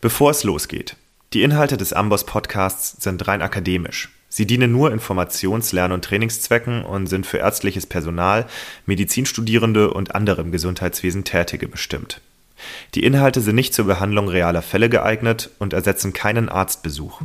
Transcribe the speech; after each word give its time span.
Bevor 0.00 0.30
es 0.30 0.44
losgeht. 0.44 0.94
Die 1.32 1.42
Inhalte 1.42 1.76
des 1.76 1.92
Amboss 1.92 2.24
Podcasts 2.24 3.02
sind 3.02 3.26
rein 3.26 3.42
akademisch. 3.42 4.10
Sie 4.28 4.46
dienen 4.46 4.70
nur 4.70 4.92
Informations-, 4.92 5.72
Lern- 5.72 5.90
und 5.90 6.04
Trainingszwecken 6.04 6.84
und 6.84 7.08
sind 7.08 7.26
für 7.26 7.38
ärztliches 7.38 7.86
Personal, 7.86 8.46
Medizinstudierende 8.86 9.92
und 9.92 10.14
andere 10.14 10.42
im 10.42 10.52
Gesundheitswesen 10.52 11.24
Tätige 11.24 11.66
bestimmt. 11.66 12.20
Die 12.94 13.02
Inhalte 13.02 13.40
sind 13.40 13.56
nicht 13.56 13.74
zur 13.74 13.86
Behandlung 13.86 14.28
realer 14.28 14.62
Fälle 14.62 14.88
geeignet 14.88 15.50
und 15.58 15.72
ersetzen 15.72 16.12
keinen 16.12 16.48
Arztbesuch. 16.48 17.22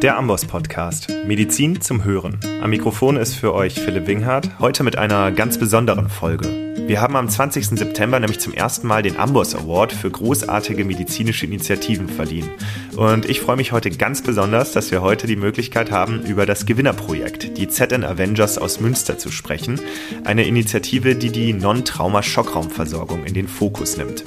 Der 0.00 0.16
Amboss 0.16 0.46
Podcast. 0.46 1.08
Medizin 1.26 1.82
zum 1.82 2.04
Hören. 2.04 2.40
Am 2.62 2.70
Mikrofon 2.70 3.18
ist 3.18 3.34
für 3.34 3.52
euch 3.52 3.74
Philipp 3.74 4.06
Winghardt, 4.06 4.58
heute 4.58 4.84
mit 4.84 4.96
einer 4.96 5.32
ganz 5.32 5.58
besonderen 5.58 6.08
Folge. 6.08 6.71
Wir 6.92 7.00
haben 7.00 7.16
am 7.16 7.26
20. 7.26 7.68
September 7.68 8.20
nämlich 8.20 8.38
zum 8.38 8.52
ersten 8.52 8.86
Mal 8.86 9.02
den 9.02 9.16
Amboss 9.16 9.54
Award 9.54 9.94
für 9.94 10.10
großartige 10.10 10.84
medizinische 10.84 11.46
Initiativen 11.46 12.06
verliehen. 12.06 12.50
Und 12.94 13.24
ich 13.24 13.40
freue 13.40 13.56
mich 13.56 13.72
heute 13.72 13.90
ganz 13.90 14.20
besonders, 14.20 14.72
dass 14.72 14.90
wir 14.90 15.00
heute 15.00 15.26
die 15.26 15.36
Möglichkeit 15.36 15.90
haben, 15.90 16.20
über 16.26 16.44
das 16.44 16.66
Gewinnerprojekt, 16.66 17.56
die 17.56 17.66
ZN 17.66 18.04
Avengers 18.04 18.58
aus 18.58 18.78
Münster 18.78 19.16
zu 19.16 19.30
sprechen. 19.30 19.80
Eine 20.24 20.44
Initiative, 20.44 21.16
die 21.16 21.32
die 21.32 21.54
Non-Trauma-Schockraumversorgung 21.54 23.24
in 23.24 23.32
den 23.32 23.48
Fokus 23.48 23.96
nimmt. 23.96 24.22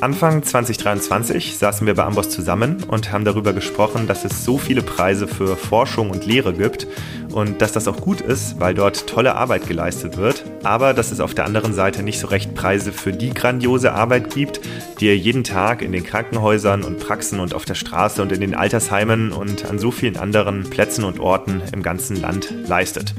Anfang 0.00 0.44
2023 0.44 1.58
saßen 1.58 1.84
wir 1.84 1.94
bei 1.94 2.04
Amboss 2.04 2.30
zusammen 2.30 2.84
und 2.84 3.10
haben 3.10 3.24
darüber 3.24 3.52
gesprochen, 3.52 4.06
dass 4.06 4.24
es 4.24 4.44
so 4.44 4.56
viele 4.56 4.82
Preise 4.82 5.26
für 5.26 5.56
Forschung 5.56 6.10
und 6.10 6.24
Lehre 6.24 6.52
gibt 6.52 6.86
und 7.32 7.60
dass 7.60 7.72
das 7.72 7.88
auch 7.88 8.00
gut 8.00 8.20
ist, 8.20 8.60
weil 8.60 8.74
dort 8.74 9.08
tolle 9.08 9.34
Arbeit 9.34 9.66
geleistet 9.66 10.16
wird, 10.16 10.44
aber 10.62 10.94
dass 10.94 11.10
es 11.10 11.18
auf 11.18 11.34
der 11.34 11.46
anderen 11.46 11.74
Seite 11.74 12.04
nicht 12.04 12.20
so 12.20 12.28
recht 12.28 12.54
Preise 12.54 12.92
für 12.92 13.12
die 13.12 13.34
grandiose 13.34 13.92
Arbeit 13.92 14.32
gibt, 14.32 14.60
die 15.00 15.06
ihr 15.06 15.16
jeden 15.16 15.42
Tag 15.42 15.82
in 15.82 15.90
den 15.90 16.04
Krankenhäusern 16.04 16.84
und 16.84 17.00
Praxen 17.00 17.40
und 17.40 17.52
auf 17.52 17.64
der 17.64 17.74
Straße 17.74 18.22
und 18.22 18.30
in 18.30 18.40
den 18.40 18.54
Altersheimen 18.54 19.32
und 19.32 19.64
an 19.64 19.80
so 19.80 19.90
vielen 19.90 20.16
anderen 20.16 20.62
Plätzen 20.70 21.02
und 21.02 21.18
Orten 21.18 21.60
im 21.72 21.82
ganzen 21.82 22.20
Land 22.20 22.54
leistet. 22.68 23.14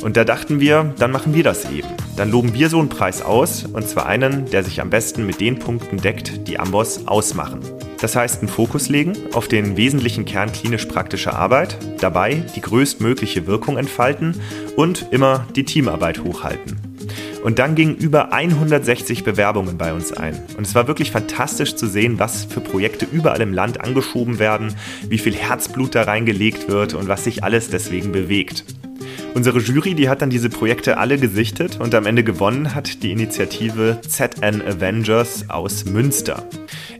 Und 0.00 0.16
da 0.16 0.22
dachten 0.22 0.60
wir, 0.60 0.94
dann 0.96 1.10
machen 1.10 1.34
wir 1.34 1.42
das 1.42 1.68
eben. 1.72 1.88
Dann 2.20 2.30
loben 2.30 2.52
wir 2.52 2.68
so 2.68 2.78
einen 2.78 2.90
Preis 2.90 3.22
aus, 3.22 3.64
und 3.64 3.88
zwar 3.88 4.04
einen, 4.04 4.44
der 4.50 4.62
sich 4.62 4.82
am 4.82 4.90
besten 4.90 5.24
mit 5.24 5.40
den 5.40 5.58
Punkten 5.58 5.96
deckt, 5.96 6.46
die 6.46 6.58
Amboss 6.58 7.06
ausmachen. 7.06 7.60
Das 7.98 8.14
heißt, 8.14 8.42
einen 8.42 8.50
Fokus 8.50 8.90
legen 8.90 9.14
auf 9.32 9.48
den 9.48 9.78
wesentlichen 9.78 10.26
Kern 10.26 10.52
klinisch 10.52 10.84
praktischer 10.84 11.34
Arbeit, 11.34 11.78
dabei 11.98 12.42
die 12.54 12.60
größtmögliche 12.60 13.46
Wirkung 13.46 13.78
entfalten 13.78 14.38
und 14.76 15.06
immer 15.12 15.46
die 15.56 15.64
Teamarbeit 15.64 16.22
hochhalten. 16.22 16.78
Und 17.42 17.58
dann 17.58 17.74
gingen 17.74 17.96
über 17.96 18.34
160 18.34 19.24
Bewerbungen 19.24 19.78
bei 19.78 19.94
uns 19.94 20.12
ein. 20.12 20.42
Und 20.58 20.66
es 20.66 20.74
war 20.74 20.86
wirklich 20.88 21.12
fantastisch 21.12 21.74
zu 21.74 21.86
sehen, 21.86 22.18
was 22.18 22.44
für 22.44 22.60
Projekte 22.60 23.06
überall 23.10 23.40
im 23.40 23.54
Land 23.54 23.80
angeschoben 23.80 24.38
werden, 24.38 24.74
wie 25.08 25.16
viel 25.16 25.34
Herzblut 25.34 25.94
da 25.94 26.02
reingelegt 26.02 26.68
wird 26.68 26.92
und 26.92 27.08
was 27.08 27.24
sich 27.24 27.44
alles 27.44 27.70
deswegen 27.70 28.12
bewegt. 28.12 28.66
Unsere 29.34 29.60
Jury, 29.60 29.94
die 29.94 30.08
hat 30.08 30.22
dann 30.22 30.30
diese 30.30 30.50
Projekte 30.50 30.98
alle 30.98 31.16
gesichtet 31.16 31.78
und 31.80 31.94
am 31.94 32.06
Ende 32.06 32.24
gewonnen 32.24 32.74
hat 32.74 33.02
die 33.02 33.12
Initiative 33.12 34.00
ZN 34.06 34.60
Avengers 34.62 35.48
aus 35.48 35.84
Münster. 35.84 36.44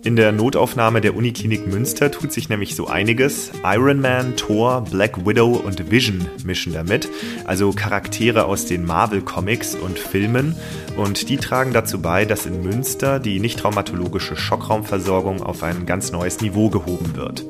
In 0.02 0.16
der 0.16 0.32
Notaufnahme 0.32 1.00
der 1.00 1.14
Uniklinik 1.14 1.66
Münster 1.66 2.10
tut 2.10 2.32
sich 2.32 2.48
nämlich 2.48 2.74
so 2.74 2.86
einiges. 2.86 3.50
Iron 3.64 4.00
Man, 4.00 4.36
Thor, 4.36 4.84
Black 4.90 5.26
Widow 5.26 5.56
und 5.56 5.90
Vision 5.90 6.26
mischen 6.44 6.72
damit, 6.72 7.08
also 7.44 7.72
Charaktere 7.72 8.46
aus 8.46 8.64
den 8.64 8.84
Marvel 8.86 9.20
Comics 9.20 9.74
und 9.74 9.98
Filmen 9.98 10.56
und 10.96 11.28
die 11.28 11.36
tragen 11.36 11.72
dazu 11.72 12.00
bei, 12.00 12.24
dass 12.24 12.46
in 12.46 12.62
Münster 12.62 13.18
die 13.18 13.40
nicht 13.40 13.58
traumatologische 13.58 14.36
Schockraumversorgung 14.36 15.42
auf 15.42 15.62
ein 15.62 15.84
ganz 15.84 16.12
neues 16.12 16.40
Niveau 16.40 16.70
gehoben 16.70 17.16
wird. 17.16 17.44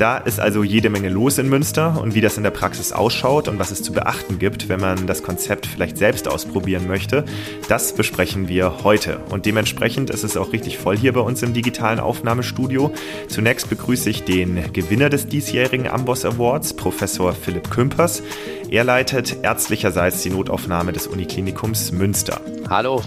Da 0.00 0.16
ist 0.16 0.40
also 0.40 0.64
jede 0.64 0.88
Menge 0.88 1.10
los 1.10 1.36
in 1.36 1.50
Münster 1.50 2.00
und 2.00 2.14
wie 2.14 2.22
das 2.22 2.38
in 2.38 2.42
der 2.42 2.52
Praxis 2.52 2.90
ausschaut 2.90 3.48
und 3.48 3.58
was 3.58 3.70
es 3.70 3.82
zu 3.82 3.92
beachten 3.92 4.38
gibt, 4.38 4.70
wenn 4.70 4.80
man 4.80 5.06
das 5.06 5.22
Konzept 5.22 5.66
vielleicht 5.66 5.98
selbst 5.98 6.26
ausprobieren 6.26 6.88
möchte, 6.88 7.26
das 7.68 7.92
besprechen 7.92 8.48
wir 8.48 8.82
heute. 8.82 9.18
Und 9.28 9.44
dementsprechend 9.44 10.08
ist 10.08 10.24
es 10.24 10.38
auch 10.38 10.54
richtig 10.54 10.78
voll 10.78 10.96
hier 10.96 11.12
bei 11.12 11.20
uns 11.20 11.42
im 11.42 11.52
digitalen 11.52 12.00
Aufnahmestudio. 12.00 12.94
Zunächst 13.28 13.68
begrüße 13.68 14.08
ich 14.08 14.24
den 14.24 14.72
Gewinner 14.72 15.10
des 15.10 15.26
diesjährigen 15.26 15.86
Amboss 15.86 16.24
Awards, 16.24 16.72
Professor 16.72 17.34
Philipp 17.34 17.70
Kümpers. 17.70 18.22
Er 18.70 18.84
leitet 18.84 19.36
ärztlicherseits 19.42 20.22
die 20.22 20.30
Notaufnahme 20.30 20.94
des 20.94 21.08
Uniklinikums 21.08 21.92
Münster. 21.92 22.40
Hallo. 22.70 23.02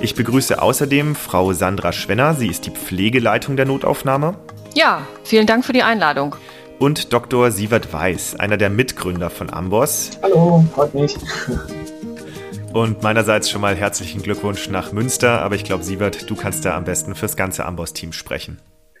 Ich 0.00 0.16
begrüße 0.16 0.60
außerdem 0.60 1.14
Frau 1.14 1.52
Sandra 1.52 1.92
Schwenner. 1.92 2.34
Sie 2.34 2.48
ist 2.48 2.66
die 2.66 2.72
Pflegeleitung 2.72 3.54
der 3.54 3.66
Notaufnahme. 3.66 4.34
Ja, 4.74 5.06
vielen 5.24 5.46
Dank 5.46 5.64
für 5.64 5.72
die 5.72 5.82
Einladung. 5.82 6.36
Und 6.78 7.12
Dr. 7.12 7.50
Sievert 7.50 7.92
Weiß, 7.92 8.36
einer 8.38 8.56
der 8.56 8.70
Mitgründer 8.70 9.30
von 9.30 9.52
Amboss. 9.52 10.18
Hallo, 10.22 10.64
freut 10.74 10.94
mich. 10.94 11.16
Und 12.72 13.02
meinerseits 13.02 13.50
schon 13.50 13.62
mal 13.62 13.74
herzlichen 13.74 14.22
Glückwunsch 14.22 14.68
nach 14.68 14.92
Münster, 14.92 15.40
aber 15.40 15.54
ich 15.54 15.64
glaube, 15.64 15.82
Sievert, 15.82 16.28
du 16.28 16.36
kannst 16.36 16.64
da 16.64 16.76
am 16.76 16.84
besten 16.84 17.14
fürs 17.14 17.34
ganze 17.34 17.64
Amboss-Team 17.64 18.12
sprechen. 18.12 18.58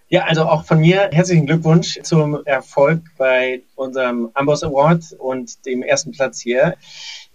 Ja, 0.08 0.24
also 0.24 0.44
auch 0.46 0.64
von 0.64 0.80
mir 0.80 1.10
herzlichen 1.12 1.44
Glückwunsch 1.44 2.00
zum 2.02 2.44
Erfolg 2.46 3.02
bei 3.18 3.62
unserem 3.74 4.30
Amboss 4.32 4.64
Award 4.64 5.04
und 5.18 5.66
dem 5.66 5.82
ersten 5.82 6.12
Platz 6.12 6.40
hier 6.40 6.76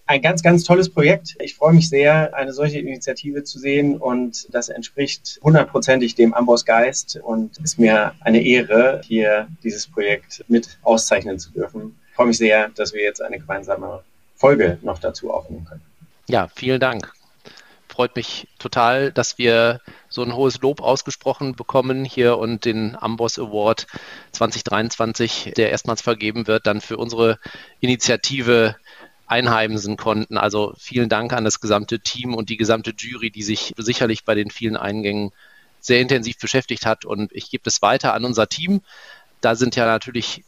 ein 0.05 0.21
ganz, 0.21 0.43
ganz 0.43 0.63
tolles 0.63 0.89
Projekt. 0.89 1.35
Ich 1.39 1.55
freue 1.55 1.73
mich 1.73 1.89
sehr, 1.89 2.35
eine 2.35 2.53
solche 2.53 2.79
Initiative 2.79 3.43
zu 3.43 3.59
sehen 3.59 3.97
und 3.97 4.53
das 4.53 4.69
entspricht 4.69 5.39
hundertprozentig 5.41 6.15
dem 6.15 6.33
Amboss 6.33 6.65
Geist 6.65 7.19
und 7.23 7.57
ist 7.59 7.79
mir 7.79 8.13
eine 8.19 8.41
Ehre, 8.41 9.01
hier 9.05 9.47
dieses 9.63 9.87
Projekt 9.87 10.43
mit 10.47 10.77
auszeichnen 10.83 11.39
zu 11.39 11.51
dürfen. 11.51 11.97
Ich 12.09 12.15
freue 12.15 12.27
mich 12.27 12.37
sehr, 12.37 12.69
dass 12.69 12.93
wir 12.93 13.01
jetzt 13.01 13.21
eine 13.21 13.39
gemeinsame 13.39 14.03
Folge 14.35 14.77
noch 14.81 14.99
dazu 14.99 15.31
aufnehmen 15.31 15.65
können. 15.65 15.81
Ja, 16.27 16.49
vielen 16.53 16.79
Dank. 16.79 17.11
Freut 17.87 18.15
mich 18.15 18.47
total, 18.57 19.11
dass 19.11 19.37
wir 19.37 19.79
so 20.09 20.23
ein 20.23 20.35
hohes 20.35 20.59
Lob 20.61 20.81
ausgesprochen 20.81 21.55
bekommen 21.55 22.05
hier 22.05 22.39
und 22.39 22.65
den 22.65 22.95
Amboss 22.99 23.37
Award 23.37 23.85
2023, 24.31 25.53
der 25.55 25.69
erstmals 25.69 26.01
vergeben 26.01 26.47
wird, 26.47 26.65
dann 26.65 26.81
für 26.81 26.97
unsere 26.97 27.37
Initiative 27.81 28.75
einheimsen 29.27 29.97
konnten. 29.97 30.37
Also 30.37 30.73
vielen 30.77 31.09
Dank 31.09 31.33
an 31.33 31.43
das 31.43 31.59
gesamte 31.61 31.99
Team 31.99 32.33
und 32.35 32.49
die 32.49 32.57
gesamte 32.57 32.93
Jury, 32.97 33.31
die 33.31 33.43
sich 33.43 33.73
sicherlich 33.77 34.23
bei 34.25 34.35
den 34.35 34.49
vielen 34.49 34.77
Eingängen 34.77 35.31
sehr 35.79 35.99
intensiv 35.99 36.37
beschäftigt 36.37 36.85
hat. 36.85 37.05
Und 37.05 37.31
ich 37.33 37.49
gebe 37.49 37.63
es 37.65 37.81
weiter 37.81 38.13
an 38.13 38.25
unser 38.25 38.47
Team. 38.47 38.81
Da 39.41 39.55
sind 39.55 39.75
ja 39.75 39.85
natürlich 39.85 40.43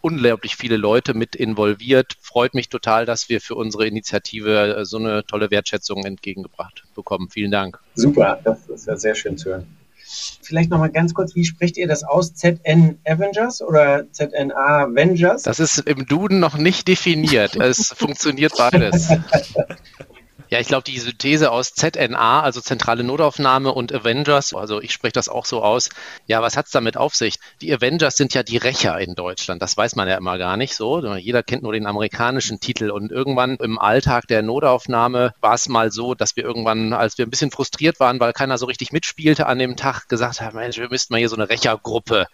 unglaublich 0.00 0.54
viele 0.56 0.76
Leute 0.76 1.14
mit 1.14 1.34
involviert. 1.34 2.14
Freut 2.20 2.54
mich 2.54 2.68
total, 2.68 3.06
dass 3.06 3.28
wir 3.28 3.40
für 3.40 3.56
unsere 3.56 3.86
Initiative 3.86 4.84
so 4.84 4.98
eine 4.98 5.24
tolle 5.24 5.50
Wertschätzung 5.50 6.04
entgegengebracht 6.04 6.84
bekommen. 6.94 7.28
Vielen 7.30 7.50
Dank. 7.50 7.80
Super, 7.94 8.38
das 8.44 8.68
ist 8.68 8.86
ja 8.86 8.96
sehr 8.96 9.14
schön 9.14 9.36
zu 9.36 9.50
hören. 9.50 9.76
Vielleicht 10.42 10.70
nochmal 10.70 10.90
ganz 10.90 11.14
kurz, 11.14 11.34
wie 11.34 11.44
spricht 11.44 11.76
ihr 11.76 11.88
das 11.88 12.04
aus? 12.04 12.34
ZN 12.34 12.98
Avengers 13.04 13.60
oder 13.60 14.04
ZNA 14.12 14.84
Avengers? 14.84 15.42
Das 15.42 15.58
ist 15.58 15.78
im 15.78 16.06
Duden 16.06 16.38
noch 16.38 16.56
nicht 16.56 16.86
definiert. 16.86 17.56
es 17.56 17.92
funktioniert 17.96 18.52
beides. 18.56 19.08
Ja, 20.48 20.60
ich 20.60 20.68
glaube, 20.68 20.84
die 20.84 20.98
Synthese 20.98 21.50
aus 21.50 21.74
ZNA, 21.74 22.40
also 22.42 22.60
zentrale 22.60 23.02
Notaufnahme 23.02 23.72
und 23.72 23.92
Avengers, 23.92 24.54
also 24.54 24.80
ich 24.80 24.92
spreche 24.92 25.12
das 25.12 25.28
auch 25.28 25.44
so 25.44 25.62
aus. 25.62 25.88
Ja, 26.26 26.40
was 26.40 26.56
hat 26.56 26.66
es 26.66 26.72
damit 26.72 26.96
auf 26.96 27.14
sich? 27.14 27.36
Die 27.60 27.72
Avengers 27.74 28.16
sind 28.16 28.32
ja 28.34 28.42
die 28.42 28.56
Rächer 28.56 28.98
in 29.00 29.14
Deutschland. 29.14 29.60
Das 29.60 29.76
weiß 29.76 29.96
man 29.96 30.08
ja 30.08 30.16
immer 30.16 30.38
gar 30.38 30.56
nicht 30.56 30.76
so. 30.76 31.04
Jeder 31.16 31.42
kennt 31.42 31.62
nur 31.62 31.72
den 31.72 31.86
amerikanischen 31.86 32.60
Titel. 32.60 32.90
Und 32.90 33.10
irgendwann 33.10 33.56
im 33.56 33.78
Alltag 33.78 34.28
der 34.28 34.42
Notaufnahme 34.42 35.34
war 35.40 35.54
es 35.54 35.68
mal 35.68 35.90
so, 35.90 36.14
dass 36.14 36.36
wir 36.36 36.44
irgendwann, 36.44 36.92
als 36.92 37.18
wir 37.18 37.26
ein 37.26 37.30
bisschen 37.30 37.50
frustriert 37.50 37.98
waren, 37.98 38.20
weil 38.20 38.32
keiner 38.32 38.58
so 38.58 38.66
richtig 38.66 38.92
mitspielte 38.92 39.46
an 39.46 39.58
dem 39.58 39.76
Tag, 39.76 40.08
gesagt 40.08 40.40
haben, 40.40 40.56
Mensch, 40.56 40.78
wir 40.78 40.88
müssten 40.88 41.12
mal 41.12 41.18
hier 41.18 41.28
so 41.28 41.36
eine 41.36 41.48
Rächergruppe 41.48 42.26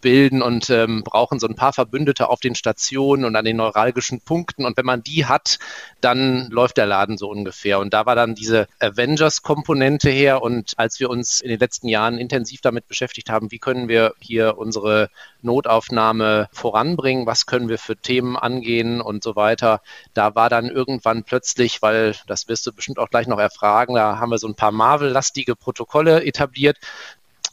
bilden 0.00 0.42
und 0.42 0.70
ähm, 0.70 1.02
brauchen 1.02 1.38
so 1.38 1.46
ein 1.46 1.54
paar 1.54 1.72
Verbündete 1.72 2.28
auf 2.28 2.40
den 2.40 2.54
Stationen 2.54 3.24
und 3.24 3.36
an 3.36 3.44
den 3.44 3.56
neuralgischen 3.56 4.20
Punkten. 4.20 4.64
Und 4.64 4.76
wenn 4.76 4.86
man 4.86 5.02
die 5.02 5.26
hat, 5.26 5.58
dann 6.00 6.48
läuft 6.50 6.76
der 6.76 6.86
Laden 6.86 7.18
so 7.18 7.28
ungefähr. 7.28 7.78
Und 7.78 7.92
da 7.92 8.06
war 8.06 8.14
dann 8.14 8.34
diese 8.34 8.68
Avengers-Komponente 8.80 10.10
her. 10.10 10.42
Und 10.42 10.74
als 10.76 11.00
wir 11.00 11.10
uns 11.10 11.40
in 11.40 11.48
den 11.48 11.58
letzten 11.58 11.88
Jahren 11.88 12.18
intensiv 12.18 12.60
damit 12.60 12.88
beschäftigt 12.88 13.30
haben, 13.30 13.50
wie 13.50 13.58
können 13.58 13.88
wir 13.88 14.14
hier 14.20 14.58
unsere 14.58 15.10
Notaufnahme 15.42 16.48
voranbringen, 16.52 17.26
was 17.26 17.46
können 17.46 17.68
wir 17.68 17.78
für 17.78 17.96
Themen 17.96 18.36
angehen 18.36 19.00
und 19.00 19.22
so 19.22 19.36
weiter, 19.36 19.80
da 20.12 20.34
war 20.34 20.50
dann 20.50 20.66
irgendwann 20.66 21.24
plötzlich, 21.24 21.80
weil 21.80 22.14
das 22.26 22.48
wirst 22.48 22.66
du 22.66 22.72
bestimmt 22.72 22.98
auch 22.98 23.08
gleich 23.08 23.26
noch 23.26 23.38
erfragen, 23.38 23.94
da 23.94 24.18
haben 24.18 24.30
wir 24.30 24.38
so 24.38 24.48
ein 24.48 24.54
paar 24.54 24.72
Marvel-lastige 24.72 25.56
Protokolle 25.56 26.24
etabliert, 26.24 26.76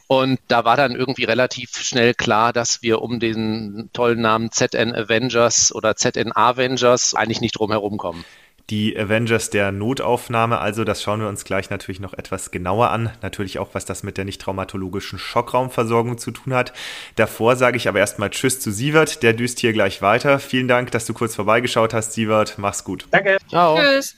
und 0.06 0.38
da 0.48 0.64
war 0.64 0.76
dann 0.76 0.94
irgendwie 0.94 1.24
relativ 1.24 1.76
schnell 1.76 2.14
klar, 2.14 2.52
dass 2.52 2.82
wir 2.82 3.00
um 3.02 3.20
den 3.20 3.88
tollen 3.92 4.20
Namen 4.20 4.50
ZN 4.52 4.94
Avengers 4.94 5.74
oder 5.74 5.96
ZN 5.96 6.32
Avengers 6.34 7.14
eigentlich 7.14 7.40
nicht 7.40 7.58
drum 7.58 7.70
herum 7.70 7.96
kommen. 7.96 8.24
Die 8.70 8.98
Avengers 8.98 9.50
der 9.50 9.72
Notaufnahme, 9.72 10.58
also 10.58 10.84
das 10.84 11.02
schauen 11.02 11.20
wir 11.20 11.28
uns 11.28 11.44
gleich 11.44 11.68
natürlich 11.68 12.00
noch 12.00 12.14
etwas 12.14 12.50
genauer 12.50 12.90
an. 12.90 13.10
Natürlich 13.20 13.58
auch, 13.58 13.68
was 13.74 13.84
das 13.84 14.02
mit 14.02 14.16
der 14.16 14.24
nicht 14.24 14.40
traumatologischen 14.40 15.18
Schockraumversorgung 15.18 16.16
zu 16.16 16.30
tun 16.30 16.54
hat. 16.54 16.72
Davor 17.16 17.56
sage 17.56 17.76
ich 17.76 17.88
aber 17.88 17.98
erstmal 17.98 18.30
Tschüss 18.30 18.60
zu 18.60 18.70
Sievert, 18.70 19.22
der 19.22 19.34
düst 19.34 19.60
hier 19.60 19.74
gleich 19.74 20.00
weiter. 20.00 20.38
Vielen 20.38 20.66
Dank, 20.66 20.90
dass 20.92 21.04
du 21.04 21.12
kurz 21.12 21.34
vorbeigeschaut 21.34 21.92
hast, 21.92 22.14
Sievert. 22.14 22.54
Mach's 22.56 22.84
gut. 22.84 23.06
Danke. 23.10 23.36
Ciao. 23.48 23.78
Tschüss. 23.78 24.16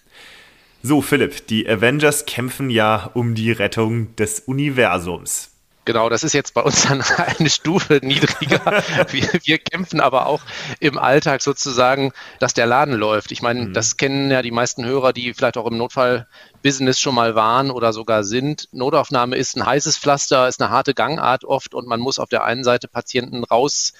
So, 0.80 1.02
Philipp, 1.02 1.48
die 1.48 1.68
Avengers 1.68 2.26
kämpfen 2.26 2.70
ja 2.70 3.10
um 3.14 3.34
die 3.34 3.50
Rettung 3.50 4.14
des 4.14 4.38
Universums. 4.38 5.55
Genau, 5.86 6.08
das 6.08 6.24
ist 6.24 6.32
jetzt 6.32 6.52
bei 6.52 6.62
uns 6.62 6.82
dann 6.88 7.02
eine 7.38 7.48
Stufe 7.48 8.00
niedriger. 8.02 8.60
Wir, 9.10 9.28
wir, 9.44 9.58
kämpfen 9.58 10.00
aber 10.00 10.26
auch 10.26 10.42
im 10.80 10.98
Alltag 10.98 11.40
sozusagen, 11.40 12.12
dass 12.40 12.54
der 12.54 12.66
Laden 12.66 12.94
läuft. 12.94 13.30
Ich 13.30 13.40
meine, 13.40 13.66
mhm. 13.66 13.72
das 13.72 13.96
kennen 13.96 14.30
ja 14.30 14.42
die 14.42 14.50
meisten 14.50 14.84
Hörer, 14.84 15.12
die 15.12 15.32
vielleicht 15.32 15.56
auch 15.56 15.66
im 15.66 15.76
Notfallbusiness 15.76 17.00
schon 17.00 17.14
mal 17.14 17.36
waren 17.36 17.70
oder 17.70 17.92
sogar 17.92 18.24
sind. 18.24 18.68
Notaufnahme 18.72 19.36
ist 19.36 19.56
ein 19.56 19.64
heißes 19.64 19.98
Pflaster, 19.98 20.48
ist 20.48 20.60
eine 20.60 20.70
harte 20.70 20.92
Gangart 20.92 21.44
oft 21.44 21.74
und 21.74 21.86
man 21.86 22.00
muss 22.00 22.18
auf 22.18 22.28
der 22.28 22.44
einen 22.44 22.64
Seite 22.64 22.88
Patienten 22.88 23.44
raus 23.44 23.92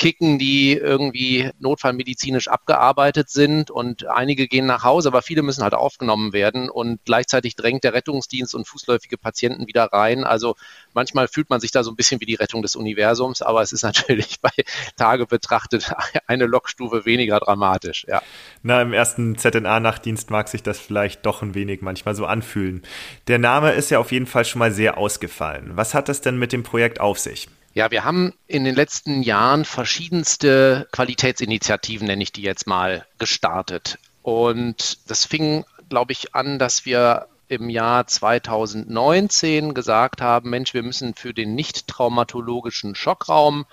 kicken, 0.00 0.38
die 0.38 0.72
irgendwie 0.72 1.50
notfallmedizinisch 1.58 2.48
abgearbeitet 2.48 3.28
sind 3.28 3.70
und 3.70 4.06
einige 4.06 4.48
gehen 4.48 4.64
nach 4.64 4.82
Hause, 4.82 5.08
aber 5.08 5.20
viele 5.20 5.42
müssen 5.42 5.62
halt 5.62 5.74
aufgenommen 5.74 6.32
werden 6.32 6.70
und 6.70 7.00
gleichzeitig 7.04 7.54
drängt 7.54 7.84
der 7.84 7.92
Rettungsdienst 7.92 8.54
und 8.54 8.66
fußläufige 8.66 9.18
Patienten 9.18 9.66
wieder 9.66 9.84
rein. 9.92 10.24
Also 10.24 10.56
manchmal 10.94 11.28
fühlt 11.28 11.50
man 11.50 11.60
sich 11.60 11.70
da 11.70 11.84
so 11.84 11.90
ein 11.90 11.96
bisschen 11.96 12.18
wie 12.22 12.24
die 12.24 12.34
Rettung 12.34 12.62
des 12.62 12.76
Universums, 12.76 13.42
aber 13.42 13.60
es 13.60 13.72
ist 13.72 13.82
natürlich 13.90 14.40
bei 14.40 14.48
Tage 14.96 15.26
betrachtet 15.26 15.92
eine 16.26 16.46
Lokstufe 16.46 17.04
weniger 17.04 17.38
dramatisch, 17.38 18.06
ja. 18.08 18.22
Na, 18.62 18.80
im 18.80 18.94
ersten 18.94 19.36
ZNA-Nachtdienst 19.36 20.30
mag 20.30 20.48
sich 20.48 20.62
das 20.62 20.80
vielleicht 20.80 21.26
doch 21.26 21.42
ein 21.42 21.54
wenig 21.54 21.82
manchmal 21.82 22.14
so 22.14 22.24
anfühlen. 22.24 22.80
Der 23.28 23.38
Name 23.38 23.72
ist 23.72 23.90
ja 23.90 23.98
auf 23.98 24.12
jeden 24.12 24.26
Fall 24.26 24.46
schon 24.46 24.60
mal 24.60 24.72
sehr 24.72 24.96
ausgefallen. 24.96 25.72
Was 25.74 25.92
hat 25.92 26.08
es 26.08 26.22
denn 26.22 26.38
mit 26.38 26.54
dem 26.54 26.62
Projekt 26.62 27.00
auf 27.00 27.18
sich? 27.18 27.48
Ja, 27.72 27.92
wir 27.92 28.04
haben 28.04 28.32
in 28.48 28.64
den 28.64 28.74
letzten 28.74 29.22
Jahren 29.22 29.64
verschiedenste 29.64 30.88
Qualitätsinitiativen, 30.90 32.08
nenne 32.08 32.22
ich 32.22 32.32
die 32.32 32.42
jetzt 32.42 32.66
mal, 32.66 33.06
gestartet. 33.18 33.98
Und 34.22 35.08
das 35.08 35.24
fing, 35.24 35.64
glaube 35.88 36.10
ich, 36.12 36.34
an, 36.34 36.58
dass 36.58 36.84
wir 36.84 37.28
im 37.46 37.70
Jahr 37.70 38.08
2019 38.08 39.72
gesagt 39.72 40.20
haben, 40.20 40.50
Mensch, 40.50 40.74
wir 40.74 40.82
müssen 40.82 41.14
für 41.14 41.32
den 41.32 41.54
nicht 41.54 41.86
traumatologischen 41.86 42.96
Schockraum 42.96 43.66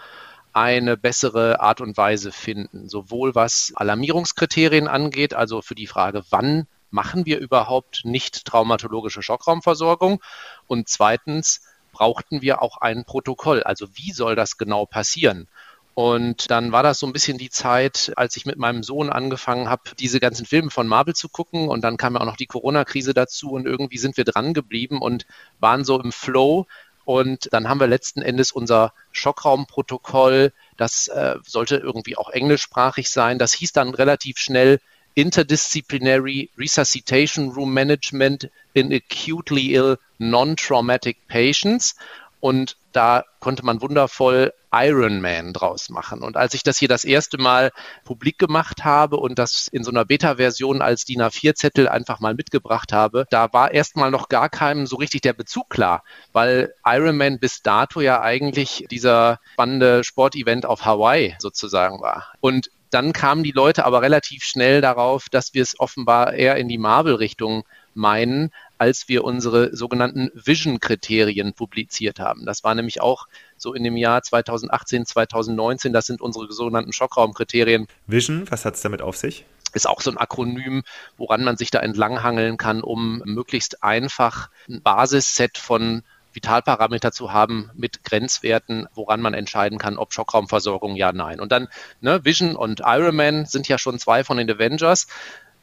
eine 0.53 0.95
bessere 0.95 1.59
Art 1.59 1.81
und 1.81 1.97
Weise 1.97 2.31
finden, 2.31 2.89
sowohl 2.89 3.33
was 3.33 3.73
Alarmierungskriterien 3.75 4.87
angeht, 4.87 5.33
also 5.33 5.61
für 5.63 5.75
die 5.75 5.87
Frage, 5.87 6.23
wann 6.29 6.67
machen 6.91 7.25
wir 7.25 7.39
überhaupt 7.39 8.01
nicht 8.03 8.45
traumatologische 8.45 9.21
Schockraumversorgung 9.21 10.21
und 10.67 10.87
zweitens, 10.87 11.61
brauchten 11.97 12.43
wir 12.43 12.61
auch 12.61 12.77
ein 12.77 13.05
Protokoll. 13.05 13.63
Also 13.63 13.87
wie 13.95 14.11
soll 14.11 14.35
das 14.35 14.57
genau 14.57 14.85
passieren? 14.85 15.47
Und 15.95 16.51
dann 16.51 16.71
war 16.71 16.83
das 16.83 16.99
so 16.99 17.07
ein 17.07 17.13
bisschen 17.13 17.39
die 17.39 17.49
Zeit, 17.49 18.13
als 18.17 18.37
ich 18.37 18.45
mit 18.45 18.59
meinem 18.59 18.83
Sohn 18.83 19.09
angefangen 19.09 19.67
habe, 19.67 19.81
diese 19.99 20.19
ganzen 20.19 20.45
Filme 20.45 20.69
von 20.69 20.87
Marvel 20.87 21.15
zu 21.15 21.27
gucken. 21.27 21.69
Und 21.69 21.81
dann 21.81 21.97
kam 21.97 22.13
ja 22.13 22.21
auch 22.21 22.25
noch 22.25 22.37
die 22.37 22.45
Corona-Krise 22.45 23.15
dazu 23.15 23.49
und 23.49 23.65
irgendwie 23.65 23.97
sind 23.97 24.15
wir 24.15 24.23
dran 24.23 24.53
geblieben 24.53 25.01
und 25.01 25.25
waren 25.59 25.83
so 25.83 25.99
im 25.99 26.11
Flow. 26.11 26.67
Und 27.03 27.51
dann 27.51 27.67
haben 27.67 27.79
wir 27.79 27.87
letzten 27.87 28.21
Endes 28.21 28.51
unser 28.51 28.93
Schockraumprotokoll, 29.11 30.53
das 30.75 31.07
äh, 31.07 31.37
sollte 31.43 31.77
irgendwie 31.77 32.15
auch 32.15 32.29
englischsprachig 32.29 33.09
sein. 33.09 33.39
Das 33.39 33.53
hieß 33.53 33.71
dann 33.71 33.95
relativ 33.95 34.37
schnell 34.37 34.79
Interdisciplinary 35.17 36.51
Resuscitation 36.59 37.49
Room 37.49 37.73
Management 37.73 38.51
in 38.73 38.93
Acutely 38.93 39.73
Ill 39.73 39.97
Non-Traumatic 40.19 41.27
Patients. 41.27 41.95
Und 42.39 42.77
da 42.91 43.23
konnte 43.39 43.65
man 43.65 43.81
wundervoll 43.81 44.53
Iron 44.71 45.21
Man 45.21 45.53
draus 45.53 45.89
machen. 45.89 46.21
Und 46.21 46.37
als 46.37 46.53
ich 46.53 46.61
das 46.61 46.77
hier 46.77 46.87
das 46.87 47.03
erste 47.03 47.39
Mal 47.39 47.71
publik 48.03 48.37
gemacht 48.37 48.85
habe 48.85 49.17
und 49.17 49.39
das 49.39 49.67
in 49.67 49.83
so 49.83 49.89
einer 49.89 50.05
Beta-Version 50.05 50.83
als 50.83 51.05
DIN 51.05 51.23
A4-Zettel 51.23 51.87
einfach 51.87 52.19
mal 52.19 52.35
mitgebracht 52.35 52.93
habe, 52.93 53.25
da 53.31 53.51
war 53.53 53.71
erstmal 53.71 54.11
noch 54.11 54.29
gar 54.29 54.49
keinem 54.49 54.85
so 54.85 54.97
richtig 54.97 55.21
der 55.21 55.33
Bezug 55.33 55.71
klar, 55.71 56.03
weil 56.31 56.75
Iron 56.85 57.17
Man 57.17 57.39
bis 57.39 57.63
dato 57.63 58.01
ja 58.01 58.21
eigentlich 58.21 58.85
dieser 58.91 59.39
spannende 59.53 60.03
Sportevent 60.03 60.67
auf 60.67 60.85
Hawaii 60.85 61.35
sozusagen 61.39 62.01
war. 62.01 62.33
Und 62.39 62.69
dann 62.89 63.13
kamen 63.13 63.43
die 63.43 63.51
Leute 63.51 63.85
aber 63.85 64.01
relativ 64.01 64.43
schnell 64.43 64.81
darauf, 64.81 65.29
dass 65.29 65.53
wir 65.53 65.61
es 65.61 65.79
offenbar 65.79 66.33
eher 66.33 66.55
in 66.55 66.67
die 66.67 66.77
Marvel-Richtung 66.77 67.63
meinen, 67.93 68.51
als 68.77 69.07
wir 69.07 69.23
unsere 69.23 69.75
sogenannten 69.75 70.29
Vision-Kriterien 70.33 71.53
publiziert 71.53 72.19
haben. 72.19 72.45
Das 72.45 72.63
war 72.63 72.75
nämlich 72.75 73.01
auch 73.01 73.27
so 73.57 73.73
in 73.73 73.83
dem 73.83 73.97
Jahr 73.97 74.21
2018, 74.21 75.05
2019. 75.05 75.93
Das 75.93 76.05
sind 76.05 76.21
unsere 76.21 76.51
sogenannten 76.51 76.93
Schockraumkriterien. 76.93 77.87
Vision, 78.05 78.49
was 78.49 78.65
hat 78.65 78.75
es 78.75 78.81
damit 78.81 79.01
auf 79.01 79.17
sich? 79.17 79.45
Ist 79.73 79.89
auch 79.89 80.01
so 80.01 80.11
ein 80.11 80.17
Akronym, 80.17 80.83
woran 81.17 81.43
man 81.43 81.57
sich 81.57 81.71
da 81.71 81.79
entlanghangeln 81.79 82.57
kann, 82.57 82.81
um 82.81 83.21
möglichst 83.25 83.83
einfach 83.83 84.49
ein 84.69 84.81
Basisset 84.81 85.57
von 85.57 86.03
Vitalparameter 86.37 87.11
zu 87.11 87.33
haben 87.33 87.71
mit 87.73 88.03
Grenzwerten, 88.03 88.87
woran 88.93 89.21
man 89.21 89.33
entscheiden 89.33 89.79
kann, 89.79 89.97
ob 89.97 90.13
Schockraumversorgung 90.13 90.95
ja, 90.95 91.11
nein. 91.11 91.39
Und 91.39 91.51
dann 91.51 91.67
ne, 91.99 92.23
Vision 92.23 92.55
und 92.55 92.81
Ironman 92.85 93.45
sind 93.45 93.67
ja 93.67 93.79
schon 93.79 93.97
zwei 93.97 94.23
von 94.23 94.37
den 94.37 94.49
Avengers. 94.49 95.07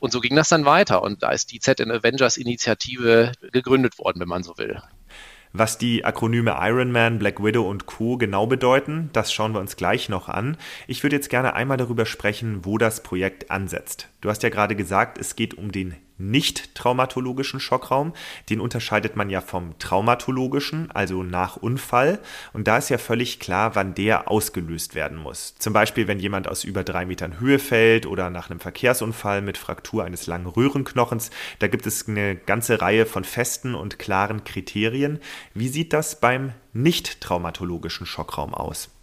Und 0.00 0.12
so 0.12 0.20
ging 0.20 0.34
das 0.34 0.48
dann 0.48 0.64
weiter. 0.64 1.02
Und 1.02 1.22
da 1.22 1.30
ist 1.30 1.52
die 1.52 1.60
ZN 1.60 1.92
Avengers 1.92 2.36
Initiative 2.36 3.32
gegründet 3.52 3.98
worden, 3.98 4.20
wenn 4.20 4.28
man 4.28 4.42
so 4.42 4.58
will. 4.58 4.82
Was 5.52 5.78
die 5.78 6.04
Akronyme 6.04 6.56
Ironman, 6.58 7.20
Black 7.20 7.40
Widow 7.40 7.70
und 7.70 7.86
Co. 7.86 8.16
genau 8.16 8.48
bedeuten, 8.48 9.10
das 9.12 9.32
schauen 9.32 9.52
wir 9.54 9.60
uns 9.60 9.76
gleich 9.76 10.08
noch 10.08 10.28
an. 10.28 10.56
Ich 10.88 11.04
würde 11.04 11.14
jetzt 11.14 11.30
gerne 11.30 11.54
einmal 11.54 11.76
darüber 11.76 12.06
sprechen, 12.06 12.64
wo 12.64 12.76
das 12.76 13.04
Projekt 13.04 13.52
ansetzt. 13.52 14.08
Du 14.20 14.28
hast 14.28 14.42
ja 14.42 14.48
gerade 14.48 14.74
gesagt, 14.74 15.16
es 15.18 15.36
geht 15.36 15.54
um 15.54 15.70
den 15.70 15.94
nicht 16.30 16.74
traumatologischen 16.74 17.60
Schockraum. 17.60 18.12
Den 18.50 18.60
unterscheidet 18.60 19.16
man 19.16 19.30
ja 19.30 19.40
vom 19.40 19.78
traumatologischen, 19.78 20.90
also 20.90 21.22
nach 21.22 21.56
Unfall. 21.56 22.20
Und 22.52 22.68
da 22.68 22.78
ist 22.78 22.90
ja 22.90 22.98
völlig 22.98 23.40
klar, 23.40 23.74
wann 23.74 23.94
der 23.94 24.30
ausgelöst 24.30 24.94
werden 24.94 25.18
muss. 25.18 25.54
Zum 25.58 25.72
Beispiel, 25.72 26.08
wenn 26.08 26.18
jemand 26.18 26.48
aus 26.48 26.64
über 26.64 26.84
drei 26.84 27.06
Metern 27.06 27.40
Höhe 27.40 27.58
fällt 27.58 28.06
oder 28.06 28.30
nach 28.30 28.50
einem 28.50 28.60
Verkehrsunfall 28.60 29.42
mit 29.42 29.58
Fraktur 29.58 30.04
eines 30.04 30.26
langen 30.26 30.46
Röhrenknochens. 30.46 31.30
Da 31.58 31.66
gibt 31.66 31.86
es 31.86 32.08
eine 32.08 32.36
ganze 32.36 32.80
Reihe 32.80 33.06
von 33.06 33.24
festen 33.24 33.74
und 33.74 33.98
klaren 33.98 34.44
Kriterien. 34.44 35.20
Wie 35.54 35.68
sieht 35.68 35.92
das 35.92 36.20
beim 36.20 36.52
nicht 36.72 37.20
traumatologischen 37.20 38.06
Schockraum 38.06 38.54
aus? 38.54 38.93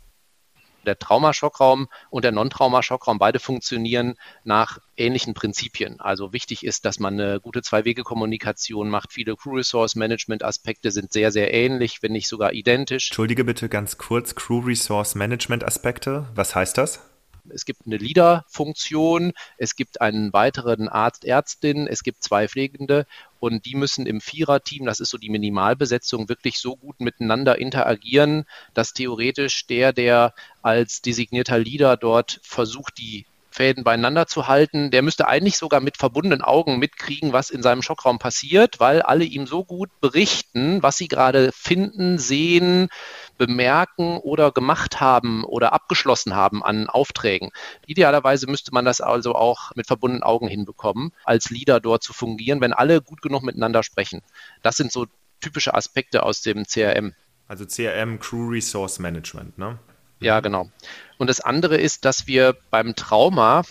Der 0.86 0.98
Traumaschockraum 0.98 1.88
und 2.10 2.24
der 2.24 2.32
Non-Traumaschockraum 2.32 3.20
beide 3.20 3.40
funktionieren 3.40 4.16
nach 4.44 4.80
ähnlichen 4.98 5.34
Prinzipien. 5.34 6.00
Also 6.00 6.34
wichtig 6.34 6.66
ist, 6.66 6.86
dass 6.86 7.00
man 7.00 7.20
eine 7.20 7.40
gute 7.40 7.62
Zwei-Wege-Kommunikation 7.62 8.90
macht. 8.90 9.14
Viele 9.14 9.36
Crew-Resource-Management-Aspekte 9.36 10.92
sind 10.92 11.12
sehr, 11.14 11.32
sehr 11.32 11.54
ähnlich, 11.54 12.02
wenn 12.02 12.12
nicht 12.12 12.28
sogar 12.28 12.54
identisch. 12.54 13.10
Entschuldige 13.10 13.44
bitte 13.44 13.70
ganz 13.70 13.98
kurz, 13.98 14.36
Crew-Resource-Management-Aspekte, 14.36 16.28
was 16.36 16.56
heißt 16.56 16.78
das? 16.78 17.02
Es 17.50 17.66
gibt 17.66 17.86
eine 17.86 17.98
Leader-Funktion, 17.98 19.34
es 19.58 19.76
gibt 19.76 20.00
einen 20.00 20.32
weiteren 20.32 20.88
Arzt, 20.88 21.26
Ärztin, 21.26 21.88
es 21.88 22.04
gibt 22.04 22.24
zwei 22.24 22.48
Pflegende 22.48 23.08
und 23.42 23.66
die 23.66 23.76
müssen 23.76 24.06
im 24.06 24.22
Viererteam, 24.22 24.86
das 24.86 25.00
ist 25.00 25.10
so 25.10 25.18
die 25.18 25.32
Minimalbesetzung, 25.32 26.30
wirklich 26.30 26.60
so 26.60 26.76
gut 26.76 27.00
miteinander 27.02 27.58
interagieren, 27.58 28.46
dass 28.76 28.94
theoretisch 28.94 29.66
der, 29.66 29.94
der 29.94 30.36
als 30.62 31.02
designierter 31.02 31.58
Leader 31.58 31.98
dort 31.98 32.40
versucht, 32.44 33.00
die 33.00 33.26
Fäden 33.50 33.84
beieinander 33.84 34.28
zu 34.28 34.48
halten. 34.48 34.92
Der 34.92 35.02
müsste 35.02 35.28
eigentlich 35.28 35.58
sogar 35.58 35.82
mit 35.82 35.98
verbundenen 35.98 36.44
Augen 36.44 36.78
mitkriegen, 36.78 37.34
was 37.34 37.50
in 37.50 37.64
seinem 37.64 37.82
Schockraum 37.82 38.20
passiert, 38.20 38.80
weil 38.80 39.02
alle 39.02 39.26
ihm 39.26 39.48
so 39.48 39.66
gut 39.66 39.90
berichten, 40.00 40.84
was 40.84 40.98
sie 40.98 41.08
gerade 41.08 41.52
finden, 41.52 42.20
sehen, 42.20 42.90
bemerken 43.42 44.18
oder 44.18 44.52
gemacht 44.52 45.02
haben 45.02 45.44
oder 45.44 45.74
abgeschlossen 45.74 46.36
haben 46.36 46.64
an 46.64 46.88
Aufträgen. 46.88 47.50
Idealerweise 47.88 48.46
müsste 48.46 48.72
man 48.72 48.86
das 48.86 49.02
also 49.02 49.34
auch 49.34 49.72
mit 49.76 49.88
verbundenen 49.88 50.22
Augen 50.22 50.48
hinbekommen, 50.48 51.12
als 51.26 51.50
Leader 51.50 51.80
dort 51.80 52.04
zu 52.04 52.14
fungieren, 52.14 52.62
wenn 52.62 52.72
alle 52.72 53.02
gut 53.02 53.24
genug 53.24 53.42
miteinander 53.42 53.82
sprechen. 53.82 54.22
Das 54.62 54.76
sind 54.78 54.92
so 54.92 55.08
typische 55.40 55.74
Aspekte 55.74 56.22
aus 56.22 56.44
dem 56.44 56.66
CRM. 56.68 57.16
Also 57.48 57.66
CRM 57.66 58.20
Crew 58.20 58.48
Resource 58.48 59.00
Management, 59.00 59.58
ne? 59.58 59.80
Ja, 60.20 60.40
genau. 60.40 60.70
Und 61.18 61.28
das 61.28 61.40
andere 61.40 61.78
ist, 61.78 62.06
dass 62.06 62.28
wir 62.28 62.56
beim 62.70 62.96
Trauma 62.96 63.64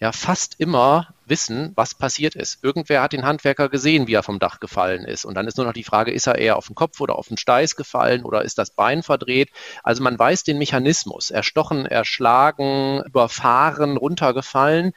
ja 0.00 0.12
fast 0.12 0.54
immer 0.58 1.08
wissen, 1.26 1.72
was 1.74 1.94
passiert 1.94 2.34
ist. 2.36 2.62
Irgendwer 2.62 3.02
hat 3.02 3.12
den 3.12 3.26
Handwerker 3.26 3.68
gesehen, 3.68 4.06
wie 4.06 4.14
er 4.14 4.22
vom 4.22 4.38
Dach 4.38 4.60
gefallen 4.60 5.04
ist. 5.04 5.24
Und 5.24 5.34
dann 5.34 5.46
ist 5.46 5.56
nur 5.56 5.66
noch 5.66 5.72
die 5.72 5.84
Frage, 5.84 6.12
ist 6.12 6.26
er 6.26 6.38
eher 6.38 6.56
auf 6.56 6.66
den 6.66 6.74
Kopf 6.74 7.00
oder 7.00 7.16
auf 7.16 7.28
den 7.28 7.36
Steiß 7.36 7.76
gefallen 7.76 8.24
oder 8.24 8.42
ist 8.42 8.58
das 8.58 8.70
Bein 8.70 9.02
verdreht? 9.02 9.50
Also 9.82 10.02
man 10.02 10.18
weiß 10.18 10.44
den 10.44 10.58
Mechanismus. 10.58 11.30
Erstochen, 11.30 11.86
erschlagen, 11.86 13.02
überfahren, 13.04 13.96
runtergefallen. 13.96 14.92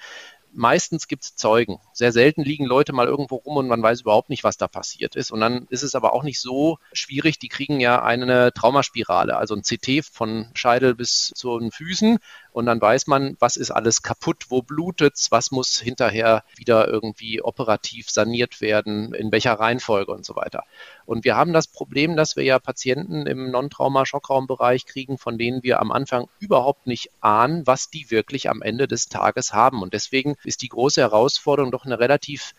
meistens 0.53 1.07
gibt 1.07 1.23
es 1.23 1.35
Zeugen. 1.35 1.79
Sehr 1.93 2.11
selten 2.11 2.43
liegen 2.43 2.65
Leute 2.65 2.93
mal 2.93 3.07
irgendwo 3.07 3.37
rum 3.37 3.57
und 3.57 3.67
man 3.67 3.81
weiß 3.81 4.01
überhaupt 4.01 4.29
nicht, 4.29 4.43
was 4.43 4.57
da 4.57 4.67
passiert 4.67 5.15
ist. 5.15 5.31
Und 5.31 5.39
dann 5.39 5.65
ist 5.69 5.83
es 5.83 5.95
aber 5.95 6.13
auch 6.13 6.23
nicht 6.23 6.39
so 6.41 6.77
schwierig. 6.93 7.39
Die 7.39 7.47
kriegen 7.47 7.79
ja 7.79 8.01
eine 8.03 8.51
Traumaspirale, 8.53 9.37
also 9.37 9.55
ein 9.55 9.63
CT 9.63 10.05
von 10.11 10.49
Scheidel 10.53 10.95
bis 10.95 11.31
zu 11.35 11.57
den 11.59 11.71
Füßen. 11.71 12.19
Und 12.51 12.65
dann 12.65 12.81
weiß 12.81 13.07
man, 13.07 13.37
was 13.39 13.55
ist 13.57 13.71
alles 13.71 14.01
kaputt, 14.01 14.45
wo 14.49 14.61
blutet's, 14.61 15.31
was 15.31 15.51
muss 15.51 15.79
hinterher 15.79 16.43
wieder 16.55 16.87
irgendwie 16.87 17.41
operativ 17.41 18.09
saniert 18.09 18.61
werden, 18.61 19.13
in 19.13 19.31
welcher 19.31 19.53
Reihenfolge 19.53 20.11
und 20.11 20.25
so 20.25 20.35
weiter. 20.35 20.63
Und 21.05 21.23
wir 21.23 21.35
haben 21.35 21.53
das 21.53 21.67
Problem, 21.67 22.15
dass 22.15 22.35
wir 22.35 22.43
ja 22.43 22.59
Patienten 22.59 23.25
im 23.25 23.51
Non-Trauma-Schockraumbereich 23.51 24.85
kriegen, 24.85 25.17
von 25.17 25.37
denen 25.37 25.63
wir 25.63 25.79
am 25.79 25.91
Anfang 25.91 26.27
überhaupt 26.39 26.87
nicht 26.87 27.09
ahnen, 27.21 27.65
was 27.65 27.89
die 27.89 28.11
wirklich 28.11 28.49
am 28.49 28.61
Ende 28.61 28.87
des 28.87 29.07
Tages 29.07 29.53
haben. 29.53 29.81
Und 29.81 29.93
deswegen 29.93 30.35
ist 30.43 30.61
die 30.61 30.69
große 30.69 31.01
Herausforderung 31.01 31.71
doch 31.71 31.85
eine 31.85 31.99
relativ 31.99 32.53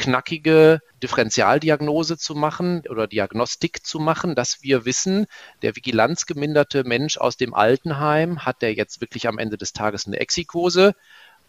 knackige 0.00 0.80
Differentialdiagnose 1.02 2.16
zu 2.16 2.34
machen 2.34 2.82
oder 2.88 3.06
Diagnostik 3.06 3.84
zu 3.86 3.98
machen, 3.98 4.34
dass 4.34 4.62
wir 4.62 4.86
wissen, 4.86 5.26
der 5.60 5.76
vigilanzgeminderte 5.76 6.84
Mensch 6.84 7.18
aus 7.18 7.36
dem 7.36 7.52
Altenheim, 7.52 8.46
hat 8.46 8.62
der 8.62 8.72
jetzt 8.72 9.02
wirklich 9.02 9.28
am 9.28 9.38
Ende 9.38 9.58
des 9.58 9.74
Tages 9.74 10.06
eine 10.06 10.18
Exikose 10.18 10.94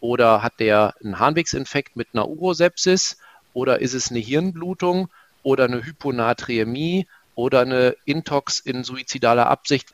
oder 0.02 0.44
hat 0.44 0.60
der 0.60 0.96
einen 1.02 1.18
Harnwegsinfekt 1.18 1.96
mit 1.96 2.10
einer 2.14 2.28
Urosepsis 2.28 3.18
oder 3.54 3.80
ist 3.80 3.94
es 3.94 4.12
eine 4.12 4.20
Hirnblutung 4.20 5.08
oder 5.44 5.64
eine 5.64 5.86
Hyponatriämie 5.86 7.08
oder 7.36 7.62
eine 7.62 7.96
Intox 8.06 8.60
in 8.60 8.84
suizidaler 8.84 9.48
Absicht. 9.48 9.90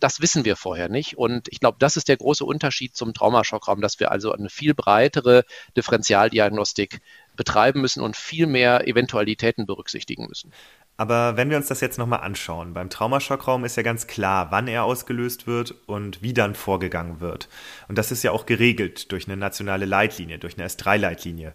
Das 0.00 0.20
wissen 0.20 0.44
wir 0.44 0.56
vorher 0.56 0.88
nicht. 0.88 1.16
Und 1.16 1.48
ich 1.48 1.60
glaube, 1.60 1.76
das 1.78 1.96
ist 1.96 2.08
der 2.08 2.16
große 2.16 2.44
Unterschied 2.44 2.96
zum 2.96 3.14
Traumaschockraum, 3.14 3.80
dass 3.80 4.00
wir 4.00 4.10
also 4.10 4.32
eine 4.32 4.50
viel 4.50 4.74
breitere 4.74 5.44
Differentialdiagnostik 5.76 7.00
betreiben 7.36 7.80
müssen 7.80 8.00
und 8.00 8.16
viel 8.16 8.46
mehr 8.46 8.86
Eventualitäten 8.88 9.66
berücksichtigen 9.66 10.26
müssen. 10.26 10.52
Aber 10.96 11.36
wenn 11.36 11.50
wir 11.50 11.58
uns 11.58 11.68
das 11.68 11.82
jetzt 11.82 11.98
nochmal 11.98 12.20
anschauen, 12.20 12.72
beim 12.72 12.88
Traumaschockraum 12.88 13.64
ist 13.64 13.76
ja 13.76 13.82
ganz 13.82 14.06
klar, 14.06 14.50
wann 14.50 14.66
er 14.66 14.84
ausgelöst 14.84 15.46
wird 15.46 15.74
und 15.86 16.22
wie 16.22 16.32
dann 16.32 16.54
vorgegangen 16.54 17.20
wird. 17.20 17.48
Und 17.88 17.98
das 17.98 18.10
ist 18.10 18.22
ja 18.22 18.32
auch 18.32 18.46
geregelt 18.46 19.12
durch 19.12 19.26
eine 19.26 19.36
nationale 19.36 19.84
Leitlinie, 19.84 20.38
durch 20.38 20.56
eine 20.56 20.66
S3-Leitlinie. 20.66 21.52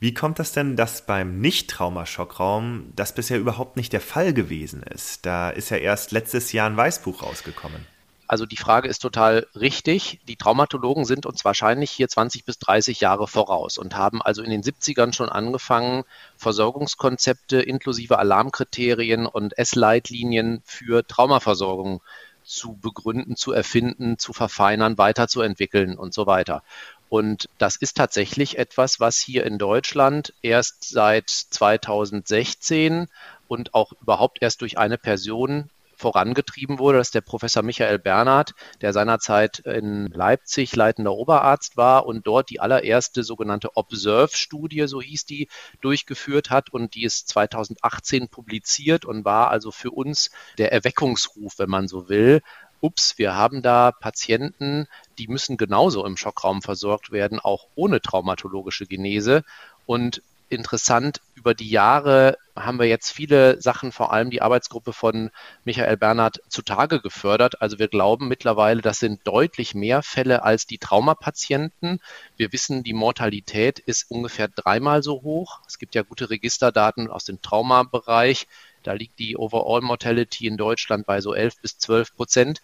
Wie 0.00 0.14
kommt 0.14 0.38
das 0.38 0.52
denn, 0.52 0.76
dass 0.76 1.04
beim 1.04 1.40
Nicht-Traumaschockraum 1.40 2.92
das 2.94 3.14
bisher 3.14 3.38
überhaupt 3.38 3.76
nicht 3.76 3.92
der 3.92 4.00
Fall 4.00 4.32
gewesen 4.32 4.82
ist? 4.82 5.26
Da 5.26 5.50
ist 5.50 5.70
ja 5.70 5.76
erst 5.76 6.12
letztes 6.12 6.52
Jahr 6.52 6.70
ein 6.70 6.76
Weißbuch 6.76 7.22
rausgekommen. 7.22 7.84
Also 8.28 8.44
die 8.44 8.58
Frage 8.58 8.88
ist 8.88 8.98
total 8.98 9.46
richtig. 9.54 10.20
Die 10.28 10.36
Traumatologen 10.36 11.06
sind 11.06 11.24
uns 11.24 11.46
wahrscheinlich 11.46 11.90
hier 11.90 12.08
20 12.08 12.44
bis 12.44 12.58
30 12.58 13.00
Jahre 13.00 13.26
voraus 13.26 13.78
und 13.78 13.96
haben 13.96 14.20
also 14.20 14.42
in 14.42 14.50
den 14.50 14.62
70ern 14.62 15.14
schon 15.14 15.30
angefangen, 15.30 16.04
Versorgungskonzepte 16.36 17.62
inklusive 17.62 18.18
Alarmkriterien 18.18 19.26
und 19.26 19.56
S-Leitlinien 19.56 20.60
für 20.66 21.06
Traumaversorgung 21.06 22.02
zu 22.44 22.74
begründen, 22.74 23.34
zu 23.34 23.52
erfinden, 23.52 24.18
zu 24.18 24.34
verfeinern, 24.34 24.98
weiterzuentwickeln 24.98 25.96
und 25.96 26.12
so 26.12 26.26
weiter. 26.26 26.62
Und 27.08 27.48
das 27.56 27.76
ist 27.76 27.96
tatsächlich 27.96 28.58
etwas, 28.58 29.00
was 29.00 29.18
hier 29.18 29.46
in 29.46 29.56
Deutschland 29.56 30.34
erst 30.42 30.86
seit 30.86 31.30
2016 31.30 33.08
und 33.48 33.72
auch 33.72 33.92
überhaupt 34.02 34.42
erst 34.42 34.60
durch 34.60 34.76
eine 34.76 34.98
Person 34.98 35.70
vorangetrieben 35.98 36.78
wurde. 36.78 36.98
Das 36.98 37.08
ist 37.08 37.14
der 37.14 37.20
Professor 37.20 37.62
Michael 37.62 37.98
Bernhard, 37.98 38.54
der 38.80 38.92
seinerzeit 38.92 39.58
in 39.60 40.06
Leipzig 40.06 40.74
leitender 40.74 41.12
Oberarzt 41.12 41.76
war 41.76 42.06
und 42.06 42.26
dort 42.26 42.50
die 42.50 42.60
allererste 42.60 43.22
sogenannte 43.22 43.76
Observe-Studie, 43.76 44.86
so 44.86 45.02
hieß 45.02 45.26
die, 45.26 45.48
durchgeführt 45.80 46.50
hat 46.50 46.70
und 46.70 46.94
die 46.94 47.04
ist 47.04 47.28
2018 47.28 48.28
publiziert 48.28 49.04
und 49.04 49.24
war 49.24 49.50
also 49.50 49.70
für 49.70 49.90
uns 49.90 50.30
der 50.56 50.72
Erweckungsruf, 50.72 51.58
wenn 51.58 51.68
man 51.68 51.88
so 51.88 52.08
will, 52.08 52.42
ups, 52.80 53.18
wir 53.18 53.34
haben 53.34 53.62
da 53.62 53.92
Patienten, 53.92 54.86
die 55.18 55.28
müssen 55.28 55.56
genauso 55.56 56.04
im 56.06 56.16
Schockraum 56.16 56.62
versorgt 56.62 57.10
werden, 57.10 57.40
auch 57.40 57.66
ohne 57.74 58.00
traumatologische 58.00 58.86
Genese. 58.86 59.42
Und 59.86 60.22
interessant, 60.48 61.20
über 61.34 61.54
die 61.54 61.68
Jahre 61.68 62.36
haben 62.64 62.78
wir 62.78 62.86
jetzt 62.86 63.10
viele 63.10 63.60
Sachen, 63.60 63.92
vor 63.92 64.12
allem 64.12 64.30
die 64.30 64.42
Arbeitsgruppe 64.42 64.92
von 64.92 65.30
Michael 65.64 65.96
Bernhard, 65.96 66.40
zutage 66.48 67.00
gefördert. 67.00 67.60
Also 67.62 67.78
wir 67.78 67.88
glauben 67.88 68.28
mittlerweile, 68.28 68.82
das 68.82 68.98
sind 68.98 69.26
deutlich 69.26 69.74
mehr 69.74 70.02
Fälle 70.02 70.42
als 70.42 70.66
die 70.66 70.78
Traumapatienten. 70.78 72.00
Wir 72.36 72.52
wissen, 72.52 72.82
die 72.82 72.92
Mortalität 72.92 73.78
ist 73.78 74.10
ungefähr 74.10 74.48
dreimal 74.48 75.02
so 75.02 75.22
hoch. 75.22 75.60
Es 75.66 75.78
gibt 75.78 75.94
ja 75.94 76.02
gute 76.02 76.30
Registerdaten 76.30 77.10
aus 77.10 77.24
dem 77.24 77.42
Traumabereich. 77.42 78.46
Da 78.82 78.92
liegt 78.92 79.18
die 79.18 79.36
Overall 79.36 79.80
Mortality 79.80 80.46
in 80.46 80.56
Deutschland 80.56 81.06
bei 81.06 81.20
so 81.20 81.34
11 81.34 81.60
bis 81.60 81.78
12 81.78 82.14
Prozent. 82.14 82.62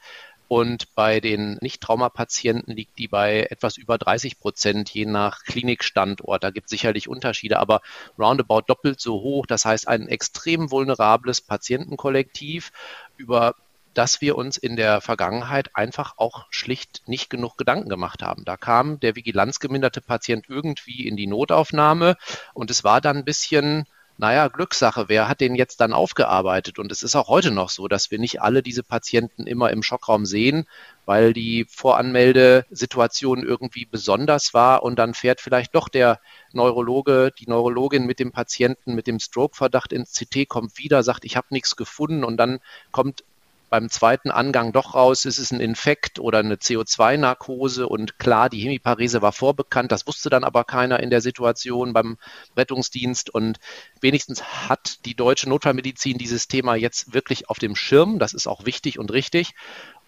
Und 0.48 0.94
bei 0.94 1.20
den 1.20 1.58
Nicht-Traumapatienten 1.60 2.74
liegt 2.74 2.98
die 2.98 3.08
bei 3.08 3.46
etwas 3.50 3.76
über 3.76 3.98
30 3.98 4.38
Prozent, 4.38 4.90
je 4.90 5.06
nach 5.06 5.42
Klinikstandort. 5.44 6.44
Da 6.44 6.50
gibt 6.50 6.66
es 6.66 6.70
sicherlich 6.70 7.08
Unterschiede, 7.08 7.58
aber 7.58 7.80
roundabout 8.18 8.62
doppelt 8.66 9.00
so 9.00 9.14
hoch. 9.22 9.46
Das 9.46 9.64
heißt, 9.64 9.88
ein 9.88 10.08
extrem 10.08 10.70
vulnerables 10.70 11.40
Patientenkollektiv, 11.40 12.72
über 13.16 13.54
das 13.94 14.20
wir 14.20 14.36
uns 14.36 14.56
in 14.56 14.76
der 14.76 15.00
Vergangenheit 15.00 15.74
einfach 15.74 16.14
auch 16.18 16.46
schlicht 16.50 17.02
nicht 17.06 17.30
genug 17.30 17.56
Gedanken 17.56 17.88
gemacht 17.88 18.22
haben. 18.22 18.44
Da 18.44 18.56
kam 18.56 19.00
der 19.00 19.16
vigilanzgeminderte 19.16 20.00
Patient 20.00 20.46
irgendwie 20.48 21.06
in 21.06 21.16
die 21.16 21.28
Notaufnahme 21.28 22.16
und 22.52 22.70
es 22.70 22.84
war 22.84 23.00
dann 23.00 23.18
ein 23.18 23.24
bisschen 23.24 23.86
naja, 24.16 24.47
Glückssache, 24.49 25.09
wer 25.09 25.28
hat 25.28 25.40
den 25.40 25.56
jetzt 25.56 25.80
dann 25.80 25.92
aufgearbeitet? 25.92 26.78
Und 26.78 26.92
es 26.92 27.02
ist 27.02 27.16
auch 27.16 27.28
heute 27.28 27.50
noch 27.50 27.68
so, 27.68 27.88
dass 27.88 28.11
wir 28.12 28.18
nicht 28.18 28.40
alle 28.42 28.62
diese 28.62 28.85
Patienten 28.85 29.47
immer 29.47 29.71
im 29.71 29.83
Schockraum 29.83 30.25
sehen, 30.25 30.68
weil 31.04 31.33
die 31.33 31.66
Voranmeldesituation 31.68 33.42
irgendwie 33.42 33.87
besonders 33.87 34.54
war 34.54 34.85
und 34.85 34.99
dann 34.99 35.14
fährt 35.14 35.40
vielleicht 35.40 35.75
doch 35.75 35.88
der 35.88 36.21
Neurologe, 36.52 37.33
die 37.38 37.49
Neurologin 37.49 38.06
mit 38.06 38.21
dem 38.21 38.30
Patienten 38.30 38.94
mit 38.94 39.09
dem 39.09 39.18
Stroke-Verdacht 39.18 39.92
ins 39.92 40.12
CT, 40.12 40.49
kommt 40.49 40.78
wieder, 40.78 41.02
sagt, 41.02 41.25
ich 41.25 41.37
habe 41.37 41.49
nichts 41.50 41.75
gefunden 41.75 42.23
und 42.23 42.37
dann 42.37 42.61
kommt 42.92 43.25
beim 43.71 43.88
zweiten 43.88 44.30
Angang 44.30 44.73
doch 44.73 44.94
raus, 44.94 45.25
ist 45.25 45.38
es 45.38 45.50
ein 45.50 45.61
Infekt 45.61 46.18
oder 46.18 46.38
eine 46.38 46.56
CO2-Narkose 46.56 47.87
und 47.87 48.18
klar, 48.18 48.49
die 48.49 48.61
Hemiparese 48.61 49.23
war 49.23 49.33
vorbekannt, 49.33 49.92
das 49.92 50.06
wusste 50.06 50.30
dann 50.30 50.44
aber 50.44 50.64
keiner 50.64 51.00
in 51.00 51.11
der 51.11 51.21
Situation 51.21 51.92
beim 51.92 52.16
Rettungsdienst. 52.56 53.30
Und 53.30 53.59
wenigstens 54.00 54.42
hat 54.68 55.04
die 55.04 55.16
deutsche 55.16 55.49
Notfallmedizin 55.49 56.18
dieses 56.18 56.49
Thema 56.49 56.75
jetzt 56.75 57.14
wirklich 57.14 57.49
auf 57.49 57.59
dem 57.59 57.76
Schirm, 57.76 58.18
das 58.18 58.33
ist 58.33 58.47
auch 58.47 58.64
wichtig 58.64 58.99
und 58.99 59.12
richtig. 59.12 59.54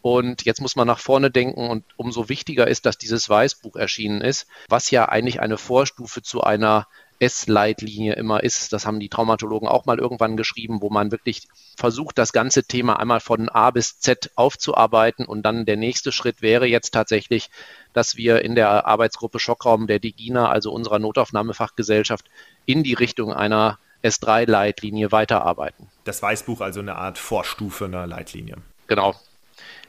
Und 0.02 0.44
jetzt 0.44 0.60
muss 0.60 0.76
man 0.76 0.86
nach 0.86 1.00
vorne 1.00 1.32
denken 1.32 1.68
und 1.68 1.84
umso 1.96 2.28
wichtiger 2.28 2.68
ist, 2.68 2.86
dass 2.86 2.96
dieses 2.96 3.28
Weißbuch 3.28 3.74
erschienen 3.74 4.20
ist, 4.20 4.46
was 4.68 4.90
ja 4.92 5.08
eigentlich 5.08 5.40
eine 5.40 5.58
Vorstufe 5.58 6.22
zu 6.22 6.42
einer 6.42 6.86
S-Leitlinie 7.18 8.14
immer 8.14 8.42
ist. 8.42 8.72
Das 8.72 8.86
haben 8.86 9.00
die 9.00 9.08
Traumatologen 9.08 9.68
auch 9.68 9.86
mal 9.86 9.98
irgendwann 9.98 10.36
geschrieben, 10.36 10.80
wo 10.80 10.90
man 10.90 11.10
wirklich 11.10 11.48
versucht, 11.76 12.18
das 12.18 12.32
ganze 12.32 12.64
Thema 12.64 12.98
einmal 12.98 13.20
von 13.20 13.48
A 13.48 13.70
bis 13.70 13.98
Z 14.00 14.30
aufzuarbeiten. 14.34 15.26
Und 15.26 15.42
dann 15.42 15.64
der 15.64 15.76
nächste 15.76 16.12
Schritt 16.12 16.42
wäre 16.42 16.66
jetzt 16.66 16.92
tatsächlich, 16.92 17.50
dass 17.92 18.16
wir 18.16 18.42
in 18.42 18.54
der 18.54 18.86
Arbeitsgruppe 18.86 19.38
Schockraum 19.38 19.86
der 19.86 19.98
DIGINA, 19.98 20.48
also 20.48 20.72
unserer 20.72 20.98
Notaufnahmefachgesellschaft, 20.98 22.26
in 22.66 22.82
die 22.82 22.94
Richtung 22.94 23.32
einer 23.32 23.78
S3-Leitlinie 24.02 25.12
weiterarbeiten. 25.12 25.88
Das 26.04 26.22
Weißbuch 26.22 26.60
also 26.60 26.80
eine 26.80 26.96
Art 26.96 27.18
Vorstufe 27.18 27.86
einer 27.86 28.06
Leitlinie. 28.06 28.56
Genau. 28.86 29.14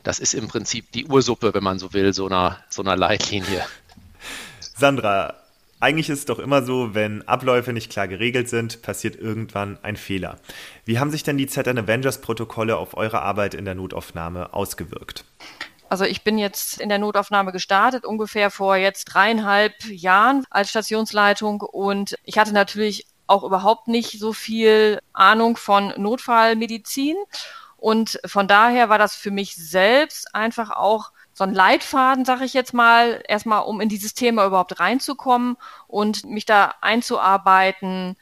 Das 0.04 0.20
ist 0.20 0.34
im 0.34 0.48
Prinzip 0.48 0.92
die 0.94 1.06
Ursuppe, 1.06 1.54
wenn 1.54 1.64
man 1.64 1.80
so 1.80 1.94
will, 1.94 2.14
so 2.14 2.28
einer, 2.28 2.64
so 2.70 2.82
einer 2.82 2.96
Leitlinie. 2.96 3.66
Sandra, 4.60 5.36
eigentlich 5.80 6.10
ist 6.10 6.20
es 6.20 6.26
doch 6.26 6.40
immer 6.40 6.64
so, 6.64 6.96
wenn 6.96 7.28
Abläufe 7.28 7.74
nicht 7.74 7.92
klar 7.92 8.08
geregelt 8.08 8.50
sind, 8.50 8.82
passiert 8.82 9.16
irgendwann 9.16 9.78
ein 9.84 9.96
Fehler. 9.96 10.40
Wie 10.86 11.00
haben 11.00 11.12
sich 11.12 11.24
denn 11.24 11.38
die 11.38 11.48
ZN 11.48 11.78
Avengers 11.78 12.22
Protokolle 12.22 12.78
auf 12.78 12.98
eure 12.98 13.22
Arbeit 13.22 13.54
in 13.54 13.66
der 13.66 13.76
Notaufnahme 13.76 14.54
ausgewirkt? 14.54 15.24
Also 15.90 16.04
ich 16.04 16.24
bin 16.24 16.38
jetzt 16.38 16.82
in 16.82 16.90
der 16.90 16.98
Notaufnahme 16.98 17.52
gestartet, 17.52 18.06
ungefähr 18.06 18.52
vor 18.52 18.76
jetzt 18.76 19.06
dreieinhalb 19.06 19.86
Jahren 19.86 20.46
als 20.50 20.70
Stationsleitung 20.70 21.62
und 21.62 22.16
ich 22.24 22.38
hatte 22.38 22.54
natürlich 22.54 23.08
auch 23.26 23.44
überhaupt 23.44 23.88
nicht 23.88 24.20
so 24.20 24.34
viel 24.34 25.00
Ahnung 25.14 25.58
von 25.58 25.94
Notfallmedizin 25.96 27.16
und 27.78 28.20
von 28.26 28.48
daher 28.48 28.90
war 28.90 28.98
das 28.98 29.16
für 29.16 29.32
mich 29.32 29.56
selbst 29.56 30.34
einfach 30.34 30.72
auch 30.72 31.12
so 31.38 31.44
ein 31.44 31.54
Leitfaden, 31.54 32.26
sage 32.26 32.46
ich 32.46 32.56
jetzt 32.56 32.74
mal, 32.74 33.22
erstmal, 33.28 33.62
um 33.62 33.80
in 33.80 33.90
dieses 33.90 34.16
Thema 34.16 34.44
überhaupt 34.48 34.80
reinzukommen 34.80 35.56
und 35.88 36.26
mich 36.26 36.46
da 36.48 36.74
einzuarbeiten, 36.82 38.16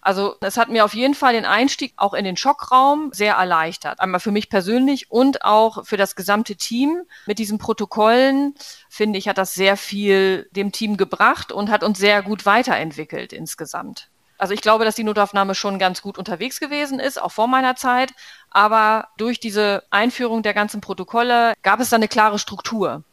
Also 0.00 0.36
es 0.40 0.56
hat 0.56 0.68
mir 0.68 0.84
auf 0.84 0.94
jeden 0.94 1.14
Fall 1.14 1.32
den 1.32 1.44
Einstieg 1.44 1.92
auch 1.96 2.14
in 2.14 2.24
den 2.24 2.36
Schockraum 2.36 3.10
sehr 3.12 3.34
erleichtert. 3.34 4.00
Einmal 4.00 4.20
für 4.20 4.30
mich 4.30 4.48
persönlich 4.48 5.10
und 5.10 5.44
auch 5.44 5.84
für 5.84 5.96
das 5.96 6.14
gesamte 6.16 6.56
Team. 6.56 7.02
Mit 7.26 7.38
diesen 7.38 7.58
Protokollen, 7.58 8.54
finde 8.88 9.18
ich, 9.18 9.28
hat 9.28 9.38
das 9.38 9.54
sehr 9.54 9.76
viel 9.76 10.48
dem 10.52 10.72
Team 10.72 10.96
gebracht 10.96 11.52
und 11.52 11.70
hat 11.70 11.82
uns 11.82 11.98
sehr 11.98 12.22
gut 12.22 12.46
weiterentwickelt 12.46 13.32
insgesamt. 13.32 14.08
Also 14.38 14.54
ich 14.54 14.60
glaube, 14.60 14.84
dass 14.84 14.94
die 14.94 15.04
Notaufnahme 15.04 15.54
schon 15.54 15.78
ganz 15.78 16.00
gut 16.00 16.16
unterwegs 16.16 16.60
gewesen 16.60 17.00
ist, 17.00 17.20
auch 17.20 17.32
vor 17.32 17.48
meiner 17.48 17.76
Zeit. 17.76 18.12
Aber 18.50 19.08
durch 19.18 19.40
diese 19.40 19.82
Einführung 19.90 20.42
der 20.42 20.54
ganzen 20.54 20.80
Protokolle 20.80 21.54
gab 21.62 21.80
es 21.80 21.90
da 21.90 21.96
eine 21.96 22.08
klare 22.08 22.38
Struktur. 22.38 23.04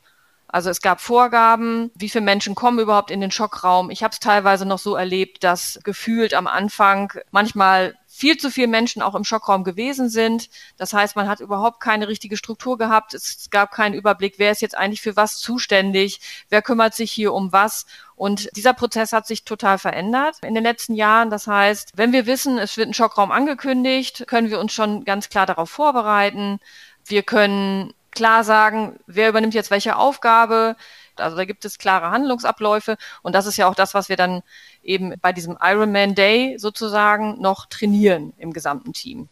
Also 0.56 0.70
es 0.70 0.80
gab 0.80 1.02
Vorgaben, 1.02 1.92
wie 1.96 2.08
viele 2.08 2.24
Menschen 2.24 2.56
kommen 2.56 2.80
überhaupt 2.80 3.12
in 3.12 3.20
den 3.20 3.30
Schockraum. 3.30 3.90
Ich 3.90 4.04
habe 4.04 4.14
es 4.14 4.22
teilweise 4.22 4.66
noch 4.66 4.80
so 4.80 4.96
erlebt, 4.96 5.44
dass 5.44 5.82
gefühlt 5.84 6.34
am 6.34 6.48
Anfang 6.48 7.12
manchmal 7.32 7.96
viel 8.08 8.38
zu 8.38 8.50
viele 8.50 8.68
Menschen 8.70 9.02
auch 9.02 9.16
im 9.16 9.26
Schockraum 9.26 9.66
gewesen 9.66 10.08
sind. 10.08 10.48
Das 10.78 10.94
heißt, 10.94 11.18
man 11.18 11.28
hat 11.28 11.42
überhaupt 11.42 11.82
keine 11.82 12.08
richtige 12.08 12.38
Struktur 12.38 12.78
gehabt. 12.78 13.14
Es 13.14 13.50
gab 13.50 13.72
keinen 13.72 13.96
Überblick, 13.96 14.36
wer 14.38 14.52
ist 14.52 14.62
jetzt 14.62 14.78
eigentlich 14.78 15.02
für 15.02 15.18
was 15.18 15.40
zuständig, 15.40 16.22
wer 16.48 16.62
kümmert 16.62 16.94
sich 16.94 17.12
hier 17.12 17.34
um 17.34 17.52
was. 17.52 17.86
Und 18.16 18.48
dieser 18.56 18.74
Prozess 18.74 19.12
hat 19.12 19.28
sich 19.28 19.44
total 19.44 19.78
verändert 19.78 20.38
in 20.42 20.54
den 20.56 20.64
letzten 20.64 20.96
Jahren. 20.96 21.30
Das 21.30 21.48
heißt, 21.48 21.92
wenn 21.96 22.14
wir 22.14 22.28
wissen, 22.28 22.60
es 22.60 22.78
wird 22.78 22.88
ein 22.88 22.94
Schockraum 22.94 23.34
angekündigt, 23.34 24.24
können 24.26 24.50
wir 24.50 24.62
uns 24.62 24.72
schon 24.72 25.04
ganz 25.04 25.28
klar 25.28 25.48
darauf 25.48 25.70
vorbereiten. 25.70 26.62
Wir 27.04 27.24
können 27.24 27.94
klar 28.16 28.44
sagen, 28.44 29.00
wer 29.08 29.30
übernimmt 29.30 29.54
jetzt 29.54 29.72
welche 29.72 29.96
Aufgabe. 29.96 30.76
Also 31.18 31.38
da 31.38 31.46
gibt 31.46 31.64
es 31.66 31.78
klare 31.78 32.12
Handlungsabläufe 32.12 32.98
und 33.22 33.34
das 33.34 33.46
ist 33.46 33.58
ja 33.58 33.68
auch 33.68 33.76
das, 33.76 33.94
was 33.94 34.10
wir 34.10 34.18
dann 34.18 34.42
eben 34.84 35.14
bei 35.22 35.32
diesem 35.32 35.58
Ironman 35.62 36.16
Day 36.16 36.58
sozusagen 36.58 37.40
noch 37.42 37.68
trainieren 37.68 38.34
im 38.38 38.52
gesamten 38.52 38.92
Team. 38.94 39.30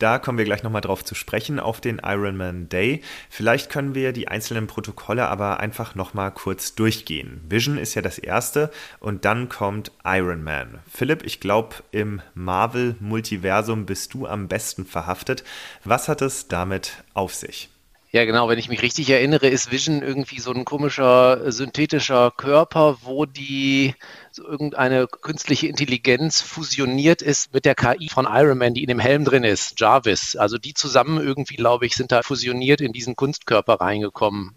Da 0.00 0.18
kommen 0.18 0.38
wir 0.38 0.46
gleich 0.46 0.62
nochmal 0.62 0.80
drauf 0.80 1.04
zu 1.04 1.14
sprechen, 1.14 1.60
auf 1.60 1.82
den 1.82 2.00
Ironman 2.02 2.70
Day. 2.70 3.02
Vielleicht 3.28 3.68
können 3.68 3.94
wir 3.94 4.14
die 4.14 4.28
einzelnen 4.28 4.66
Protokolle 4.66 5.28
aber 5.28 5.60
einfach 5.60 5.94
nochmal 5.94 6.32
kurz 6.32 6.74
durchgehen. 6.74 7.42
Vision 7.46 7.76
ist 7.76 7.94
ja 7.94 8.00
das 8.00 8.16
erste 8.18 8.70
und 8.98 9.26
dann 9.26 9.50
kommt 9.50 9.92
Ironman. 10.02 10.78
Philipp, 10.90 11.22
ich 11.26 11.38
glaube, 11.38 11.76
im 11.90 12.22
Marvel-Multiversum 12.32 13.84
bist 13.84 14.14
du 14.14 14.26
am 14.26 14.48
besten 14.48 14.86
verhaftet. 14.86 15.44
Was 15.84 16.08
hat 16.08 16.22
es 16.22 16.48
damit 16.48 17.04
auf 17.12 17.34
sich? 17.34 17.68
Ja, 18.12 18.24
genau. 18.24 18.48
Wenn 18.48 18.58
ich 18.58 18.68
mich 18.68 18.82
richtig 18.82 19.08
erinnere, 19.10 19.46
ist 19.48 19.70
Vision 19.70 20.02
irgendwie 20.02 20.40
so 20.40 20.52
ein 20.52 20.64
komischer 20.64 21.50
synthetischer 21.52 22.32
Körper, 22.32 22.98
wo 23.02 23.24
die 23.24 23.94
irgendeine 24.40 25.06
künstliche 25.06 25.68
Intelligenz 25.68 26.40
fusioniert 26.40 27.22
ist 27.22 27.52
mit 27.54 27.64
der 27.64 27.74
KI 27.74 28.08
von 28.08 28.26
Iron 28.30 28.58
Man, 28.58 28.74
die 28.74 28.82
in 28.82 28.88
dem 28.88 28.98
Helm 28.98 29.24
drin 29.24 29.44
ist, 29.44 29.78
Jarvis. 29.78 30.36
Also 30.36 30.58
die 30.58 30.74
zusammen 30.74 31.18
irgendwie, 31.18 31.56
glaube 31.56 31.86
ich, 31.86 31.94
sind 31.94 32.12
da 32.12 32.22
fusioniert 32.22 32.80
in 32.80 32.92
diesen 32.92 33.16
Kunstkörper 33.16 33.80
reingekommen. 33.80 34.54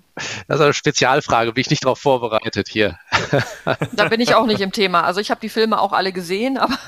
Das 0.47 0.59
ist 0.59 0.63
eine 0.63 0.73
Spezialfrage, 0.73 1.53
bin 1.53 1.61
ich 1.61 1.71
nicht 1.71 1.83
darauf 1.85 1.99
vorbereitet 1.99 2.67
hier. 2.67 2.99
Da 3.93 4.09
bin 4.09 4.19
ich 4.19 4.35
auch 4.35 4.45
nicht 4.45 4.61
im 4.61 4.71
Thema. 4.71 5.03
Also 5.03 5.19
ich 5.19 5.31
habe 5.31 5.39
die 5.41 5.49
Filme 5.49 5.79
auch 5.79 5.93
alle 5.93 6.11
gesehen, 6.11 6.57
aber. 6.57 6.77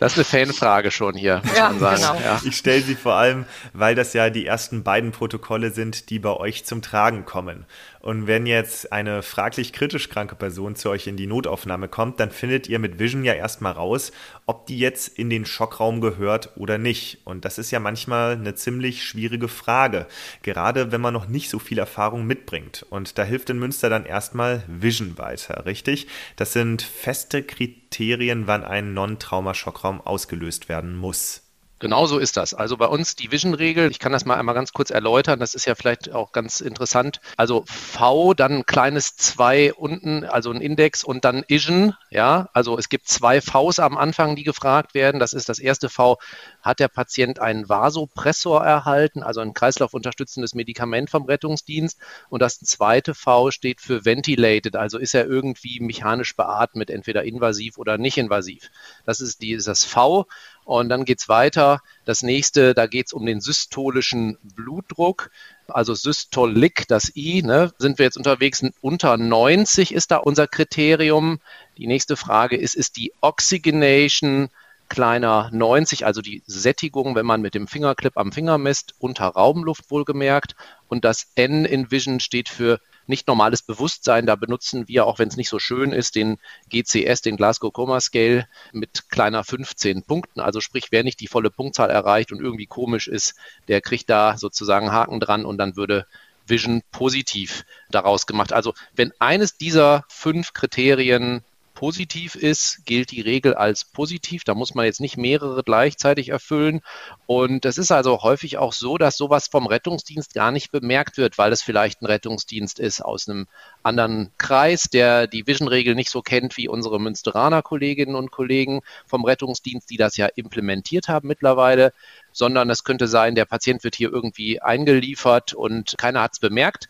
Das 0.00 0.16
ist 0.16 0.32
eine 0.34 0.46
Fanfrage 0.46 0.92
schon 0.92 1.16
hier, 1.16 1.42
muss 1.44 1.56
ja, 1.56 1.70
man 1.70 1.80
sagen. 1.80 2.02
Genau. 2.02 2.20
Ja. 2.20 2.40
Ich 2.44 2.56
stelle 2.56 2.82
sie 2.82 2.94
vor 2.94 3.14
allem, 3.14 3.46
weil 3.72 3.96
das 3.96 4.12
ja 4.12 4.30
die 4.30 4.46
ersten 4.46 4.84
beiden 4.84 5.10
Protokolle 5.10 5.72
sind, 5.72 6.10
die 6.10 6.20
bei 6.20 6.30
euch 6.30 6.64
zum 6.64 6.82
Tragen 6.82 7.24
kommen. 7.24 7.66
Und 8.08 8.26
wenn 8.26 8.46
jetzt 8.46 8.90
eine 8.90 9.22
fraglich 9.22 9.74
kritisch 9.74 10.08
kranke 10.08 10.34
Person 10.34 10.76
zu 10.76 10.88
euch 10.88 11.06
in 11.06 11.18
die 11.18 11.26
Notaufnahme 11.26 11.88
kommt, 11.88 12.20
dann 12.20 12.30
findet 12.30 12.66
ihr 12.66 12.78
mit 12.78 12.98
Vision 12.98 13.22
ja 13.22 13.34
erstmal 13.34 13.72
raus, 13.72 14.12
ob 14.46 14.64
die 14.64 14.78
jetzt 14.78 15.18
in 15.18 15.28
den 15.28 15.44
Schockraum 15.44 16.00
gehört 16.00 16.56
oder 16.56 16.78
nicht. 16.78 17.18
Und 17.26 17.44
das 17.44 17.58
ist 17.58 17.70
ja 17.70 17.80
manchmal 17.80 18.32
eine 18.32 18.54
ziemlich 18.54 19.04
schwierige 19.04 19.46
Frage, 19.46 20.06
gerade 20.42 20.90
wenn 20.90 21.02
man 21.02 21.12
noch 21.12 21.28
nicht 21.28 21.50
so 21.50 21.58
viel 21.58 21.78
Erfahrung 21.78 22.26
mitbringt. 22.26 22.86
Und 22.88 23.18
da 23.18 23.24
hilft 23.24 23.50
in 23.50 23.58
Münster 23.58 23.90
dann 23.90 24.06
erstmal 24.06 24.62
Vision 24.68 25.18
weiter, 25.18 25.66
richtig? 25.66 26.06
Das 26.36 26.54
sind 26.54 26.80
feste 26.80 27.42
Kriterien, 27.42 28.46
wann 28.46 28.64
ein 28.64 28.94
Non-Trauma-Schockraum 28.94 30.00
ausgelöst 30.00 30.70
werden 30.70 30.96
muss. 30.96 31.47
Genau 31.80 32.06
so 32.06 32.18
ist 32.18 32.36
das. 32.36 32.54
Also 32.54 32.76
bei 32.76 32.86
uns 32.86 33.14
die 33.14 33.30
Vision-Regel, 33.30 33.90
ich 33.90 34.00
kann 34.00 34.10
das 34.10 34.24
mal 34.24 34.36
einmal 34.36 34.54
ganz 34.54 34.72
kurz 34.72 34.90
erläutern, 34.90 35.38
das 35.38 35.54
ist 35.54 35.64
ja 35.64 35.76
vielleicht 35.76 36.12
auch 36.12 36.32
ganz 36.32 36.60
interessant. 36.60 37.20
Also 37.36 37.64
V, 37.66 38.34
dann 38.34 38.52
ein 38.52 38.66
kleines 38.66 39.16
2 39.16 39.74
unten, 39.74 40.24
also 40.24 40.50
ein 40.50 40.60
Index 40.60 41.04
und 41.04 41.24
dann 41.24 41.44
Vision, 41.46 41.94
ja. 42.10 42.48
Also 42.52 42.78
es 42.78 42.88
gibt 42.88 43.08
zwei 43.08 43.40
Vs 43.40 43.78
am 43.78 43.96
Anfang, 43.96 44.34
die 44.34 44.42
gefragt 44.44 44.94
werden. 44.94 45.20
Das 45.20 45.32
ist 45.32 45.48
das 45.48 45.60
erste 45.60 45.88
V, 45.88 46.18
hat 46.62 46.80
der 46.80 46.88
Patient 46.88 47.38
einen 47.38 47.68
Vasopressor 47.68 48.64
erhalten, 48.64 49.22
also 49.22 49.40
ein 49.40 49.54
kreislaufunterstützendes 49.54 50.54
Medikament 50.54 51.10
vom 51.10 51.24
Rettungsdienst. 51.24 51.98
Und 52.28 52.42
das 52.42 52.58
zweite 52.58 53.14
V 53.14 53.50
steht 53.50 53.80
für 53.80 54.04
ventilated, 54.04 54.76
also 54.76 54.98
ist 54.98 55.14
er 55.14 55.26
irgendwie 55.26 55.80
mechanisch 55.80 56.36
beatmet, 56.36 56.90
entweder 56.90 57.24
invasiv 57.24 57.78
oder 57.78 57.98
nicht 57.98 58.18
invasiv. 58.18 58.70
Das 59.04 59.20
ist 59.20 59.42
dieses 59.42 59.84
V. 59.84 60.26
Und 60.64 60.90
dann 60.90 61.06
geht's 61.06 61.30
weiter. 61.30 61.80
Das 62.04 62.22
nächste, 62.22 62.74
da 62.74 62.86
geht's 62.86 63.14
um 63.14 63.24
den 63.24 63.40
systolischen 63.40 64.36
Blutdruck. 64.42 65.30
Also 65.66 65.94
Systolik, 65.94 66.86
das 66.88 67.16
I, 67.16 67.42
ne, 67.42 67.72
sind 67.78 67.98
wir 67.98 68.04
jetzt 68.04 68.18
unterwegs. 68.18 68.62
Unter 68.82 69.16
90 69.16 69.94
ist 69.94 70.10
da 70.10 70.18
unser 70.18 70.46
Kriterium. 70.46 71.40
Die 71.78 71.86
nächste 71.86 72.16
Frage 72.16 72.58
ist, 72.58 72.74
ist 72.74 72.98
die 72.98 73.14
Oxygenation 73.22 74.50
kleiner 74.88 75.50
90, 75.52 76.06
also 76.06 76.20
die 76.22 76.42
Sättigung, 76.46 77.14
wenn 77.14 77.26
man 77.26 77.40
mit 77.40 77.54
dem 77.54 77.68
Fingerclip 77.68 78.16
am 78.16 78.32
Finger 78.32 78.58
misst, 78.58 78.94
unter 78.98 79.26
Raumluft 79.26 79.90
wohlgemerkt. 79.90 80.54
Und 80.88 81.04
das 81.04 81.30
N 81.34 81.64
in 81.64 81.90
Vision 81.90 82.20
steht 82.20 82.48
für 82.48 82.80
nicht 83.06 83.26
normales 83.26 83.62
Bewusstsein. 83.62 84.26
Da 84.26 84.36
benutzen 84.36 84.88
wir, 84.88 85.06
auch 85.06 85.18
wenn 85.18 85.28
es 85.28 85.36
nicht 85.36 85.48
so 85.48 85.58
schön 85.58 85.92
ist, 85.92 86.14
den 86.14 86.38
GCS, 86.70 87.22
den 87.22 87.36
Glasgow 87.36 87.72
Coma 87.72 88.00
Scale 88.00 88.46
mit 88.72 89.08
kleiner 89.10 89.44
15 89.44 90.04
Punkten. 90.04 90.40
Also 90.40 90.60
sprich, 90.60 90.88
wer 90.90 91.04
nicht 91.04 91.20
die 91.20 91.26
volle 91.26 91.50
Punktzahl 91.50 91.90
erreicht 91.90 92.32
und 92.32 92.40
irgendwie 92.40 92.66
komisch 92.66 93.08
ist, 93.08 93.34
der 93.68 93.80
kriegt 93.80 94.08
da 94.08 94.36
sozusagen 94.38 94.92
Haken 94.92 95.20
dran 95.20 95.44
und 95.44 95.58
dann 95.58 95.76
würde 95.76 96.06
Vision 96.46 96.82
positiv 96.92 97.64
daraus 97.90 98.26
gemacht. 98.26 98.52
Also 98.52 98.74
wenn 98.94 99.12
eines 99.18 99.56
dieser 99.56 100.04
fünf 100.08 100.52
Kriterien 100.52 101.42
positiv 101.78 102.34
ist, 102.34 102.84
gilt 102.86 103.12
die 103.12 103.20
Regel 103.20 103.54
als 103.54 103.84
positiv. 103.84 104.42
Da 104.42 104.56
muss 104.56 104.74
man 104.74 104.84
jetzt 104.84 105.00
nicht 105.00 105.16
mehrere 105.16 105.62
gleichzeitig 105.62 106.30
erfüllen. 106.30 106.80
Und 107.26 107.64
es 107.64 107.78
ist 107.78 107.92
also 107.92 108.24
häufig 108.24 108.58
auch 108.58 108.72
so, 108.72 108.98
dass 108.98 109.16
sowas 109.16 109.46
vom 109.46 109.68
Rettungsdienst 109.68 110.34
gar 110.34 110.50
nicht 110.50 110.72
bemerkt 110.72 111.18
wird, 111.18 111.38
weil 111.38 111.52
es 111.52 111.62
vielleicht 111.62 112.02
ein 112.02 112.06
Rettungsdienst 112.06 112.80
ist 112.80 113.00
aus 113.00 113.28
einem 113.28 113.46
anderen 113.84 114.32
Kreis, 114.38 114.90
der 114.90 115.28
die 115.28 115.46
Vision-Regel 115.46 115.94
nicht 115.94 116.10
so 116.10 116.20
kennt 116.20 116.56
wie 116.56 116.66
unsere 116.66 116.98
Münsteraner 117.00 117.62
Kolleginnen 117.62 118.16
und 118.16 118.32
Kollegen 118.32 118.80
vom 119.06 119.24
Rettungsdienst, 119.24 119.88
die 119.88 119.98
das 119.98 120.16
ja 120.16 120.26
implementiert 120.26 121.06
haben 121.06 121.28
mittlerweile 121.28 121.92
sondern 122.38 122.70
es 122.70 122.84
könnte 122.84 123.08
sein, 123.08 123.34
der 123.34 123.46
Patient 123.46 123.82
wird 123.84 123.96
hier 123.96 124.12
irgendwie 124.12 124.62
eingeliefert 124.62 125.54
und 125.54 125.96
keiner 125.98 126.22
hat 126.22 126.34
es 126.34 126.38
bemerkt. 126.38 126.88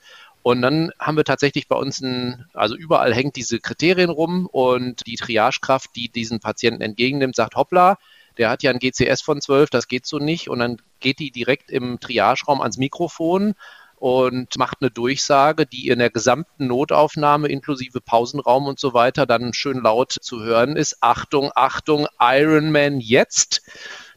Und 0.48 0.62
dann 0.62 0.92
haben 0.98 1.18
wir 1.18 1.24
tatsächlich 1.24 1.68
bei 1.68 1.76
uns 1.76 2.00
ein, 2.00 2.46
also 2.54 2.74
überall 2.74 3.14
hängt 3.14 3.36
diese 3.36 3.60
Kriterien 3.60 4.08
rum 4.08 4.46
und 4.46 5.06
die 5.06 5.16
Triagekraft, 5.16 5.90
die 5.94 6.08
diesen 6.08 6.40
Patienten 6.40 6.80
entgegennimmt, 6.80 7.36
sagt, 7.36 7.54
hoppla, 7.54 7.98
der 8.38 8.48
hat 8.48 8.62
ja 8.62 8.70
ein 8.70 8.78
GCS 8.78 9.20
von 9.20 9.42
12, 9.42 9.68
das 9.68 9.88
geht 9.88 10.06
so 10.06 10.18
nicht. 10.18 10.48
Und 10.48 10.60
dann 10.60 10.78
geht 11.00 11.18
die 11.18 11.30
direkt 11.30 11.70
im 11.70 12.00
Triageraum 12.00 12.62
ans 12.62 12.78
Mikrofon 12.78 13.56
und 13.96 14.56
macht 14.56 14.78
eine 14.80 14.90
Durchsage, 14.90 15.66
die 15.66 15.88
in 15.88 15.98
der 15.98 16.08
gesamten 16.08 16.66
Notaufnahme 16.66 17.48
inklusive 17.48 18.00
Pausenraum 18.00 18.68
und 18.68 18.78
so 18.78 18.94
weiter 18.94 19.26
dann 19.26 19.52
schön 19.52 19.82
laut 19.82 20.12
zu 20.18 20.42
hören 20.42 20.76
ist. 20.76 20.96
Achtung, 21.02 21.50
Achtung, 21.56 22.06
Ironman 22.18 23.00
jetzt. 23.00 23.60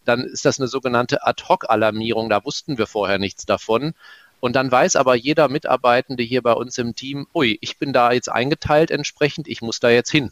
Dann 0.05 0.21
ist 0.21 0.45
das 0.45 0.61
eine 0.61 0.69
sogenannte 0.69 1.25
Ad-Hoc-Alarmierung. 1.27 2.29
Da 2.29 2.45
wussten 2.45 2.77
wir 2.77 2.87
vorher 2.87 3.19
nichts 3.19 3.45
davon. 3.45 3.95
Und 4.41 4.55
dann 4.57 4.71
weiß 4.71 4.97
aber 4.97 5.15
jeder 5.15 5.47
Mitarbeitende 5.47 6.23
hier 6.23 6.41
bei 6.41 6.53
uns 6.53 6.77
im 6.77 6.95
Team, 6.95 7.27
ui, 7.33 7.57
ich 7.61 7.77
bin 7.77 7.93
da 7.93 8.11
jetzt 8.11 8.29
eingeteilt 8.29 8.91
entsprechend, 8.91 9.47
ich 9.47 9.61
muss 9.61 9.79
da 9.79 9.89
jetzt 9.89 10.11
hin. 10.11 10.31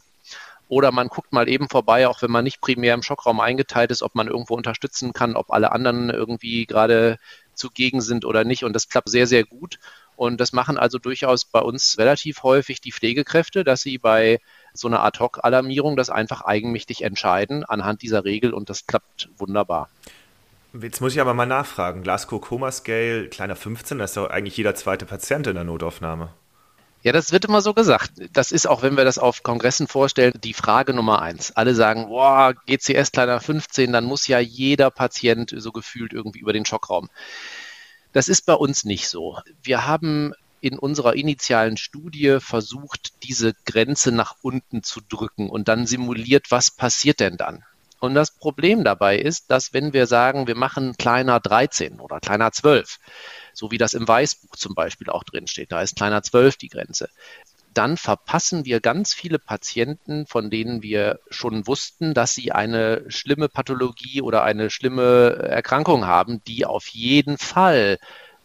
Oder 0.68 0.92
man 0.92 1.08
guckt 1.08 1.32
mal 1.32 1.48
eben 1.48 1.68
vorbei, 1.68 2.06
auch 2.06 2.20
wenn 2.20 2.30
man 2.30 2.44
nicht 2.44 2.60
primär 2.60 2.94
im 2.94 3.02
Schockraum 3.02 3.40
eingeteilt 3.40 3.90
ist, 3.90 4.02
ob 4.02 4.14
man 4.14 4.28
irgendwo 4.28 4.54
unterstützen 4.54 5.12
kann, 5.12 5.36
ob 5.36 5.50
alle 5.50 5.72
anderen 5.72 6.10
irgendwie 6.10 6.66
gerade 6.66 7.18
zugegen 7.54 8.00
sind 8.00 8.24
oder 8.24 8.44
nicht. 8.44 8.64
Und 8.64 8.72
das 8.72 8.88
klappt 8.88 9.08
sehr, 9.08 9.26
sehr 9.26 9.44
gut. 9.44 9.78
Und 10.16 10.40
das 10.40 10.52
machen 10.52 10.76
also 10.76 10.98
durchaus 10.98 11.44
bei 11.44 11.60
uns 11.60 11.96
relativ 11.98 12.42
häufig 12.42 12.80
die 12.80 12.92
Pflegekräfte, 12.92 13.64
dass 13.64 13.80
sie 13.80 13.98
bei 13.98 14.40
so 14.74 14.86
einer 14.88 15.02
Ad-Hoc-Alarmierung 15.02 15.96
das 15.96 16.10
einfach 16.10 16.42
eigenmächtig 16.42 17.02
entscheiden 17.02 17.64
anhand 17.64 18.02
dieser 18.02 18.24
Regel 18.24 18.52
und 18.52 18.70
das 18.70 18.86
klappt 18.86 19.28
wunderbar. 19.38 19.88
Jetzt 20.72 21.00
muss 21.00 21.14
ich 21.14 21.20
aber 21.20 21.34
mal 21.34 21.46
nachfragen. 21.46 22.02
Glasgow 22.02 22.40
Coma 22.40 22.70
Scale, 22.70 23.28
kleiner 23.28 23.56
15, 23.56 23.98
das 23.98 24.10
ist 24.10 24.16
doch 24.16 24.30
eigentlich 24.30 24.56
jeder 24.56 24.74
zweite 24.74 25.04
Patient 25.04 25.46
in 25.46 25.54
der 25.54 25.64
Notaufnahme. 25.64 26.32
Ja, 27.02 27.12
das 27.12 27.32
wird 27.32 27.46
immer 27.46 27.62
so 27.62 27.72
gesagt. 27.72 28.12
Das 28.32 28.52
ist 28.52 28.66
auch, 28.68 28.82
wenn 28.82 28.96
wir 28.96 29.06
das 29.06 29.18
auf 29.18 29.42
Kongressen 29.42 29.88
vorstellen, 29.88 30.34
die 30.44 30.52
Frage 30.52 30.92
Nummer 30.92 31.22
eins. 31.22 31.50
Alle 31.56 31.74
sagen, 31.74 32.08
boah, 32.08 32.52
GCS 32.66 33.10
kleiner 33.10 33.40
15, 33.40 33.90
dann 33.90 34.04
muss 34.04 34.26
ja 34.26 34.38
jeder 34.38 34.90
Patient 34.90 35.54
so 35.56 35.72
gefühlt 35.72 36.12
irgendwie 36.12 36.40
über 36.40 36.52
den 36.52 36.66
Schockraum. 36.66 37.08
Das 38.12 38.28
ist 38.28 38.44
bei 38.44 38.54
uns 38.54 38.84
nicht 38.84 39.08
so. 39.08 39.38
Wir 39.62 39.86
haben 39.86 40.34
in 40.60 40.78
unserer 40.78 41.14
initialen 41.14 41.78
Studie 41.78 42.36
versucht, 42.40 43.22
diese 43.22 43.54
Grenze 43.64 44.12
nach 44.12 44.36
unten 44.42 44.82
zu 44.82 45.00
drücken 45.00 45.48
und 45.48 45.68
dann 45.68 45.86
simuliert, 45.86 46.50
was 46.50 46.70
passiert 46.70 47.20
denn 47.20 47.38
dann? 47.38 47.64
Und 48.00 48.14
das 48.14 48.30
Problem 48.30 48.82
dabei 48.82 49.18
ist, 49.18 49.50
dass 49.50 49.74
wenn 49.74 49.92
wir 49.92 50.06
sagen, 50.06 50.46
wir 50.46 50.56
machen 50.56 50.96
kleiner 50.96 51.38
13 51.38 52.00
oder 52.00 52.18
kleiner 52.18 52.50
12, 52.50 52.98
so 53.52 53.70
wie 53.70 53.78
das 53.78 53.92
im 53.92 54.08
Weißbuch 54.08 54.56
zum 54.56 54.74
Beispiel 54.74 55.10
auch 55.10 55.22
drin 55.22 55.46
steht. 55.46 55.70
Da 55.70 55.82
ist 55.82 55.96
kleiner 55.96 56.22
12 56.22 56.56
die 56.56 56.68
Grenze. 56.68 57.10
Dann 57.74 57.98
verpassen 57.98 58.64
wir 58.64 58.80
ganz 58.80 59.12
viele 59.14 59.38
Patienten, 59.38 60.26
von 60.26 60.50
denen 60.50 60.82
wir 60.82 61.20
schon 61.28 61.66
wussten, 61.66 62.14
dass 62.14 62.34
sie 62.34 62.52
eine 62.52 63.04
schlimme 63.08 63.48
Pathologie 63.48 64.22
oder 64.22 64.42
eine 64.42 64.70
schlimme 64.70 65.36
Erkrankung 65.36 66.06
haben, 66.06 66.42
die 66.44 66.64
auf 66.64 66.88
jeden 66.88 67.36
Fall 67.38 67.98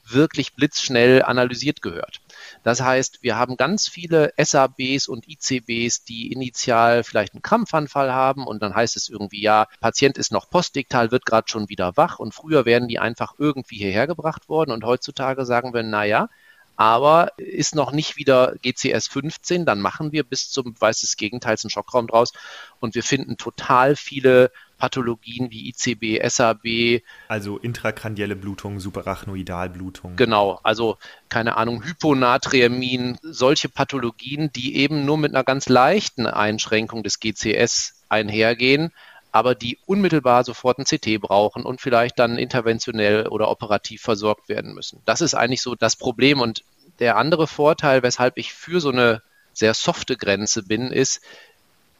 wirklich 0.07 0.53
blitzschnell 0.53 1.23
analysiert 1.23 1.81
gehört. 1.81 2.21
Das 2.65 2.81
heißt, 2.81 3.21
wir 3.21 3.37
haben 3.37 3.57
ganz 3.57 3.87
viele 3.87 4.33
SABs 4.41 5.07
und 5.07 5.27
ICBs, 5.27 6.03
die 6.03 6.31
initial 6.31 7.03
vielleicht 7.03 7.33
einen 7.33 7.43
Krampfanfall 7.43 8.11
haben 8.11 8.47
und 8.47 8.63
dann 8.63 8.73
heißt 8.73 8.95
es 8.95 9.07
irgendwie, 9.07 9.39
ja, 9.39 9.67
Patient 9.81 10.17
ist 10.17 10.31
noch 10.31 10.49
postdiktal, 10.49 11.11
wird 11.11 11.27
gerade 11.27 11.47
schon 11.47 11.69
wieder 11.69 11.95
wach 11.95 12.17
und 12.17 12.33
früher 12.33 12.65
werden 12.65 12.87
die 12.87 12.97
einfach 12.97 13.35
irgendwie 13.37 13.77
hierher 13.77 14.07
gebracht 14.07 14.49
worden 14.49 14.71
und 14.71 14.83
heutzutage 14.83 15.45
sagen 15.45 15.75
wir, 15.75 15.83
naja, 15.83 16.27
aber 16.75 17.33
ist 17.37 17.75
noch 17.75 17.91
nicht 17.91 18.17
wieder 18.17 18.55
GCS 18.63 19.09
15, 19.09 19.67
dann 19.67 19.79
machen 19.79 20.11
wir 20.11 20.23
bis 20.23 20.49
zum 20.49 20.73
weiß 20.81 21.01
des 21.01 21.17
Gegenteils 21.17 21.63
einen 21.63 21.69
Schockraum 21.69 22.07
draus 22.07 22.33
und 22.79 22.95
wir 22.95 23.03
finden 23.03 23.37
total 23.37 23.95
viele 23.95 24.51
Pathologien 24.77 25.51
wie 25.51 25.69
ICB, 25.69 26.27
SAB. 26.27 27.01
Also 27.27 27.57
intrakranielle 27.57 28.35
Blutung, 28.35 28.79
Subarachnoidalblutung. 28.79 30.15
Genau, 30.15 30.59
also 30.63 30.97
keine 31.29 31.57
Ahnung, 31.57 31.83
Hyponatriemin, 31.83 33.17
solche 33.21 33.69
Pathologien, 33.69 34.51
die 34.53 34.75
eben 34.77 35.05
nur 35.05 35.17
mit 35.17 35.33
einer 35.33 35.43
ganz 35.43 35.69
leichten 35.69 36.27
Einschränkung 36.27 37.03
des 37.03 37.19
GCS 37.19 38.03
einhergehen, 38.09 38.91
aber 39.31 39.55
die 39.55 39.79
unmittelbar 39.85 40.43
sofort 40.43 40.79
ein 40.79 40.85
CT 40.85 41.19
brauchen 41.19 41.63
und 41.63 41.81
vielleicht 41.81 42.19
dann 42.19 42.37
interventionell 42.37 43.27
oder 43.27 43.49
operativ 43.49 44.01
versorgt 44.01 44.47
werden 44.47 44.73
müssen. 44.73 45.01
Das 45.05 45.21
ist 45.21 45.33
eigentlich 45.33 45.61
so 45.61 45.75
das 45.75 45.97
Problem. 45.97 46.39
Und 46.39 46.63
der 46.99 47.17
andere 47.17 47.47
Vorteil, 47.47 48.01
weshalb 48.01 48.37
ich 48.37 48.53
für 48.53 48.79
so 48.79 48.91
eine 48.91 49.21
sehr 49.51 49.73
softe 49.73 50.15
Grenze 50.15 50.63
bin, 50.63 50.91
ist, 50.91 51.21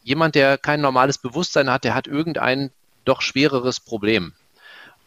jemand, 0.05 0.35
der 0.35 0.57
kein 0.57 0.79
normales 0.79 1.17
Bewusstsein 1.17 1.69
hat, 1.69 1.83
der 1.83 1.95
hat 1.95 2.07
irgendein 2.07 2.71
doch 3.03 3.21
schwereres 3.21 3.81
Problem. 3.81 4.33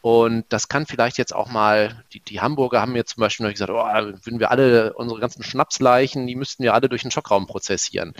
Und 0.03 0.45
das 0.49 0.69
kann 0.69 0.87
vielleicht 0.87 1.19
jetzt 1.19 1.35
auch 1.35 1.49
mal, 1.49 2.05
die, 2.13 2.21
die 2.21 2.41
Hamburger 2.41 2.81
haben 2.81 2.93
mir 2.93 3.05
zum 3.05 3.21
Beispiel 3.21 3.47
noch 3.47 3.53
gesagt, 3.53 3.71
oh, 3.71 3.75
würden 3.75 4.39
wir 4.39 4.51
alle 4.51 4.93
unsere 4.93 5.21
ganzen 5.21 5.43
Schnapsleichen, 5.43 6.27
die 6.27 6.37
müssten 6.37 6.63
wir 6.63 6.75
alle 6.75 6.89
durch 6.89 7.03
den 7.03 7.11
Schockraum 7.11 7.47
prozessieren. 7.47 8.15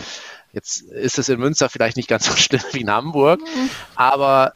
Jetzt 0.51 0.81
ist 0.81 1.19
es 1.19 1.29
in 1.29 1.39
Münster 1.39 1.69
vielleicht 1.69 1.97
nicht 1.97 2.09
ganz 2.09 2.25
so 2.25 2.35
schlimm 2.35 2.63
wie 2.71 2.81
in 2.81 2.91
Hamburg, 2.91 3.41
aber. 3.95 4.53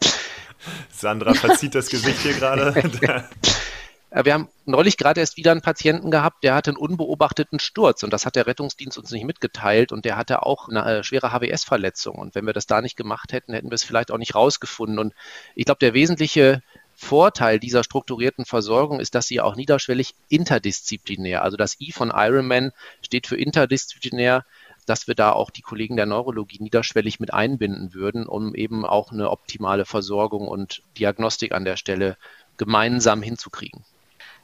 Sandra 0.92 1.34
verzieht 1.34 1.76
das 1.76 1.90
Gesicht 1.90 2.20
hier 2.20 2.34
gerade. 2.34 2.74
Äh, 4.14 4.26
wir 4.26 4.34
haben 4.34 4.50
neulich 4.66 4.98
gerade 4.98 5.20
erst 5.20 5.38
wieder 5.38 5.52
einen 5.52 5.62
Patienten 5.62 6.12
gehabt, 6.12 6.44
der 6.44 6.56
hatte 6.56 6.70
einen 6.72 6.78
unbeobachteten 6.78 7.60
Sturz 7.60 8.04
und 8.04 8.14
das 8.14 8.26
hat 8.26 8.36
der 8.36 8.48
Rettungsdienst 8.48 8.98
uns 8.98 9.12
nicht 9.12 9.26
mitgeteilt 9.26 9.92
und 9.92 10.06
der 10.06 10.18
hatte 10.18 10.44
auch 10.44 10.70
eine 10.70 11.00
äh, 11.00 11.04
schwere 11.04 11.32
HWS-Verletzung 11.34 12.16
und 12.16 12.36
wenn 12.36 12.46
wir 12.46 12.54
das 12.54 12.68
da 12.68 12.82
nicht 12.82 12.96
gemacht 12.96 13.34
hätten, 13.34 13.54
hätten 13.54 13.72
wir 13.72 13.76
es 13.76 13.84
vielleicht 13.84 14.12
auch 14.12 14.18
nicht 14.20 14.36
rausgefunden 14.36 15.00
und 15.00 15.14
ich 15.56 15.66
glaube, 15.66 15.80
der 15.80 15.94
wesentliche 15.94 16.62
Vorteil 16.96 17.60
dieser 17.60 17.84
strukturierten 17.84 18.46
Versorgung 18.46 19.00
ist, 19.00 19.16
dass 19.16 19.28
sie 19.28 19.42
auch 19.42 19.56
niederschwellig 19.56 20.14
interdisziplinär, 20.30 21.42
also 21.42 21.58
das 21.58 21.82
I 21.82 21.92
von 21.92 22.12
Ironman 22.14 22.72
steht 23.02 23.26
für 23.26 23.36
interdisziplinär, 23.36 24.46
dass 24.86 25.08
wir 25.08 25.16
da 25.16 25.32
auch 25.32 25.50
die 25.50 25.62
Kollegen 25.62 25.96
der 25.96 26.06
Neurologie 26.06 26.62
niederschwellig 26.62 27.20
mit 27.20 27.34
einbinden 27.34 27.94
würden, 27.94 28.28
um 28.28 28.54
eben 28.54 28.86
auch 28.86 29.12
eine 29.12 29.32
optimale 29.32 29.86
Versorgung 29.86 30.48
und 30.48 30.84
Diagnostik 31.00 31.54
an 31.54 31.66
der 31.66 31.78
Stelle 31.78 32.18
gemeinsam 32.58 33.24
hinzukriegen. 33.24 33.86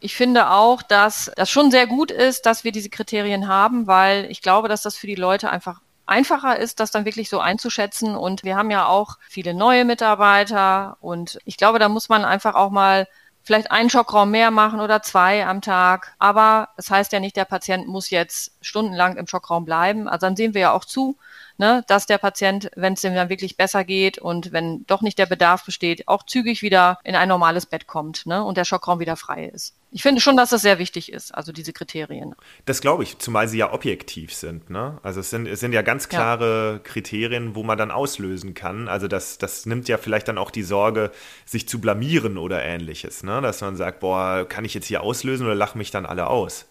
Ich 0.02 0.16
finde 0.16 0.52
auch, 0.52 0.82
dass 0.82 1.32
das 1.36 1.50
schon 1.50 1.72
sehr 1.72 1.88
gut 1.88 2.12
ist, 2.12 2.46
dass 2.46 2.64
wir 2.64 2.72
diese 2.72 2.90
Kriterien 2.90 3.48
haben, 3.48 3.88
weil 3.88 4.26
ich 4.32 4.42
glaube, 4.42 4.70
dass 4.70 4.82
das 4.82 4.96
für 4.96 5.08
die 5.08 5.16
Leute 5.16 5.50
einfach 5.50 5.82
einfacher 6.06 6.58
ist, 6.58 6.80
das 6.80 6.92
dann 6.92 7.06
wirklich 7.06 7.30
so 7.30 7.40
einzuschätzen. 7.40 8.16
Und 8.16 8.44
wir 8.44 8.56
haben 8.56 8.72
ja 8.72 8.88
auch 8.88 9.18
viele 9.30 9.54
neue 9.54 9.86
Mitarbeiter 9.86 10.98
und 11.02 11.40
ich 11.46 11.58
glaube, 11.58 11.80
da 11.80 11.90
muss 11.90 12.10
man 12.10 12.26
einfach 12.26 12.56
auch 12.56 12.72
mal 12.72 13.08
vielleicht 13.44 13.72
einen 13.72 13.90
Schockraum 13.90 14.32
mehr 14.32 14.52
machen 14.52 14.80
oder 14.80 15.02
zwei 15.02 15.46
am 15.46 15.62
Tag. 15.62 16.14
Aber 16.20 16.70
es 16.78 16.86
das 16.86 16.92
heißt 16.92 17.12
ja 17.14 17.20
nicht, 17.20 17.36
der 17.36 17.46
Patient 17.46 17.88
muss 17.88 18.10
jetzt 18.10 18.54
stundenlang 18.62 19.18
im 19.18 19.28
Schockraum 19.28 19.66
bleiben. 19.66 20.08
Also 20.08 20.28
dann 20.28 20.36
sehen 20.36 20.54
wir 20.54 20.62
ja 20.62 20.72
auch 20.72 20.86
zu, 20.86 21.18
ne, 21.58 21.84
dass 21.88 22.06
der 22.06 22.18
Patient, 22.18 22.70
wenn 22.76 22.94
es 22.94 23.02
dem 23.02 23.16
dann 23.16 23.30
wirklich 23.30 23.58
besser 23.58 23.84
geht 23.84 24.18
und 24.18 24.52
wenn 24.52 24.86
doch 24.88 25.02
nicht 25.02 25.18
der 25.18 25.26
Bedarf 25.26 25.66
besteht, 25.66 26.08
auch 26.08 26.24
zügig 26.24 26.62
wieder 26.62 27.00
in 27.04 27.16
ein 27.16 27.30
normales 27.30 27.66
Bett 27.66 27.88
kommt 27.88 28.26
ne, 28.26 28.44
und 28.44 28.58
der 28.58 28.66
Schockraum 28.66 29.00
wieder 29.00 29.16
frei 29.16 29.46
ist. 29.46 29.76
Ich 29.92 30.04
finde 30.04 30.22
schon, 30.22 30.38
dass 30.38 30.52
das 30.52 30.62
sehr 30.62 30.78
wichtig 30.78 31.12
ist, 31.12 31.34
also 31.34 31.52
diese 31.52 31.74
Kriterien. 31.74 32.36
Das 32.66 32.80
glaube 32.80 33.02
ich, 33.04 33.18
zumal 33.18 33.48
sie 33.48 33.58
ja 33.58 33.74
objektiv 33.74 34.34
sind. 34.34 34.70
Ne? 34.70 35.00
Also 35.02 35.20
es 35.20 35.32
sind, 35.32 35.48
es 35.48 35.60
sind 35.60 35.74
ja 35.74 35.82
ganz 35.82 36.10
klare 36.10 36.74
ja. 36.74 36.80
Kriterien, 36.80 37.56
wo 37.56 37.64
man 37.64 37.78
dann 37.78 37.90
auslösen 37.90 38.54
kann. 38.54 38.88
Also 38.88 39.08
das, 39.08 39.40
das 39.40 39.66
nimmt 39.66 39.88
ja 39.88 39.98
vielleicht 39.98 40.28
dann 40.28 40.38
auch 40.38 40.52
die 40.52 40.62
Sorge, 40.62 41.12
sich 41.46 41.68
zu 41.68 41.82
blamieren 41.82 42.38
oder 42.38 42.64
ähnliches. 42.64 43.24
Ne? 43.24 43.42
Dass 43.42 43.62
man 43.62 43.76
sagt, 43.76 44.00
boah, 44.02 44.46
kann 44.48 44.64
ich 44.64 44.76
jetzt 44.76 44.86
hier 44.86 45.02
auslösen 45.02 45.48
oder 45.48 45.56
lachen 45.56 45.80
mich 45.80 45.90
dann 45.90 46.06
alle 46.06 46.28
aus? 46.28 46.68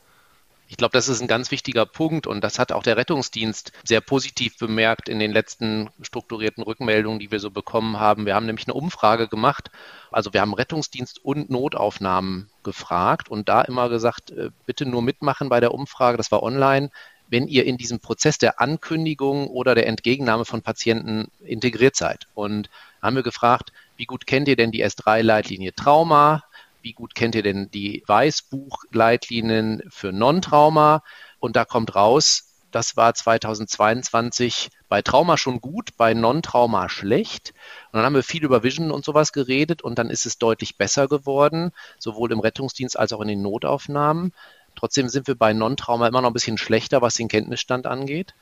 Ich 0.71 0.77
glaube, 0.77 0.93
das 0.93 1.09
ist 1.09 1.23
ein 1.23 1.29
ganz 1.29 1.51
wichtiger 1.51 1.87
Punkt 1.87 2.27
und 2.27 2.43
das 2.43 2.59
hat 2.59 2.73
auch 2.73 2.83
der 2.83 2.99
Rettungsdienst 2.99 3.73
sehr 3.85 4.03
positiv 4.03 4.59
bemerkt 4.59 5.09
in 5.09 5.19
den 5.19 5.33
letzten 5.33 5.89
strukturierten 6.03 6.63
Rückmeldungen, 6.63 7.19
die 7.19 7.31
wir 7.31 7.41
so 7.41 7.51
bekommen 7.51 7.99
haben. 7.99 8.27
Wir 8.27 8.35
haben 8.35 8.45
nämlich 8.45 8.67
eine 8.67 8.75
Umfrage 8.75 9.29
gemacht. 9.29 9.71
Also 10.11 10.35
wir 10.35 10.43
haben 10.43 10.53
Rettungsdienst 10.53 11.25
und 11.25 11.49
Notaufnahmen 11.49 12.51
gefragt 12.65 13.31
und 13.31 13.49
da 13.49 13.63
immer 13.63 13.89
gesagt, 13.89 14.31
äh, 14.31 14.51
bitte 14.67 14.85
nur 14.85 15.01
mitmachen 15.01 15.49
bei 15.49 15.61
der 15.61 15.73
Umfrage. 15.73 16.19
Das 16.19 16.31
war 16.31 16.43
online 16.43 16.91
wenn 17.31 17.47
ihr 17.47 17.65
in 17.67 17.77
diesem 17.77 18.01
Prozess 18.01 18.39
der 18.39 18.61
Ankündigung 18.61 19.49
oder 19.49 19.75
der 19.75 19.87
Entgegennahme 19.87 20.45
von 20.45 20.63
Patienten 20.63 21.31
integriert 21.45 21.97
seid. 21.97 22.27
Und 22.35 22.71
haben 23.03 23.17
wir 23.17 23.23
gefragt, 23.23 23.73
wie 23.97 24.07
gut 24.07 24.27
kennt 24.27 24.49
ihr 24.49 24.57
denn 24.57 24.73
die 24.73 24.85
S3-Leitlinie 24.85 25.75
Trauma? 25.75 26.45
Wie 26.83 26.93
gut 26.93 27.15
kennt 27.15 27.35
ihr 27.35 27.43
denn 27.43 27.71
die 27.71 28.03
Weißbuchleitlinien 28.07 29.83
für 29.89 30.13
Non-Trauma? 30.13 31.03
Und 31.41 31.57
da 31.57 31.65
kommt 31.65 31.95
raus, 31.95 32.55
das 32.71 32.97
war 32.97 33.15
2022 33.15 34.71
bei 34.89 35.03
Trauma 35.03 35.37
schon 35.37 35.61
gut, 35.61 35.97
bei 35.97 36.15
Non-Trauma 36.15 36.89
schlecht. 36.89 37.55
Und 37.93 37.99
dann 37.99 38.05
haben 38.05 38.15
wir 38.15 38.23
viel 38.23 38.45
über 38.45 38.63
Vision 38.63 38.91
und 38.91 39.05
sowas 39.05 39.33
geredet 39.33 39.83
und 39.83 39.99
dann 39.99 40.11
ist 40.11 40.27
es 40.27 40.39
deutlich 40.39 40.77
besser 40.77 41.09
geworden, 41.09 41.73
sowohl 41.99 42.33
im 42.33 42.41
Rettungsdienst 42.41 42.99
als 42.99 43.13
auch 43.13 43.21
in 43.21 43.29
den 43.29 43.43
Notaufnahmen. 43.43 44.33
Trotzdem 44.77 45.09
sind 45.09 45.27
wir 45.27 45.35
bei 45.35 45.53
Non-Trauma 45.53 46.07
immer 46.07 46.21
noch 46.21 46.31
ein 46.31 46.35
bisschen 46.35 46.59
schlechter, 46.59 47.03
was 47.03 47.15
den 47.15 47.29
Kenntnisstand 47.29 47.87
angeht 47.87 48.35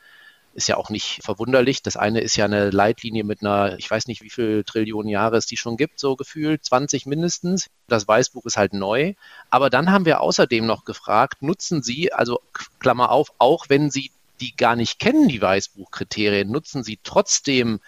ist 0.57 0.69
ja 0.69 0.79
auch 0.79 0.89
nicht 0.89 1.21
verwunderlich. 1.23 1.83
Das 1.83 1.97
eine 1.97 2.21
ist 2.21 2.37
ja 2.37 2.47
eine 2.47 2.71
Leitlinie 2.71 3.25
mit 3.25 3.43
einer, 3.43 3.79
ich 3.79 3.91
weiß 3.91 4.07
nicht, 4.07 4.23
wie 4.23 4.31
viel 4.31 4.65
Trillionen 4.65 5.11
Jahre 5.11 5.37
es 5.37 5.47
die 5.47 5.59
schon 5.59 5.77
gibt, 5.77 6.01
so 6.01 6.17
gefühlt, 6.17 6.65
20 6.65 7.05
mindestens. 7.05 7.67
Das 7.89 8.09
Weißbuch 8.09 8.47
ist 8.47 8.57
halt 8.57 8.73
neu. 8.73 9.13
Aber 9.51 9.69
dann 9.69 9.93
haben 9.93 10.07
wir 10.07 10.21
außerdem 10.23 10.65
noch 10.65 10.85
gefragt, 10.85 11.43
nutzen 11.43 11.83
Sie, 11.83 12.13
also 12.13 12.41
Klammer 12.81 13.11
auf, 13.11 13.33
auch 13.39 13.67
wenn 13.69 13.91
Sie 13.91 14.11
die 14.41 14.57
gar 14.57 14.77
nicht 14.77 14.99
kennen, 14.99 15.29
die 15.29 15.43
Weißbuchkriterien, 15.43 16.51
nutzen 16.51 16.83
Sie 16.83 16.99
trotzdem 17.03 17.81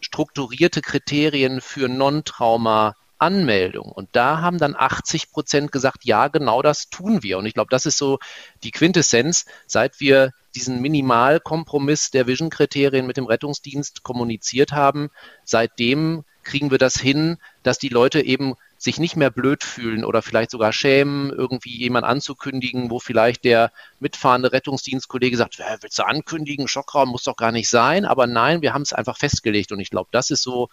strukturierte 0.00 0.82
Kriterien 0.82 1.60
für 1.60 1.88
Non-Trauma 1.88 2.96
Anmeldung. 3.18 3.90
Und 3.90 4.08
da 4.12 4.40
haben 4.40 4.58
dann 4.58 4.74
80 4.76 5.30
Prozent 5.30 5.72
gesagt, 5.72 6.04
ja, 6.04 6.28
genau 6.28 6.62
das 6.62 6.90
tun 6.90 7.22
wir. 7.22 7.38
Und 7.38 7.46
ich 7.46 7.54
glaube, 7.54 7.70
das 7.70 7.86
ist 7.86 7.98
so 7.98 8.18
die 8.62 8.70
Quintessenz, 8.70 9.46
seit 9.66 10.00
wir 10.00 10.32
diesen 10.54 10.80
Minimalkompromiss 10.80 12.10
der 12.10 12.26
Vision-Kriterien 12.26 13.06
mit 13.06 13.16
dem 13.16 13.26
Rettungsdienst 13.26 14.02
kommuniziert 14.02 14.72
haben. 14.72 15.10
Seitdem 15.44 16.24
kriegen 16.42 16.70
wir 16.70 16.78
das 16.78 16.94
hin, 16.94 17.38
dass 17.62 17.78
die 17.78 17.88
Leute 17.88 18.22
eben 18.22 18.54
sich 18.78 18.98
nicht 18.98 19.16
mehr 19.16 19.30
blöd 19.30 19.64
fühlen 19.64 20.04
oder 20.04 20.22
vielleicht 20.22 20.50
sogar 20.50 20.72
schämen, 20.72 21.30
irgendwie 21.30 21.76
jemand 21.76 22.04
anzukündigen, 22.04 22.90
wo 22.90 22.98
vielleicht 22.98 23.44
der 23.44 23.72
mitfahrende 24.00 24.52
Rettungsdienstkollege 24.52 25.36
sagt, 25.36 25.58
willst 25.80 25.98
du 25.98 26.06
ankündigen, 26.06 26.68
Schockraum 26.68 27.08
muss 27.08 27.24
doch 27.24 27.36
gar 27.36 27.52
nicht 27.52 27.68
sein. 27.68 28.04
Aber 28.04 28.26
nein, 28.26 28.62
wir 28.62 28.74
haben 28.74 28.82
es 28.82 28.92
einfach 28.92 29.16
festgelegt. 29.16 29.72
Und 29.72 29.80
ich 29.80 29.90
glaube, 29.90 30.08
das 30.12 30.30
ist 30.30 30.42
so 30.42 30.68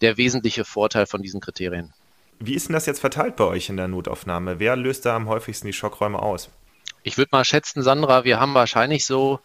der 0.00 0.16
wesentliche 0.16 0.64
Vorteil 0.64 1.06
von 1.06 1.22
diesen 1.22 1.40
Kriterien. 1.40 1.92
Wie 2.38 2.54
ist 2.54 2.68
denn 2.68 2.74
das 2.74 2.86
jetzt 2.86 3.00
verteilt 3.00 3.36
bei 3.36 3.44
euch 3.44 3.68
in 3.68 3.76
der 3.76 3.88
Notaufnahme? 3.88 4.58
Wer 4.58 4.76
löst 4.76 5.06
da 5.06 5.16
am 5.16 5.28
häufigsten 5.28 5.66
die 5.66 5.72
Schockräume 5.72 6.20
aus? 6.20 6.50
Ich 7.02 7.16
würde 7.16 7.30
mal 7.32 7.44
schätzen, 7.44 7.82
Sandra, 7.82 8.24
wir 8.24 8.40
haben 8.40 8.54
wahrscheinlich 8.54 9.06
so 9.06 9.40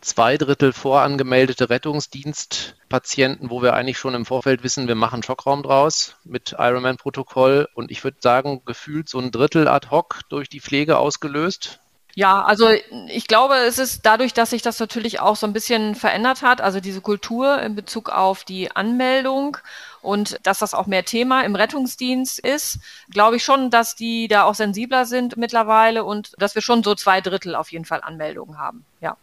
zwei 0.00 0.36
Drittel 0.36 0.72
vorangemeldete 0.72 1.70
Rettungsdienstpatienten, 1.70 3.50
wo 3.50 3.62
wir 3.62 3.74
eigentlich 3.74 3.98
schon 3.98 4.14
im 4.14 4.26
Vorfeld 4.26 4.62
wissen, 4.62 4.88
wir 4.88 4.94
machen 4.94 5.22
Schockraum 5.22 5.62
draus 5.62 6.16
mit 6.24 6.56
Ironman-Protokoll. 6.58 7.68
Und 7.74 7.90
ich 7.90 8.04
würde 8.04 8.18
sagen, 8.20 8.62
gefühlt 8.64 9.08
so 9.08 9.18
ein 9.18 9.30
Drittel 9.30 9.68
ad 9.68 9.88
hoc 9.90 10.20
durch 10.28 10.48
die 10.48 10.60
Pflege 10.60 10.98
ausgelöst. 10.98 11.80
Ja, 12.16 12.42
also 12.44 12.68
ich 13.08 13.26
glaube, 13.26 13.56
es 13.56 13.78
ist 13.78 14.06
dadurch, 14.06 14.32
dass 14.32 14.50
sich 14.50 14.62
das 14.62 14.78
natürlich 14.78 15.18
auch 15.18 15.34
so 15.34 15.46
ein 15.46 15.52
bisschen 15.52 15.96
verändert 15.96 16.42
hat, 16.42 16.60
also 16.60 16.78
diese 16.78 17.00
Kultur 17.00 17.60
in 17.60 17.74
Bezug 17.74 18.08
auf 18.08 18.44
die 18.44 18.70
Anmeldung 18.70 19.56
und 20.00 20.38
dass 20.44 20.60
das 20.60 20.74
auch 20.74 20.86
mehr 20.86 21.04
Thema 21.04 21.42
im 21.42 21.56
Rettungsdienst 21.56 22.38
ist, 22.38 22.78
glaube 23.10 23.36
ich 23.36 23.44
schon, 23.44 23.70
dass 23.70 23.96
die 23.96 24.28
da 24.28 24.44
auch 24.44 24.54
sensibler 24.54 25.06
sind 25.06 25.36
mittlerweile 25.36 26.04
und 26.04 26.34
dass 26.38 26.54
wir 26.54 26.62
schon 26.62 26.84
so 26.84 26.94
zwei 26.94 27.20
Drittel 27.20 27.56
auf 27.56 27.72
jeden 27.72 27.84
Fall 27.84 28.00
Anmeldungen 28.00 28.58
haben. 28.58 28.84
Ja. 29.00 29.16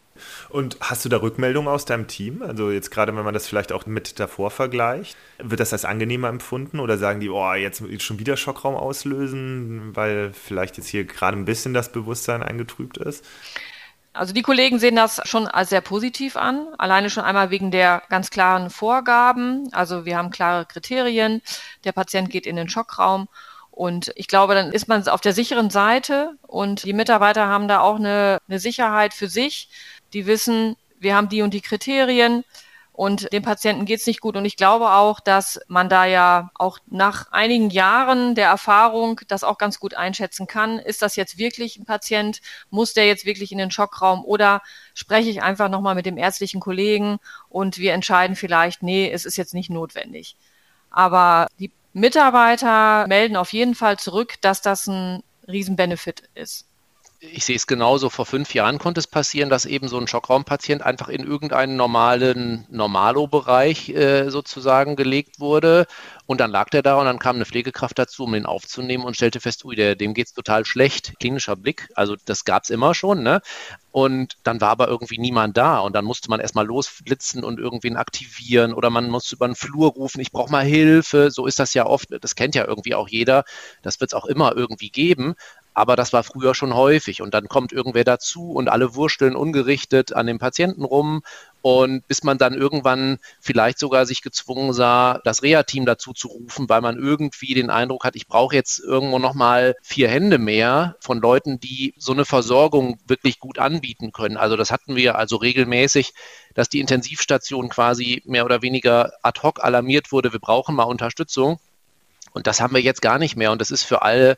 Und 0.50 0.78
hast 0.82 1.06
du 1.06 1.10
da 1.10 1.18
Rückmeldungen 1.18 1.72
aus 1.72 1.86
deinem 1.86 2.08
Team? 2.08 2.42
Also 2.42 2.72
jetzt 2.72 2.92
gerade, 2.92 3.16
wenn 3.16 3.24
man 3.24 3.34
das 3.34 3.48
vielleicht 3.48 3.72
auch 3.72 3.86
mit 3.86 4.20
davor 4.20 4.52
vergleicht, 4.52 5.18
wird 5.40 5.60
das 5.60 5.74
als 5.74 5.86
angenehmer 5.86 6.30
empfunden 6.30 6.80
oder 6.80 6.98
sagen 6.98 7.20
die, 7.20 7.30
oh, 7.30 7.54
jetzt 7.54 7.84
schon 8.02 8.20
wieder 8.20 8.38
Schockraum 8.38 8.76
auslösen, 8.76 9.96
weil 9.96 10.32
vielleicht 10.34 10.78
jetzt 10.78 10.88
hier 10.88 11.06
gerade 11.06 11.38
ein 11.38 11.46
bisschen 11.46 11.74
das 11.74 11.92
Bewusstsein 11.92 12.44
eingetrübt 12.44 12.98
ist? 12.98 13.26
Also 14.14 14.34
die 14.34 14.42
Kollegen 14.42 14.78
sehen 14.78 14.98
das 14.98 15.22
schon 15.24 15.48
als 15.48 15.70
sehr 15.70 15.80
positiv 15.80 16.36
an, 16.36 16.68
alleine 16.78 17.10
schon 17.10 17.24
einmal 17.24 17.50
wegen 17.50 17.72
der 17.72 18.04
ganz 18.10 18.30
klaren 18.30 18.70
Vorgaben. 18.70 19.70
Also 19.72 20.04
wir 20.04 20.18
haben 20.18 20.32
klare 20.32 20.66
Kriterien, 20.66 21.42
der 21.86 21.94
Patient 21.94 22.30
geht 22.30 22.46
in 22.46 22.58
den 22.58 22.68
Schockraum 22.68 23.30
und 23.72 24.12
ich 24.16 24.28
glaube, 24.28 24.54
dann 24.54 24.74
ist 24.74 24.90
man 24.90 25.08
auf 25.08 25.22
der 25.22 25.34
sicheren 25.34 25.70
Seite 25.70 26.34
und 26.46 26.84
die 26.84 26.94
Mitarbeiter 26.94 27.48
haben 27.48 27.70
da 27.70 27.80
auch 27.80 27.96
eine, 27.96 28.40
eine 28.48 28.60
Sicherheit 28.60 29.14
für 29.14 29.30
sich, 29.30 29.70
die 30.14 30.26
wissen, 30.26 30.76
wir 31.00 31.16
haben 31.16 31.30
die 31.30 31.42
und 31.42 31.54
die 31.54 31.62
Kriterien 31.62 32.44
und 32.94 33.32
dem 33.34 33.42
Patienten 33.42 33.86
geht's 33.86 34.06
nicht 34.06 34.22
gut. 34.22 34.36
Und 34.36 34.46
ich 34.46 34.58
glaube 34.58 34.92
auch, 34.92 35.20
dass 35.20 35.60
man 35.68 35.90
da 35.90 36.06
ja 36.06 36.52
auch 36.54 36.78
nach 36.88 37.32
einigen 37.32 37.70
Jahren 37.70 38.36
der 38.36 38.48
Erfahrung 38.48 39.22
das 39.28 39.44
auch 39.44 39.58
ganz 39.58 39.80
gut 39.80 39.96
einschätzen 39.96 40.46
kann. 40.46 40.78
Ist 40.78 41.02
das 41.02 41.16
jetzt 41.16 41.38
wirklich 41.38 41.78
ein 41.78 41.86
Patient? 41.86 42.42
Muss 42.70 42.94
der 42.94 43.08
jetzt 43.08 43.26
wirklich 43.26 43.52
in 43.52 43.58
den 43.58 43.72
Schockraum? 43.72 44.24
Oder 44.26 44.62
spreche 44.94 45.30
ich 45.30 45.42
einfach 45.42 45.70
nochmal 45.70 45.96
mit 45.96 46.06
dem 46.06 46.18
ärztlichen 46.18 46.60
Kollegen 46.60 47.18
und 47.50 47.78
wir 47.78 47.94
entscheiden 47.94 48.36
vielleicht, 48.36 48.84
nee, 48.84 49.10
es 49.10 49.26
ist 49.26 49.38
jetzt 49.38 49.54
nicht 49.54 49.70
notwendig. 49.70 50.36
Aber 50.92 51.48
die 51.60 51.72
Mitarbeiter 51.94 53.08
melden 53.08 53.38
auf 53.38 53.54
jeden 53.54 53.74
Fall 53.74 53.98
zurück, 53.98 54.36
dass 54.42 54.62
das 54.62 54.88
ein 54.88 55.24
Riesenbenefit 55.48 56.30
ist 56.36 56.68
ich 57.24 57.46
sehe 57.46 57.56
es 57.56 57.68
genauso, 57.68 58.10
vor 58.10 58.26
fünf 58.26 58.56
Jahren 58.56 58.80
konnte 58.80 59.00
es 59.00 59.06
passieren, 59.06 59.52
dass 59.52 59.68
eben 59.68 59.88
so 59.88 60.00
ein 60.00 60.08
Schockraumpatient 60.08 60.82
einfach 60.82 61.08
in 61.08 61.24
irgendeinen 61.24 61.76
normalen 61.76 62.66
Normalo-Bereich 62.72 63.90
äh, 63.90 64.30
sozusagen 64.32 64.96
gelegt 64.96 65.40
wurde. 65.40 65.86
Und 66.26 66.42
dann 66.42 66.50
lag 66.50 66.70
der 66.70 66.82
da 66.82 66.96
und 66.96 67.06
dann 67.06 67.20
kam 67.20 67.36
eine 67.36 67.46
Pflegekraft 67.46 68.00
dazu, 68.00 68.24
um 68.24 68.34
ihn 68.34 68.48
aufzunehmen 68.48 69.04
und 69.04 69.16
stellte 69.16 69.40
fest, 69.40 69.64
ui, 69.66 69.76
der, 69.76 69.96
dem 69.96 70.16
geht's 70.16 70.34
total 70.34 70.66
schlecht, 70.66 71.14
klinischer 71.20 71.56
Blick, 71.56 71.90
also 71.94 72.16
das 72.26 72.44
gab's 72.44 72.72
immer 72.72 72.96
schon, 72.96 73.22
ne? 73.22 73.42
Und 73.92 74.38
dann 74.44 74.62
war 74.62 74.70
aber 74.70 74.88
irgendwie 74.88 75.20
niemand 75.20 75.58
da. 75.58 75.80
Und 75.80 75.94
dann 75.94 76.06
musste 76.06 76.30
man 76.30 76.40
erstmal 76.40 76.66
losflitzen 76.66 77.44
und 77.44 77.60
irgendwen 77.60 77.98
aktivieren 77.98 78.74
oder 78.74 78.90
man 78.90 79.10
musste 79.10 79.36
über 79.36 79.48
den 79.48 79.56
Flur 79.56 79.92
rufen, 79.92 80.22
ich 80.22 80.32
brauche 80.32 80.52
mal 80.52 80.66
Hilfe, 80.66 81.30
so 81.30 81.46
ist 81.46 81.60
das 81.60 81.74
ja 81.76 81.86
oft, 81.86 82.08
das 82.10 82.36
kennt 82.36 82.56
ja 82.56 82.66
irgendwie 82.66 82.96
auch 82.96 83.10
jeder, 83.10 83.44
das 83.84 84.00
wird's 84.00 84.14
auch 84.14 84.26
immer 84.26 84.56
irgendwie 84.56 84.90
geben, 84.90 85.36
aber 85.74 85.96
das 85.96 86.12
war 86.12 86.24
früher 86.24 86.54
schon 86.54 86.74
häufig. 86.76 87.22
Und 87.22 87.34
dann 87.34 87.48
kommt 87.48 87.72
irgendwer 87.72 88.04
dazu 88.04 88.52
und 88.52 88.70
alle 88.70 88.96
wursteln 88.96 89.36
ungerichtet 89.36 90.14
an 90.14 90.28
dem 90.28 90.40
Patienten 90.40 90.84
rum. 90.84 91.24
Und 91.62 92.08
bis 92.08 92.24
man 92.24 92.38
dann 92.38 92.56
irgendwann 92.56 93.20
vielleicht 93.40 93.78
sogar 93.78 94.06
sich 94.06 94.22
gezwungen 94.22 94.74
sah, 94.74 95.20
das 95.24 95.44
Reha-Team 95.44 95.86
dazu 95.86 96.12
zu 96.12 96.28
rufen, 96.28 96.68
weil 96.68 96.82
man 96.82 96.98
irgendwie 96.98 97.54
den 97.54 97.70
Eindruck 97.70 98.04
hat, 98.04 98.16
ich 98.16 98.28
brauche 98.28 98.56
jetzt 98.56 98.80
irgendwo 98.80 99.20
nochmal 99.20 99.76
vier 99.84 100.10
Hände 100.10 100.40
mehr 100.40 100.96
von 101.00 101.22
Leuten, 101.22 101.60
die 101.60 101.94
so 101.98 102.14
eine 102.14 102.26
Versorgung 102.26 103.00
wirklich 103.08 103.40
gut 103.40 103.60
anbieten 103.60 104.12
können. 104.12 104.38
Also 104.38 104.58
das 104.58 104.72
hatten 104.72 104.96
wir 104.96 105.18
also 105.18 105.36
regelmäßig, 105.36 106.14
dass 106.56 106.68
die 106.68 106.80
Intensivstation 106.80 107.70
quasi 107.70 108.24
mehr 108.26 108.44
oder 108.44 108.62
weniger 108.62 109.14
ad 109.22 109.42
hoc 109.42 109.64
alarmiert 109.64 110.12
wurde, 110.12 110.34
wir 110.34 110.40
brauchen 110.40 110.76
mal 110.76 110.84
Unterstützung. 110.84 111.60
Und 112.34 112.48
das 112.48 112.62
haben 112.62 112.74
wir 112.74 112.82
jetzt 112.82 113.02
gar 113.02 113.20
nicht 113.20 113.36
mehr. 113.36 113.52
Und 113.52 113.62
das 113.62 113.72
ist 113.72 113.84
für 113.84 114.02
alle 114.02 114.38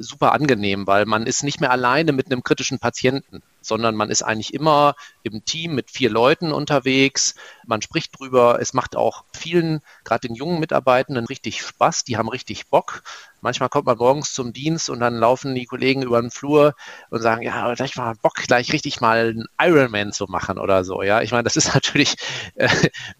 super 0.00 0.32
angenehm, 0.32 0.86
weil 0.86 1.04
man 1.04 1.26
ist 1.26 1.44
nicht 1.44 1.60
mehr 1.60 1.70
alleine 1.70 2.12
mit 2.12 2.26
einem 2.26 2.42
kritischen 2.42 2.78
Patienten, 2.78 3.42
sondern 3.60 3.94
man 3.94 4.10
ist 4.10 4.22
eigentlich 4.22 4.54
immer 4.54 4.94
im 5.22 5.44
Team 5.44 5.74
mit 5.74 5.90
vier 5.90 6.10
Leuten 6.10 6.52
unterwegs. 6.52 7.34
Man 7.66 7.82
spricht 7.82 8.18
drüber. 8.18 8.58
Es 8.60 8.72
macht 8.72 8.96
auch 8.96 9.24
vielen, 9.36 9.80
gerade 10.04 10.26
den 10.26 10.34
jungen 10.34 10.58
Mitarbeitenden, 10.58 11.26
richtig 11.26 11.60
Spaß. 11.60 12.04
Die 12.04 12.16
haben 12.16 12.28
richtig 12.28 12.68
Bock. 12.68 13.02
Manchmal 13.40 13.68
kommt 13.68 13.86
man 13.86 13.98
morgens 13.98 14.32
zum 14.32 14.52
Dienst 14.52 14.90
und 14.90 15.00
dann 15.00 15.16
laufen 15.16 15.54
die 15.54 15.66
Kollegen 15.66 16.02
über 16.02 16.20
den 16.20 16.30
Flur 16.30 16.74
und 17.10 17.20
sagen, 17.20 17.42
ja, 17.42 17.72
gleich 17.74 17.96
mal 17.96 18.14
Bock, 18.20 18.34
gleich 18.34 18.72
richtig 18.72 19.00
mal 19.00 19.30
einen 19.30 19.46
Ironman 19.60 20.12
zu 20.12 20.26
machen 20.26 20.58
oder 20.58 20.84
so. 20.84 21.02
Ja, 21.02 21.22
ich 21.22 21.32
meine, 21.32 21.44
das 21.44 21.56
ist 21.56 21.74
natürlich 21.74 22.16
äh, 22.54 22.68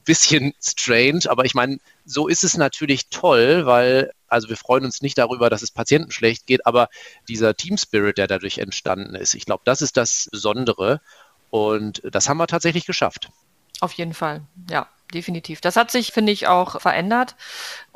bisschen 0.05 0.55
strange, 0.63 1.23
aber 1.29 1.45
ich 1.45 1.55
meine, 1.55 1.79
so 2.05 2.29
ist 2.29 2.45
es 2.45 2.57
natürlich 2.57 3.09
toll, 3.09 3.67
weil 3.67 4.13
also 4.31 4.49
wir 4.49 4.57
freuen 4.57 4.85
uns 4.85 5.03
nicht 5.03 5.19
darüber, 5.19 5.51
dass 5.51 5.63
es 5.63 5.71
Patienten 5.71 6.13
schlecht 6.13 6.47
geht, 6.47 6.65
aber 6.67 6.89
dieser 7.29 7.57
Team 7.57 7.77
Spirit, 7.77 8.17
der 8.17 8.29
dadurch 8.29 8.59
entstanden 8.59 9.15
ist, 9.15 9.35
ich 9.35 9.45
glaube, 9.45 9.63
das 9.65 9.83
ist 9.83 9.97
das 9.97 10.29
Besondere 10.31 11.01
und 11.51 12.01
das 12.05 12.29
haben 12.29 12.39
wir 12.39 12.47
tatsächlich 12.47 12.87
geschafft. 12.87 13.29
Auf 13.81 13.93
jeden 13.93 14.15
Fall, 14.15 14.43
ja, 14.71 14.89
definitiv. 15.13 15.61
Das 15.61 15.77
hat 15.77 15.91
sich, 15.91 16.13
finde 16.13 16.33
ich, 16.33 16.47
auch 16.47 16.81
verändert. 16.81 17.35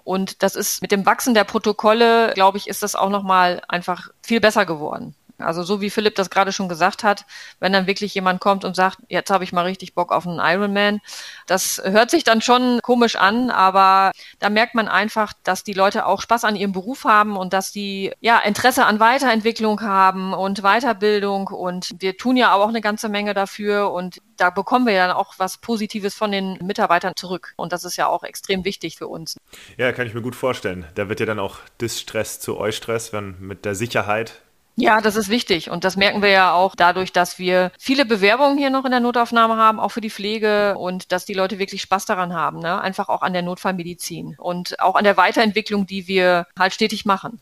Und 0.05 0.43
das 0.43 0.55
ist 0.55 0.83
mit 0.83 0.93
dem 0.93 1.07
Wachsen 1.07 1.35
der 1.35 1.45
Protokolle, 1.45 2.33
glaube 2.35 2.59
ich, 2.59 2.69
ist 2.69 2.83
das 2.83 2.95
auch 2.95 3.09
nochmal 3.09 3.62
einfach 3.69 4.11
viel 4.23 4.40
besser 4.40 4.67
geworden. 4.67 5.14
Also 5.38 5.62
so 5.62 5.81
wie 5.81 5.90
Philipp 5.90 6.14
das 6.14 6.31
gerade 6.31 6.53
schon 6.53 6.68
gesagt 6.68 7.03
hat, 7.03 7.27
wenn 7.59 7.73
dann 7.73 7.87
wirklich 7.87 8.14
jemand 8.14 8.40
kommt 8.40 8.64
und 8.64 8.77
sagt, 8.77 8.99
jetzt 9.09 9.31
habe 9.31 9.44
ich 9.44 9.53
mal 9.53 9.64
richtig 9.64 9.94
Bock 9.94 10.12
auf 10.12 10.27
einen 10.27 10.38
Ironman, 10.38 11.01
das 11.47 11.83
hört 11.85 12.11
sich 12.11 12.25
dann 12.25 12.40
schon 12.40 12.81
komisch 12.83 13.16
an, 13.16 13.51
aber 13.51 14.12
da 14.38 14.49
merkt 14.49 14.75
man 14.75 14.88
einfach, 14.88 15.33
dass 15.42 15.64
die 15.64 15.73
Leute 15.73 16.07
auch 16.07 16.20
Spaß 16.20 16.44
an 16.44 16.57
ihrem 16.57 16.73
Beruf 16.73 17.05
haben 17.05 17.37
und 17.37 17.53
dass 17.53 17.73
die 17.73 18.12
ja 18.20 18.38
Interesse 18.38 18.87
an 18.87 19.01
Weiterentwicklung 19.01 19.81
haben 19.81 20.35
und 20.35 20.62
Weiterbildung 20.62 21.49
und 21.49 21.90
wir 21.99 22.16
tun 22.16 22.37
ja 22.37 22.55
auch 22.55 22.68
eine 22.68 22.81
ganze 22.81 23.09
Menge 23.09 23.35
dafür 23.35 23.92
und 23.92 24.20
da 24.37 24.51
bekommen 24.51 24.87
wir 24.87 24.94
dann 24.94 25.11
auch 25.11 25.35
was 25.38 25.59
Positives 25.59 26.14
von 26.14 26.33
den 26.33 26.59
Mitarbeitern 26.62 27.14
zurück. 27.16 27.55
Und 27.57 27.73
das 27.73 27.85
ist 27.85 27.97
ja 27.97 28.07
auch 28.07 28.23
extrem 28.23 28.64
wichtig 28.64 28.97
für 28.97 29.09
uns. 29.09 29.37
Ja, 29.77 29.92
kann 29.92 30.07
ich 30.07 30.14
mir 30.14 30.23
gut 30.23 30.35
vorstellen. 30.35 30.87
Da 30.94 31.09
wird 31.09 31.20
ja 31.20 31.27
dann 31.27 31.38
auch 31.38 31.59
Distress 31.81 32.40
zu 32.40 32.59
Eustress, 32.59 33.12
wenn 33.12 33.38
mit 33.40 33.64
der 33.64 33.75
Sicherheit 33.75 34.42
ja, 34.76 35.00
das 35.00 35.14
ist 35.14 35.28
wichtig. 35.28 35.70
Und 35.70 35.84
das 35.84 35.96
merken 35.96 36.20
wir 36.20 36.30
ja 36.30 36.52
auch 36.52 36.74
dadurch, 36.74 37.12
dass 37.12 37.38
wir 37.38 37.70
viele 37.78 38.04
Bewerbungen 38.04 38.58
hier 38.58 38.70
noch 38.70 38.84
in 38.84 38.90
der 38.90 39.00
Notaufnahme 39.00 39.56
haben, 39.56 39.78
auch 39.78 39.90
für 39.90 40.00
die 40.00 40.10
Pflege 40.10 40.76
und 40.76 41.12
dass 41.12 41.24
die 41.24 41.34
Leute 41.34 41.58
wirklich 41.60 41.82
Spaß 41.82 42.06
daran 42.06 42.32
haben, 42.32 42.58
ne? 42.58 42.80
einfach 42.80 43.08
auch 43.08 43.22
an 43.22 43.32
der 43.32 43.42
Notfallmedizin 43.42 44.34
und 44.37 44.80
auch 44.80 44.96
an 44.96 45.04
der 45.04 45.16
Weiterentwicklung, 45.16 45.87
die 45.87 46.08
wir 46.08 46.46
halt 46.58 46.74
stetig 46.74 47.04
machen. 47.04 47.40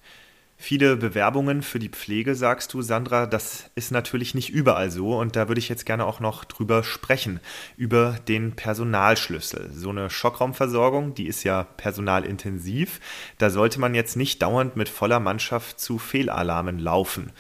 Viele 0.65 0.97
Bewerbungen 0.97 1.61
für 1.63 1.81
die 1.81 1.89
Pflege, 1.89 2.37
sagst 2.37 2.73
du, 2.73 2.83
Sandra, 2.83 3.27
das 3.27 3.65
ist 3.75 3.91
natürlich 3.91 4.33
nicht 4.37 4.51
überall 4.51 4.93
so 4.93 5.19
und 5.19 5.35
da 5.35 5.49
würde 5.49 5.59
ich 5.59 5.69
jetzt 5.69 5.87
gerne 5.87 6.07
auch 6.07 6.21
noch 6.21 6.45
drüber 6.45 6.85
sprechen, 6.85 7.41
über 7.77 8.21
den 8.29 8.53
Personalschlüssel. 8.53 9.73
So 9.75 9.91
eine 9.91 10.09
Schockraumversorgung, 10.09 11.15
die 11.15 11.27
ist 11.27 11.43
ja 11.43 11.65
personalintensiv, 11.65 13.01
da 13.39 13.51
sollte 13.51 13.81
man 13.81 13.97
jetzt 13.97 14.17
nicht 14.17 14.41
dauernd 14.41 14.77
mit 14.77 14.89
voller 14.89 15.19
Mannschaft 15.19 15.81
zu 15.81 15.99
Fehlalarmen 15.99 16.79
laufen. 16.79 17.33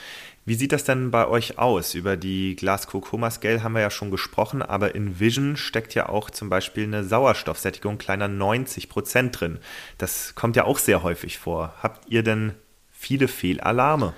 Wie 0.44 0.56
sieht 0.56 0.72
das 0.72 0.82
denn 0.82 1.12
bei 1.12 1.28
euch 1.28 1.60
aus? 1.60 1.94
Über 1.94 2.16
die 2.16 2.56
Glasgow-Coma-Scale 2.56 3.62
haben 3.62 3.74
wir 3.74 3.82
ja 3.82 3.90
schon 3.90 4.10
gesprochen, 4.10 4.62
aber 4.62 4.96
in 4.96 5.20
Vision 5.20 5.56
steckt 5.56 5.94
ja 5.94 6.08
auch 6.08 6.28
zum 6.28 6.50
Beispiel 6.50 6.82
eine 6.82 7.04
Sauerstoffsättigung 7.04 7.98
kleiner 7.98 8.26
90 8.26 8.88
Prozent 8.88 9.38
drin. 9.38 9.60
Das 9.98 10.34
kommt 10.34 10.56
ja 10.56 10.64
auch 10.64 10.78
sehr 10.78 11.04
häufig 11.04 11.38
vor. 11.38 11.72
Habt 11.80 12.10
ihr 12.10 12.24
denn 12.24 12.54
viele 13.02 13.28
Fehlalarme. 13.28 14.14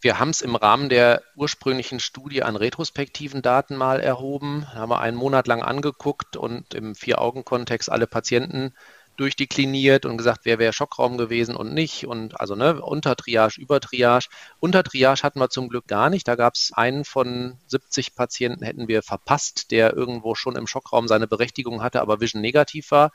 Wir 0.00 0.20
haben 0.20 0.30
es 0.30 0.42
im 0.42 0.54
Rahmen 0.54 0.88
der 0.88 1.22
ursprünglichen 1.34 1.98
Studie 1.98 2.42
an 2.42 2.54
retrospektiven 2.54 3.42
Daten 3.42 3.76
mal 3.76 3.98
erhoben, 3.98 4.72
haben 4.72 4.90
wir 4.90 5.00
einen 5.00 5.16
Monat 5.16 5.48
lang 5.48 5.62
angeguckt 5.62 6.36
und 6.36 6.74
im 6.74 6.94
Vier-Augen-Kontext 6.94 7.90
alle 7.90 8.06
Patienten 8.06 8.74
durchdekliniert 9.16 10.04
und 10.04 10.18
gesagt, 10.18 10.40
wer 10.44 10.58
wäre 10.58 10.74
Schockraum 10.74 11.16
gewesen 11.16 11.56
und 11.56 11.72
nicht. 11.72 12.06
Und 12.06 12.38
also 12.38 12.54
ne, 12.54 12.82
Untertriage, 12.82 13.58
Übertriage. 13.58 14.28
Untertriage 14.60 15.22
hatten 15.22 15.40
wir 15.40 15.48
zum 15.48 15.70
Glück 15.70 15.86
gar 15.86 16.10
nicht. 16.10 16.28
Da 16.28 16.34
gab 16.36 16.54
es 16.54 16.72
einen 16.74 17.06
von 17.06 17.58
70 17.66 18.14
Patienten, 18.14 18.64
hätten 18.64 18.88
wir 18.88 19.02
verpasst, 19.02 19.70
der 19.70 19.94
irgendwo 19.94 20.34
schon 20.34 20.56
im 20.56 20.66
Schockraum 20.66 21.08
seine 21.08 21.26
Berechtigung 21.26 21.82
hatte, 21.82 22.02
aber 22.02 22.20
Vision 22.20 22.42
negativ 22.42 22.90
war. 22.90 23.10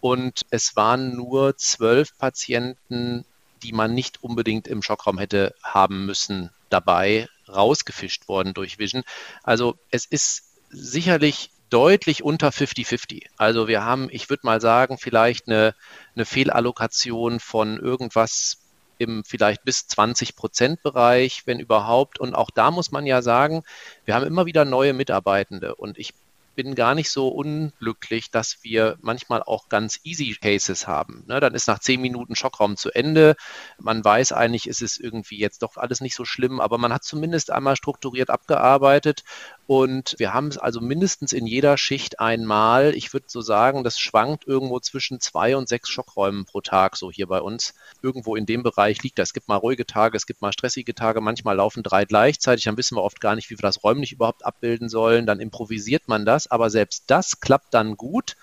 Und 0.00 0.46
es 0.50 0.74
waren 0.74 1.14
nur 1.14 1.56
zwölf 1.56 2.16
Patienten 2.16 3.26
die 3.62 3.72
man 3.72 3.94
nicht 3.94 4.22
unbedingt 4.22 4.68
im 4.68 4.82
Schockraum 4.82 5.18
hätte 5.18 5.54
haben 5.62 6.06
müssen 6.06 6.50
dabei, 6.70 7.28
rausgefischt 7.48 8.28
worden 8.28 8.54
durch 8.54 8.78
Vision. 8.78 9.02
Also 9.42 9.76
es 9.90 10.04
ist 10.06 10.44
sicherlich 10.70 11.50
deutlich 11.70 12.22
unter 12.22 12.48
50-50. 12.48 13.26
Also 13.36 13.68
wir 13.68 13.84
haben, 13.84 14.08
ich 14.10 14.30
würde 14.30 14.46
mal 14.46 14.60
sagen, 14.60 14.98
vielleicht 14.98 15.48
eine, 15.48 15.74
eine 16.14 16.24
Fehlallokation 16.24 17.40
von 17.40 17.78
irgendwas 17.78 18.58
im 18.98 19.24
vielleicht 19.24 19.64
bis 19.64 19.86
20 19.88 20.36
Prozent 20.36 20.82
Bereich, 20.82 21.42
wenn 21.46 21.60
überhaupt. 21.60 22.18
Und 22.18 22.34
auch 22.34 22.50
da 22.50 22.70
muss 22.70 22.92
man 22.92 23.06
ja 23.06 23.20
sagen, 23.20 23.62
wir 24.04 24.14
haben 24.14 24.26
immer 24.26 24.46
wieder 24.46 24.64
neue 24.64 24.92
Mitarbeitende. 24.92 25.74
Und 25.74 25.98
ich 25.98 26.14
bin 26.56 26.74
gar 26.74 26.96
nicht 26.96 27.10
so 27.10 27.28
unglücklich, 27.28 28.30
dass 28.32 28.58
wir 28.62 28.96
manchmal 29.00 29.42
auch 29.42 29.68
ganz 29.68 30.00
easy 30.02 30.34
Cases 30.40 30.88
haben. 30.88 31.24
Ne, 31.28 31.38
dann 31.38 31.54
ist 31.54 31.68
nach 31.68 31.78
zehn 31.78 32.00
Minuten 32.00 32.34
Schockraum 32.34 32.76
zu 32.76 32.90
Ende. 32.90 33.36
Man 33.78 34.04
weiß 34.04 34.32
eigentlich, 34.32 34.66
ist 34.66 34.82
es 34.82 34.98
irgendwie 34.98 35.38
jetzt 35.38 35.62
doch 35.62 35.76
alles 35.76 36.00
nicht 36.00 36.16
so 36.16 36.24
schlimm, 36.24 36.60
aber 36.60 36.78
man 36.78 36.92
hat 36.92 37.04
zumindest 37.04 37.52
einmal 37.52 37.76
strukturiert 37.76 38.30
abgearbeitet 38.30 39.22
und 39.66 40.14
wir 40.18 40.32
haben 40.32 40.46
es 40.46 40.58
also 40.58 40.80
mindestens 40.80 41.32
in 41.32 41.44
jeder 41.44 41.76
Schicht 41.76 42.20
einmal. 42.20 42.94
Ich 42.94 43.12
würde 43.12 43.26
so 43.28 43.40
sagen, 43.40 43.82
das 43.82 43.98
schwankt 43.98 44.46
irgendwo 44.46 44.78
zwischen 44.78 45.20
zwei 45.20 45.56
und 45.56 45.68
sechs 45.68 45.88
Schockräumen 45.88 46.44
pro 46.44 46.60
Tag, 46.60 46.96
so 46.96 47.10
hier 47.10 47.26
bei 47.26 47.40
uns. 47.40 47.74
Irgendwo 48.00 48.36
in 48.36 48.46
dem 48.46 48.62
Bereich 48.62 49.02
liegt 49.02 49.18
das. 49.18 49.30
Es 49.30 49.34
gibt 49.34 49.48
mal 49.48 49.56
ruhige 49.56 49.84
Tage, 49.84 50.16
es 50.16 50.26
gibt 50.26 50.40
mal 50.40 50.52
stressige 50.52 50.94
Tage. 50.94 51.20
Manchmal 51.20 51.56
laufen 51.56 51.82
drei 51.82 52.04
gleichzeitig. 52.04 52.64
Dann 52.64 52.76
wissen 52.76 52.96
wir 52.96 53.02
oft 53.02 53.20
gar 53.20 53.34
nicht, 53.34 53.50
wie 53.50 53.58
wir 53.58 53.62
das 53.62 53.82
räumlich 53.82 54.12
überhaupt 54.12 54.46
abbilden 54.46 54.88
sollen. 54.88 55.26
Dann 55.26 55.40
improvisiert 55.40 56.06
man 56.06 56.24
das. 56.24 56.48
Aber 56.48 56.70
selbst 56.70 57.04
das 57.08 57.40
klappt 57.40 57.74
dann 57.74 57.96
gut 57.96 58.36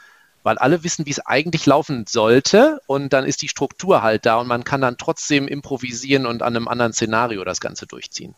weil 0.45 0.57
alle 0.57 0.83
wissen, 0.83 1.05
wie 1.05 1.11
es 1.11 1.25
eigentlich 1.25 1.65
laufen 1.65 2.05
sollte 2.05 2.81
und 2.85 3.13
dann 3.13 3.25
ist 3.25 3.41
die 3.41 3.47
Struktur 3.47 4.01
halt 4.01 4.25
da 4.25 4.41
und 4.41 4.47
man 4.47 4.65
kann 4.65 4.81
dann 4.81 4.97
trotzdem 4.97 5.47
improvisieren 5.47 6.25
und 6.25 6.41
an 6.41 6.57
einem 6.57 6.67
anderen 6.67 6.91
Szenario 6.91 7.45
das 7.45 7.61
Ganze 7.61 7.87
durchziehen. 7.87 8.35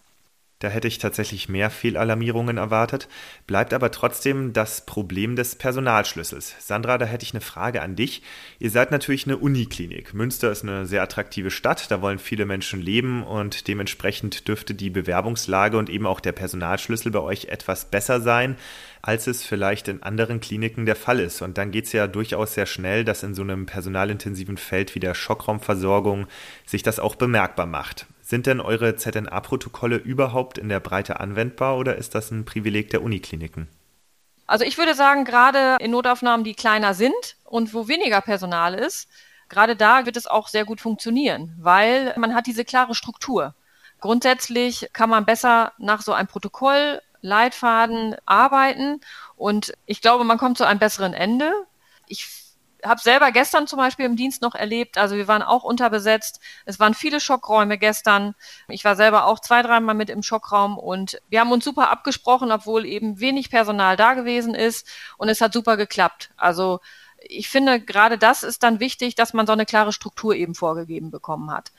Da 0.60 0.70
hätte 0.70 0.88
ich 0.88 1.00
tatsächlich 1.00 1.50
mehr 1.50 1.70
Fehlalarmierungen 1.70 2.58
erwartet. 2.58 3.10
Bleibt 3.46 3.74
aber 3.74 3.92
trotzdem 3.92 4.54
das 4.54 4.86
Problem 4.86 5.36
des 5.36 5.56
Personalschlüssels. 5.56 6.56
Sandra, 6.60 6.98
da 6.98 7.06
hätte 7.06 7.24
ich 7.26 7.34
eine 7.34 7.42
Frage 7.42 7.82
an 7.82 7.98
dich. 7.98 8.22
Ihr 8.58 8.72
seid 8.72 8.90
natürlich 8.90 9.26
eine 9.26 9.38
Uniklinik. 9.38 10.14
Münster 10.14 10.52
ist 10.52 10.64
eine 10.64 10.86
sehr 10.86 11.04
attraktive 11.04 11.52
Stadt, 11.52 11.92
da 11.92 12.02
wollen 12.02 12.20
viele 12.20 12.46
Menschen 12.46 12.82
leben 12.82 13.24
und 13.24 13.68
dementsprechend 13.68 14.48
dürfte 14.48 14.74
die 14.74 14.90
Bewerbungslage 14.90 15.78
und 15.78 15.90
eben 15.90 16.06
auch 16.08 16.22
der 16.22 16.32
Personalschlüssel 16.32 17.12
bei 17.12 17.20
euch 17.20 17.46
etwas 17.46 17.86
besser 17.86 18.22
sein, 18.22 18.56
als 19.02 19.28
es 19.28 19.44
vielleicht 19.44 19.90
in 19.90 20.04
anderen 20.04 20.40
Kliniken 20.40 20.86
der 20.86 20.96
Fall 20.96 21.20
ist. 21.20 21.42
Und 21.42 21.58
dann 21.58 21.72
geht 21.72 21.86
es 21.86 21.92
ja 21.92 22.08
durchaus 22.08 22.54
sehr 22.54 22.66
schnell, 22.66 23.04
dass 23.04 23.24
in 23.24 23.36
so 23.36 23.42
einem 23.42 23.66
personalintensiven 23.66 24.58
Feld 24.58 24.96
wie 24.96 25.02
der 25.02 25.16
Schockraumversorgung 25.16 26.28
sich 26.66 26.82
das 26.82 27.00
auch 27.00 27.16
bemerkbar 27.16 27.66
macht. 27.66 28.08
Sind 28.28 28.48
denn 28.48 28.60
eure 28.60 28.96
ZNA-Protokolle 28.96 29.98
überhaupt 29.98 30.58
in 30.58 30.68
der 30.68 30.80
Breite 30.80 31.20
anwendbar 31.20 31.78
oder 31.78 31.96
ist 31.96 32.16
das 32.16 32.32
ein 32.32 32.44
Privileg 32.44 32.90
der 32.90 33.04
Unikliniken? 33.04 33.68
Also 34.48 34.66
ich 34.66 34.80
würde 34.80 34.96
sagen, 34.96 35.26
gerade 35.26 35.78
in 35.80 35.92
Notaufnahmen, 35.92 36.44
die 36.44 36.56
kleiner 36.56 36.96
sind 36.96 37.38
und 37.44 37.76
wo 37.76 37.88
weniger 37.88 38.22
Personal 38.22 38.74
ist, 38.74 39.08
gerade 39.48 39.76
da 39.76 40.08
wird 40.08 40.18
es 40.18 40.26
auch 40.26 40.48
sehr 40.48 40.66
gut 40.66 40.82
funktionieren, 40.82 41.56
weil 41.60 42.16
man 42.18 42.34
hat 42.34 42.48
diese 42.48 42.66
klare 42.66 42.96
Struktur. 42.96 43.54
Grundsätzlich 44.00 44.90
kann 44.92 45.12
man 45.12 45.26
besser 45.26 45.74
nach 45.78 46.02
so 46.02 46.12
einem 46.12 46.28
Protokoll, 46.28 47.04
Leitfaden 47.22 48.16
arbeiten 48.26 49.02
und 49.36 49.74
ich 49.86 50.02
glaube, 50.02 50.24
man 50.24 50.40
kommt 50.40 50.58
zu 50.58 50.66
einem 50.66 50.80
besseren 50.80 51.14
Ende. 51.14 51.54
Ich 52.08 52.45
habe 52.86 53.02
selber 53.02 53.32
gestern 53.32 53.68
zum 53.68 53.78
Beispiel 53.78 54.06
im 54.06 54.16
Dienst 54.16 54.42
noch 54.42 54.56
erlebt, 54.56 54.98
also 54.98 55.16
wir 55.16 55.28
waren 55.28 55.42
auch 55.42 55.64
unterbesetzt. 55.64 56.40
Es 56.66 56.80
waren 56.80 56.94
viele 56.94 57.20
Schockräume 57.20 57.78
gestern. 57.78 58.36
Ich 58.68 58.86
war 58.86 58.96
selber 58.96 59.26
auch 59.26 59.40
zwei, 59.40 59.62
dreimal 59.62 59.96
mit 59.96 60.10
im 60.10 60.24
Schockraum 60.24 60.78
und 60.78 61.22
wir 61.30 61.40
haben 61.40 61.52
uns 61.52 61.66
super 61.66 61.90
abgesprochen, 61.90 62.52
obwohl 62.52 62.86
eben 62.86 63.20
wenig 63.20 63.50
Personal 63.50 63.96
da 63.98 64.14
gewesen 64.14 64.56
ist 64.56 64.88
und 65.18 65.30
es 65.30 65.42
hat 65.42 65.54
super 65.54 65.78
geklappt. 65.78 66.32
Also 66.38 66.80
ich 67.28 67.50
finde, 67.50 67.80
gerade 67.80 68.18
das 68.18 68.44
ist 68.44 68.64
dann 68.64 68.80
wichtig, 68.80 69.16
dass 69.16 69.34
man 69.34 69.48
so 69.48 69.54
eine 69.54 69.66
klare 69.66 69.92
Struktur 69.92 70.36
eben 70.36 70.56
vorgegeben 70.56 71.12
bekommen 71.12 71.52
hat. 71.52 71.72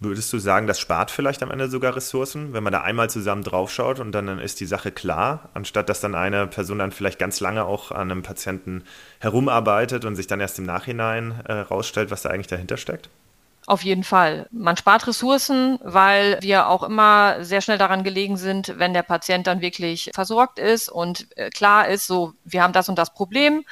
Würdest 0.00 0.32
du 0.32 0.38
sagen, 0.38 0.66
das 0.66 0.80
spart 0.80 1.10
vielleicht 1.10 1.42
am 1.42 1.50
Ende 1.50 1.68
sogar 1.68 1.96
Ressourcen, 1.96 2.52
wenn 2.52 2.64
man 2.64 2.72
da 2.72 2.82
einmal 2.82 3.08
zusammen 3.08 3.42
draufschaut 3.42 4.00
und 4.00 4.12
dann 4.12 4.38
ist 4.38 4.60
die 4.60 4.66
Sache 4.66 4.90
klar, 4.90 5.48
anstatt 5.54 5.88
dass 5.88 6.00
dann 6.00 6.14
eine 6.14 6.46
Person 6.46 6.80
dann 6.80 6.92
vielleicht 6.92 7.18
ganz 7.18 7.40
lange 7.40 7.64
auch 7.64 7.90
an 7.90 8.10
einem 8.10 8.22
Patienten 8.22 8.84
herumarbeitet 9.20 10.04
und 10.04 10.16
sich 10.16 10.26
dann 10.26 10.40
erst 10.40 10.58
im 10.58 10.66
Nachhinein 10.66 11.40
äh, 11.46 11.52
rausstellt, 11.52 12.10
was 12.10 12.22
da 12.22 12.30
eigentlich 12.30 12.48
dahinter 12.48 12.76
steckt? 12.76 13.08
Auf 13.66 13.82
jeden 13.82 14.04
Fall. 14.04 14.46
Man 14.50 14.76
spart 14.76 15.06
Ressourcen, 15.06 15.78
weil 15.82 16.36
wir 16.42 16.68
auch 16.68 16.82
immer 16.82 17.42
sehr 17.42 17.62
schnell 17.62 17.78
daran 17.78 18.04
gelegen 18.04 18.36
sind, 18.36 18.74
wenn 18.76 18.92
der 18.92 19.02
Patient 19.02 19.46
dann 19.46 19.62
wirklich 19.62 20.10
versorgt 20.12 20.58
ist 20.58 20.90
und 20.90 21.26
äh, 21.36 21.48
klar 21.48 21.88
ist, 21.88 22.06
so, 22.06 22.34
wir 22.44 22.62
haben 22.62 22.74
das 22.74 22.90
und 22.90 22.98
das 22.98 23.14
Problem 23.14 23.64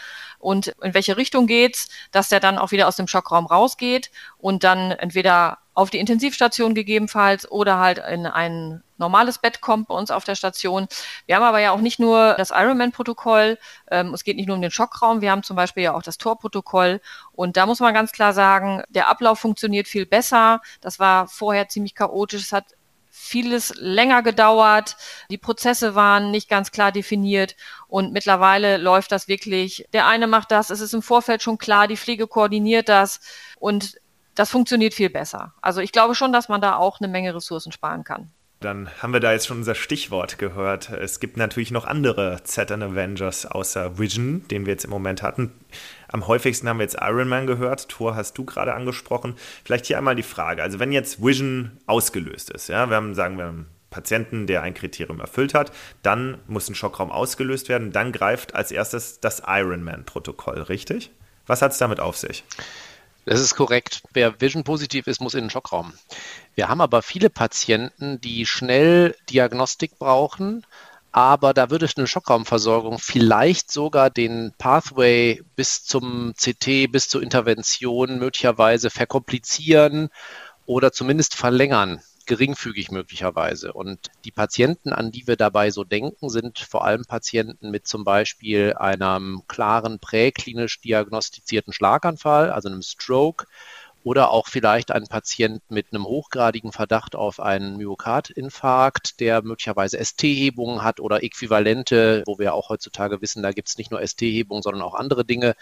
und 0.42 0.68
in 0.82 0.92
welche 0.92 1.16
Richtung 1.16 1.46
geht's, 1.46 1.88
dass 2.10 2.28
der 2.28 2.40
dann 2.40 2.58
auch 2.58 2.72
wieder 2.72 2.88
aus 2.88 2.96
dem 2.96 3.06
Schockraum 3.06 3.46
rausgeht 3.46 4.10
und 4.38 4.64
dann 4.64 4.90
entweder 4.90 5.58
auf 5.74 5.88
die 5.88 6.00
Intensivstation 6.00 6.74
gegebenenfalls 6.74 7.50
oder 7.50 7.78
halt 7.78 7.98
in 7.98 8.26
ein 8.26 8.82
normales 8.98 9.38
Bett 9.38 9.60
kommt 9.60 9.88
bei 9.88 9.94
uns 9.94 10.10
auf 10.10 10.24
der 10.24 10.34
Station. 10.34 10.86
Wir 11.26 11.36
haben 11.36 11.44
aber 11.44 11.60
ja 11.60 11.70
auch 11.70 11.80
nicht 11.80 11.98
nur 11.98 12.34
das 12.34 12.50
Ironman-Protokoll, 12.50 13.58
ähm, 13.90 14.12
es 14.12 14.24
geht 14.24 14.36
nicht 14.36 14.48
nur 14.48 14.56
um 14.56 14.62
den 14.62 14.70
Schockraum, 14.70 15.20
wir 15.20 15.30
haben 15.30 15.42
zum 15.44 15.56
Beispiel 15.56 15.84
ja 15.84 15.94
auch 15.94 16.02
das 16.02 16.18
Tor-Protokoll 16.18 17.00
und 17.32 17.56
da 17.56 17.64
muss 17.66 17.80
man 17.80 17.94
ganz 17.94 18.12
klar 18.12 18.32
sagen, 18.32 18.82
der 18.88 19.08
Ablauf 19.08 19.38
funktioniert 19.38 19.88
viel 19.88 20.06
besser. 20.06 20.60
Das 20.80 20.98
war 20.98 21.28
vorher 21.28 21.68
ziemlich 21.68 21.94
chaotisch, 21.94 22.42
es 22.42 22.52
hat 22.52 22.66
vieles 23.14 23.74
länger 23.76 24.22
gedauert, 24.22 24.96
die 25.30 25.36
Prozesse 25.36 25.94
waren 25.94 26.30
nicht 26.30 26.48
ganz 26.48 26.70
klar 26.70 26.90
definiert. 26.90 27.56
Und 27.86 28.12
mittlerweile 28.12 28.78
läuft 28.78 29.12
das 29.12 29.28
wirklich, 29.28 29.86
der 29.92 30.06
eine 30.06 30.26
macht 30.26 30.50
das, 30.50 30.70
es 30.70 30.80
ist 30.80 30.94
im 30.94 31.02
Vorfeld 31.02 31.42
schon 31.42 31.58
klar, 31.58 31.86
die 31.86 31.98
Pflege 31.98 32.26
koordiniert 32.26 32.88
das. 32.88 33.20
Und 33.60 34.00
das 34.34 34.48
funktioniert 34.48 34.94
viel 34.94 35.10
besser. 35.10 35.52
Also 35.60 35.82
ich 35.82 35.92
glaube 35.92 36.14
schon, 36.14 36.32
dass 36.32 36.48
man 36.48 36.62
da 36.62 36.76
auch 36.76 37.00
eine 37.00 37.08
Menge 37.08 37.34
Ressourcen 37.34 37.70
sparen 37.70 38.02
kann. 38.02 38.32
Dann 38.62 38.88
haben 39.02 39.12
wir 39.12 39.20
da 39.20 39.32
jetzt 39.32 39.48
schon 39.48 39.58
unser 39.58 39.74
Stichwort 39.74 40.38
gehört. 40.38 40.90
Es 40.90 41.20
gibt 41.20 41.36
natürlich 41.36 41.70
noch 41.72 41.84
andere 41.84 42.40
ZN 42.44 42.82
Avengers 42.82 43.44
außer 43.44 43.98
Vision, 43.98 44.46
den 44.48 44.66
wir 44.66 44.72
jetzt 44.72 44.84
im 44.84 44.90
Moment 44.90 45.22
hatten. 45.22 45.52
Am 46.08 46.26
häufigsten 46.28 46.68
haben 46.68 46.78
wir 46.78 46.84
jetzt 46.84 46.98
Iron 47.00 47.28
Man 47.28 47.46
gehört. 47.46 47.88
Thor 47.88 48.14
hast 48.14 48.38
du 48.38 48.44
gerade 48.44 48.74
angesprochen. 48.74 49.34
Vielleicht 49.64 49.86
hier 49.86 49.98
einmal 49.98 50.14
die 50.14 50.22
Frage. 50.22 50.62
Also 50.62 50.78
wenn 50.78 50.92
jetzt 50.92 51.22
Vision 51.22 51.72
ausgelöst 51.86 52.50
ist, 52.50 52.68
ja, 52.68 52.88
wir 52.88 52.96
haben, 52.96 53.14
sagen 53.14 53.36
wir, 53.36 53.46
einen 53.46 53.66
Patienten, 53.90 54.46
der 54.46 54.62
ein 54.62 54.74
Kriterium 54.74 55.20
erfüllt 55.20 55.54
hat, 55.54 55.72
dann 56.02 56.38
muss 56.46 56.68
ein 56.68 56.74
Schockraum 56.74 57.10
ausgelöst 57.10 57.68
werden. 57.68 57.92
Dann 57.92 58.12
greift 58.12 58.54
als 58.54 58.70
erstes 58.70 59.20
das 59.20 59.42
Iron 59.46 59.82
Man 59.82 60.04
Protokoll, 60.04 60.62
richtig? 60.62 61.10
Was 61.46 61.62
hat 61.62 61.72
es 61.72 61.78
damit 61.78 61.98
auf 61.98 62.16
sich? 62.16 62.44
Das 63.24 63.40
ist 63.40 63.54
korrekt. 63.54 64.02
Wer 64.12 64.40
Vision-positiv 64.40 65.06
ist, 65.06 65.20
muss 65.20 65.34
in 65.34 65.44
den 65.44 65.50
Schockraum. 65.50 65.92
Wir 66.54 66.68
haben 66.68 66.80
aber 66.80 67.02
viele 67.02 67.30
Patienten, 67.30 68.20
die 68.20 68.46
schnell 68.46 69.16
Diagnostik 69.30 69.98
brauchen, 69.98 70.66
aber 71.12 71.54
da 71.54 71.70
würde 71.70 71.86
eine 71.96 72.06
Schockraumversorgung 72.06 72.98
vielleicht 72.98 73.70
sogar 73.70 74.10
den 74.10 74.52
Pathway 74.58 75.42
bis 75.56 75.84
zum 75.84 76.32
CT, 76.36 76.90
bis 76.90 77.08
zur 77.08 77.22
Intervention 77.22 78.18
möglicherweise 78.18 78.90
verkomplizieren 78.90 80.08
oder 80.66 80.90
zumindest 80.90 81.34
verlängern 81.34 82.02
geringfügig 82.26 82.90
möglicherweise. 82.90 83.72
Und 83.72 84.10
die 84.24 84.30
Patienten, 84.30 84.92
an 84.92 85.10
die 85.10 85.26
wir 85.26 85.36
dabei 85.36 85.70
so 85.70 85.84
denken, 85.84 86.30
sind 86.30 86.58
vor 86.58 86.84
allem 86.84 87.04
Patienten 87.04 87.70
mit 87.70 87.86
zum 87.86 88.04
Beispiel 88.04 88.74
einem 88.74 89.42
klaren 89.48 89.98
präklinisch 89.98 90.80
diagnostizierten 90.80 91.72
Schlaganfall, 91.72 92.50
also 92.50 92.68
einem 92.68 92.82
Stroke, 92.82 93.46
oder 94.04 94.30
auch 94.30 94.48
vielleicht 94.48 94.90
ein 94.90 95.06
Patient 95.06 95.62
mit 95.68 95.92
einem 95.92 96.04
hochgradigen 96.04 96.72
Verdacht 96.72 97.14
auf 97.14 97.40
einen 97.40 97.76
Myokardinfarkt, 97.76 99.20
der 99.20 99.42
möglicherweise 99.42 100.02
ST-Hebungen 100.02 100.82
hat 100.82 100.98
oder 101.00 101.22
Äquivalente, 101.22 102.24
wo 102.26 102.38
wir 102.38 102.54
auch 102.54 102.68
heutzutage 102.68 103.22
wissen, 103.22 103.42
da 103.42 103.52
gibt 103.52 103.68
es 103.68 103.78
nicht 103.78 103.90
nur 103.90 104.04
ST-Hebungen, 104.04 104.62
sondern 104.62 104.82
auch 104.82 104.94
andere 104.94 105.24
Dinge, 105.24 105.54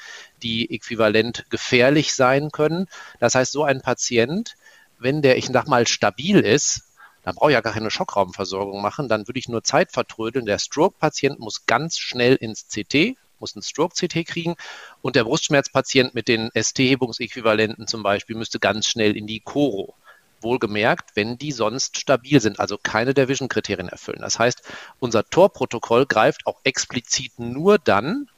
die 0.43 0.71
äquivalent 0.75 1.45
gefährlich 1.51 2.15
sein 2.15 2.51
können. 2.51 2.87
Das 3.19 3.35
heißt, 3.35 3.53
so 3.53 3.65
ein 3.65 3.83
Patient 3.83 4.55
wenn 5.01 5.23
der, 5.23 5.39
ich 5.39 5.47
sag 5.47 5.67
mal, 5.67 5.87
stabil 5.87 6.41
ist, 6.41 6.83
dann 7.23 7.35
brauche 7.35 7.51
ich 7.51 7.55
ja 7.55 7.61
gar 7.61 7.73
keine 7.73 7.91
Schockraumversorgung 7.91 8.81
machen, 8.81 9.09
dann 9.09 9.27
würde 9.27 9.39
ich 9.39 9.49
nur 9.49 9.63
Zeit 9.63 9.93
vertrödeln. 9.93 10.47
Der 10.47 10.59
Stroke-Patient 10.59 11.39
muss 11.39 11.67
ganz 11.67 11.99
schnell 11.99 12.35
ins 12.37 12.69
CT, 12.69 13.17
muss 13.39 13.57
ein 13.57 13.63
Stroke-CT 13.63 14.27
kriegen 14.27 14.57
und 15.03 15.17
der 15.17 15.25
Brustschmerzpatient 15.25 16.15
mit 16.15 16.29
den 16.29 16.51
ST-Hebungsäquivalenten 16.55 17.87
zum 17.87 18.03
Beispiel 18.03 18.37
müsste 18.37 18.59
ganz 18.59 18.87
schnell 18.87 19.17
in 19.17 19.27
die 19.27 19.41
Choro. 19.41 19.95
Wohlgemerkt, 20.43 21.11
wenn 21.17 21.37
die 21.37 21.53
sonst 21.53 21.99
stabil 21.99 22.41
sind, 22.41 22.61
also 22.61 22.79
keine 22.83 23.13
der 23.13 23.29
Vision-Kriterien 23.29 23.91
erfüllen. 23.91 24.21
Das 24.23 24.39
heißt, 24.39 24.63
unser 24.99 25.29
Tor-Protokoll 25.29 26.07
greift 26.07 26.47
auch 26.47 26.61
explizit 26.65 27.39
nur 27.39 27.79
dann, 27.79 28.31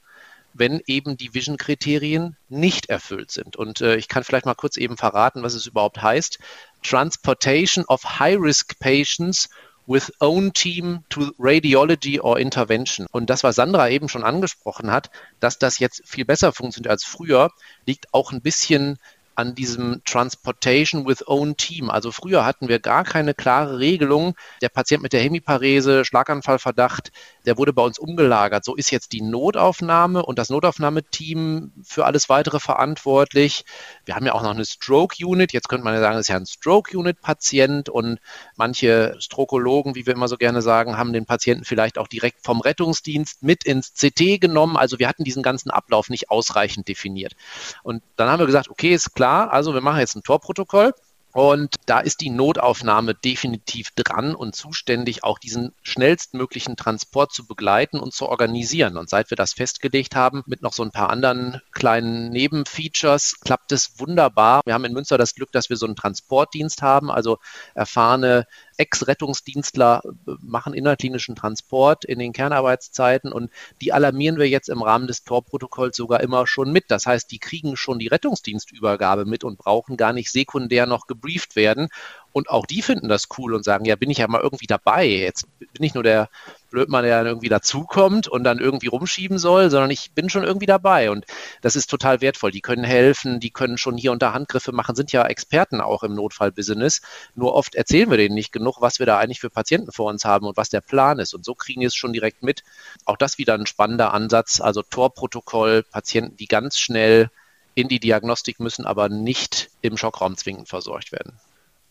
wenn 0.53 0.81
eben 0.85 1.17
die 1.17 1.33
Vision-Kriterien 1.33 2.37
nicht 2.49 2.89
erfüllt 2.89 3.31
sind. 3.31 3.55
Und 3.55 3.81
äh, 3.81 3.95
ich 3.95 4.07
kann 4.07 4.23
vielleicht 4.23 4.45
mal 4.45 4.53
kurz 4.53 4.77
eben 4.77 4.97
verraten, 4.97 5.43
was 5.43 5.53
es 5.53 5.67
überhaupt 5.67 6.01
heißt. 6.01 6.39
Transportation 6.83 7.85
of 7.85 8.19
High-Risk 8.19 8.79
Patients 8.79 9.49
with 9.85 10.11
own 10.19 10.53
team 10.53 11.03
to 11.09 11.31
radiology 11.37 12.19
or 12.19 12.39
intervention. 12.39 13.07
Und 13.11 13.29
das, 13.29 13.43
was 13.43 13.55
Sandra 13.55 13.89
eben 13.89 14.07
schon 14.09 14.23
angesprochen 14.23 14.91
hat, 14.91 15.09
dass 15.39 15.59
das 15.59 15.79
jetzt 15.79 16.03
viel 16.05 16.25
besser 16.25 16.53
funktioniert 16.53 16.91
als 16.91 17.03
früher, 17.03 17.51
liegt 17.85 18.13
auch 18.13 18.31
ein 18.31 18.41
bisschen 18.41 18.97
an 19.35 19.55
diesem 19.55 20.01
Transportation 20.05 21.07
with 21.07 21.27
Own 21.27 21.57
Team. 21.57 21.89
Also 21.89 22.11
früher 22.11 22.45
hatten 22.45 22.67
wir 22.67 22.79
gar 22.79 23.03
keine 23.03 23.33
klare 23.33 23.79
Regelung. 23.79 24.35
Der 24.61 24.69
Patient 24.69 25.01
mit 25.01 25.13
der 25.13 25.21
Hemiparese, 25.21 26.05
Schlaganfallverdacht, 26.05 27.11
der 27.45 27.57
wurde 27.57 27.73
bei 27.73 27.81
uns 27.81 27.99
umgelagert. 27.99 28.63
So 28.63 28.75
ist 28.75 28.91
jetzt 28.91 29.11
die 29.13 29.21
Notaufnahme 29.21 30.23
und 30.25 30.39
das 30.39 30.49
Notaufnahmeteam 30.49 31.71
für 31.83 32.05
alles 32.05 32.29
weitere 32.29 32.59
verantwortlich. 32.59 33.65
Wir 34.05 34.15
haben 34.15 34.25
ja 34.25 34.33
auch 34.33 34.43
noch 34.43 34.53
eine 34.53 34.65
Stroke 34.65 35.15
Unit. 35.25 35.53
Jetzt 35.53 35.69
könnte 35.69 35.83
man 35.83 35.93
ja 35.93 35.99
sagen, 35.99 36.15
es 36.15 36.21
ist 36.21 36.27
ja 36.29 36.37
ein 36.37 36.45
Stroke 36.45 36.97
Unit 36.97 37.21
Patient 37.21 37.89
und 37.89 38.19
manche 38.55 39.15
Strokologen, 39.19 39.95
wie 39.95 40.05
wir 40.05 40.13
immer 40.13 40.27
so 40.27 40.37
gerne 40.37 40.61
sagen, 40.61 40.97
haben 40.97 41.13
den 41.13 41.25
Patienten 41.25 41.65
vielleicht 41.65 41.97
auch 41.97 42.07
direkt 42.07 42.43
vom 42.43 42.61
Rettungsdienst 42.61 43.43
mit 43.43 43.63
ins 43.65 43.93
CT 43.93 44.39
genommen. 44.39 44.77
Also 44.77 44.99
wir 44.99 45.07
hatten 45.07 45.23
diesen 45.23 45.43
ganzen 45.43 45.71
Ablauf 45.71 46.09
nicht 46.09 46.29
ausreichend 46.29 46.87
definiert. 46.87 47.33
Und 47.81 48.03
dann 48.15 48.29
haben 48.29 48.39
wir 48.39 48.45
gesagt, 48.45 48.69
okay, 48.69 48.93
ist 48.93 49.13
klar, 49.13 49.22
klar, 49.23 49.53
also 49.53 49.73
wir 49.73 49.79
machen 49.79 49.99
jetzt 49.99 50.15
ein 50.15 50.23
Torprotokoll. 50.23 50.93
Und 51.31 51.77
da 51.87 51.99
ist 51.99 52.21
die 52.21 52.29
Notaufnahme 52.29 53.15
definitiv 53.15 53.89
dran 53.95 54.35
und 54.35 54.53
zuständig, 54.53 55.23
auch 55.23 55.39
diesen 55.39 55.73
schnellstmöglichen 55.81 56.75
Transport 56.75 57.33
zu 57.33 57.47
begleiten 57.47 57.99
und 57.99 58.13
zu 58.13 58.27
organisieren. 58.27 58.97
Und 58.97 59.09
seit 59.09 59.31
wir 59.31 59.35
das 59.35 59.53
festgelegt 59.53 60.15
haben, 60.15 60.43
mit 60.45 60.61
noch 60.61 60.73
so 60.73 60.83
ein 60.83 60.91
paar 60.91 61.09
anderen 61.09 61.59
kleinen 61.71 62.29
Nebenfeatures, 62.29 63.39
klappt 63.39 63.71
es 63.71 63.97
wunderbar. 63.97 64.61
Wir 64.65 64.75
haben 64.75 64.85
in 64.85 64.93
Münster 64.93 65.17
das 65.17 65.33
Glück, 65.33 65.51
dass 65.51 65.71
wir 65.71 65.77
so 65.77 65.87
einen 65.87 65.95
Transportdienst 65.95 66.83
haben, 66.83 67.09
also 67.09 67.39
erfahrene 67.73 68.45
Ex-Rettungsdienstler 68.77 70.01
äh, 70.05 70.31
machen 70.41 70.73
innerklinischen 70.73 71.35
Transport 71.35 72.05
in 72.05 72.19
den 72.19 72.33
Kernarbeitszeiten 72.33 73.31
und 73.31 73.51
die 73.81 73.93
alarmieren 73.93 74.37
wir 74.37 74.49
jetzt 74.49 74.69
im 74.69 74.81
Rahmen 74.81 75.07
des 75.07 75.23
Tor-Protokolls 75.23 75.95
sogar 75.95 76.21
immer 76.21 76.47
schon 76.47 76.71
mit. 76.71 76.85
Das 76.89 77.05
heißt, 77.05 77.31
die 77.31 77.39
kriegen 77.39 77.75
schon 77.77 77.99
die 77.99 78.07
Rettungsdienstübergabe 78.07 79.25
mit 79.25 79.43
und 79.43 79.57
brauchen 79.57 79.97
gar 79.97 80.13
nicht 80.13 80.31
sekundär 80.31 80.85
noch 80.85 81.07
gebrieft 81.07 81.55
werden. 81.55 81.89
Und 82.33 82.49
auch 82.49 82.65
die 82.65 82.81
finden 82.81 83.07
das 83.07 83.27
cool 83.37 83.53
und 83.53 83.63
sagen, 83.63 83.85
ja, 83.85 83.95
bin 83.95 84.09
ich 84.09 84.17
ja 84.17 84.27
mal 84.27 84.41
irgendwie 84.41 84.67
dabei. 84.67 85.05
Jetzt 85.05 85.45
bin 85.59 85.83
ich 85.83 85.93
nur 85.93 86.03
der 86.03 86.29
Blödmann, 86.71 87.03
der 87.03 87.19
dann 87.19 87.27
irgendwie 87.27 87.49
dazukommt 87.49 88.27
und 88.27 88.43
dann 88.43 88.57
irgendwie 88.57 88.87
rumschieben 88.87 89.37
soll, 89.37 89.69
sondern 89.69 89.91
ich 89.91 90.11
bin 90.13 90.29
schon 90.29 90.43
irgendwie 90.43 90.65
dabei. 90.65 91.11
Und 91.11 91.25
das 91.61 91.75
ist 91.75 91.91
total 91.91 92.21
wertvoll. 92.21 92.49
Die 92.49 92.61
können 92.61 92.83
helfen, 92.83 93.39
die 93.39 93.51
können 93.51 93.77
schon 93.77 93.95
hier 93.95 94.11
unter 94.11 94.33
Handgriffe 94.33 94.71
machen, 94.71 94.95
sind 94.95 95.11
ja 95.11 95.23
Experten 95.25 95.79
auch 95.79 96.01
im 96.01 96.15
Notfallbusiness. 96.15 97.01
Nur 97.35 97.53
oft 97.53 97.75
erzählen 97.75 98.09
wir 98.09 98.17
denen 98.17 98.33
nicht 98.33 98.51
genug, 98.51 98.81
was 98.81 98.97
wir 98.97 99.05
da 99.05 99.19
eigentlich 99.19 99.39
für 99.39 99.51
Patienten 99.51 99.91
vor 99.91 100.09
uns 100.09 100.25
haben 100.25 100.47
und 100.47 100.57
was 100.57 100.69
der 100.69 100.81
Plan 100.81 101.19
ist. 101.19 101.35
Und 101.35 101.45
so 101.45 101.53
kriegen 101.53 101.81
die 101.81 101.87
es 101.87 101.95
schon 101.95 102.13
direkt 102.13 102.41
mit. 102.41 102.63
Auch 103.05 103.17
das 103.17 103.37
wieder 103.37 103.53
ein 103.53 103.67
spannender 103.67 104.11
Ansatz. 104.11 104.59
Also 104.59 104.81
Torprotokoll, 104.81 105.83
Patienten, 105.83 106.35
die 106.37 106.47
ganz 106.47 106.79
schnell 106.79 107.29
in 107.75 107.87
die 107.87 107.99
Diagnostik 107.99 108.59
müssen, 108.59 108.85
aber 108.85 109.09
nicht 109.09 109.69
im 109.81 109.97
Schockraum 109.97 110.37
zwingend 110.37 110.69
versorgt 110.69 111.11
werden. 111.11 111.39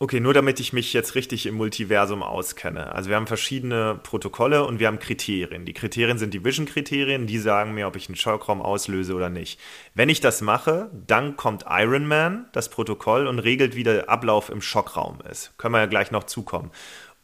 Okay, 0.03 0.19
nur 0.19 0.35
damit 0.35 0.59
ich 0.59 0.73
mich 0.73 0.93
jetzt 0.95 1.15
richtig 1.15 1.47
im 1.47 1.55
Multiversum 1.55 2.25
auskenne. 2.25 2.93
Also 2.93 3.09
wir 3.09 3.15
haben 3.15 3.29
verschiedene 3.29 4.01
Protokolle 4.03 4.65
und 4.67 4.81
wir 4.81 4.89
haben 4.89 4.99
Kriterien. 4.99 5.65
Die 5.65 5.75
Kriterien 5.75 6.19
sind 6.19 6.35
die 6.35 6.45
Vision-Kriterien, 6.45 7.29
die 7.29 7.39
sagen 7.39 7.73
mir, 7.73 7.87
ob 7.87 7.95
ich 7.95 8.09
einen 8.09 8.17
Schockraum 8.17 8.63
auslöse 8.63 9.15
oder 9.15 9.31
nicht. 9.31 9.61
Wenn 9.95 10.09
ich 10.09 10.21
das 10.21 10.41
mache, 10.41 10.91
dann 11.07 11.37
kommt 11.37 11.67
Ironman, 11.69 12.47
das 12.51 12.69
Protokoll, 12.69 13.29
und 13.29 13.39
regelt, 13.39 13.77
wie 13.77 13.85
der 13.85 14.09
Ablauf 14.09 14.51
im 14.51 14.61
Schockraum 14.61 15.21
ist. 15.31 15.57
Können 15.57 15.75
wir 15.75 15.79
ja 15.79 15.87
gleich 15.87 16.11
noch 16.11 16.25
zukommen. 16.25 16.73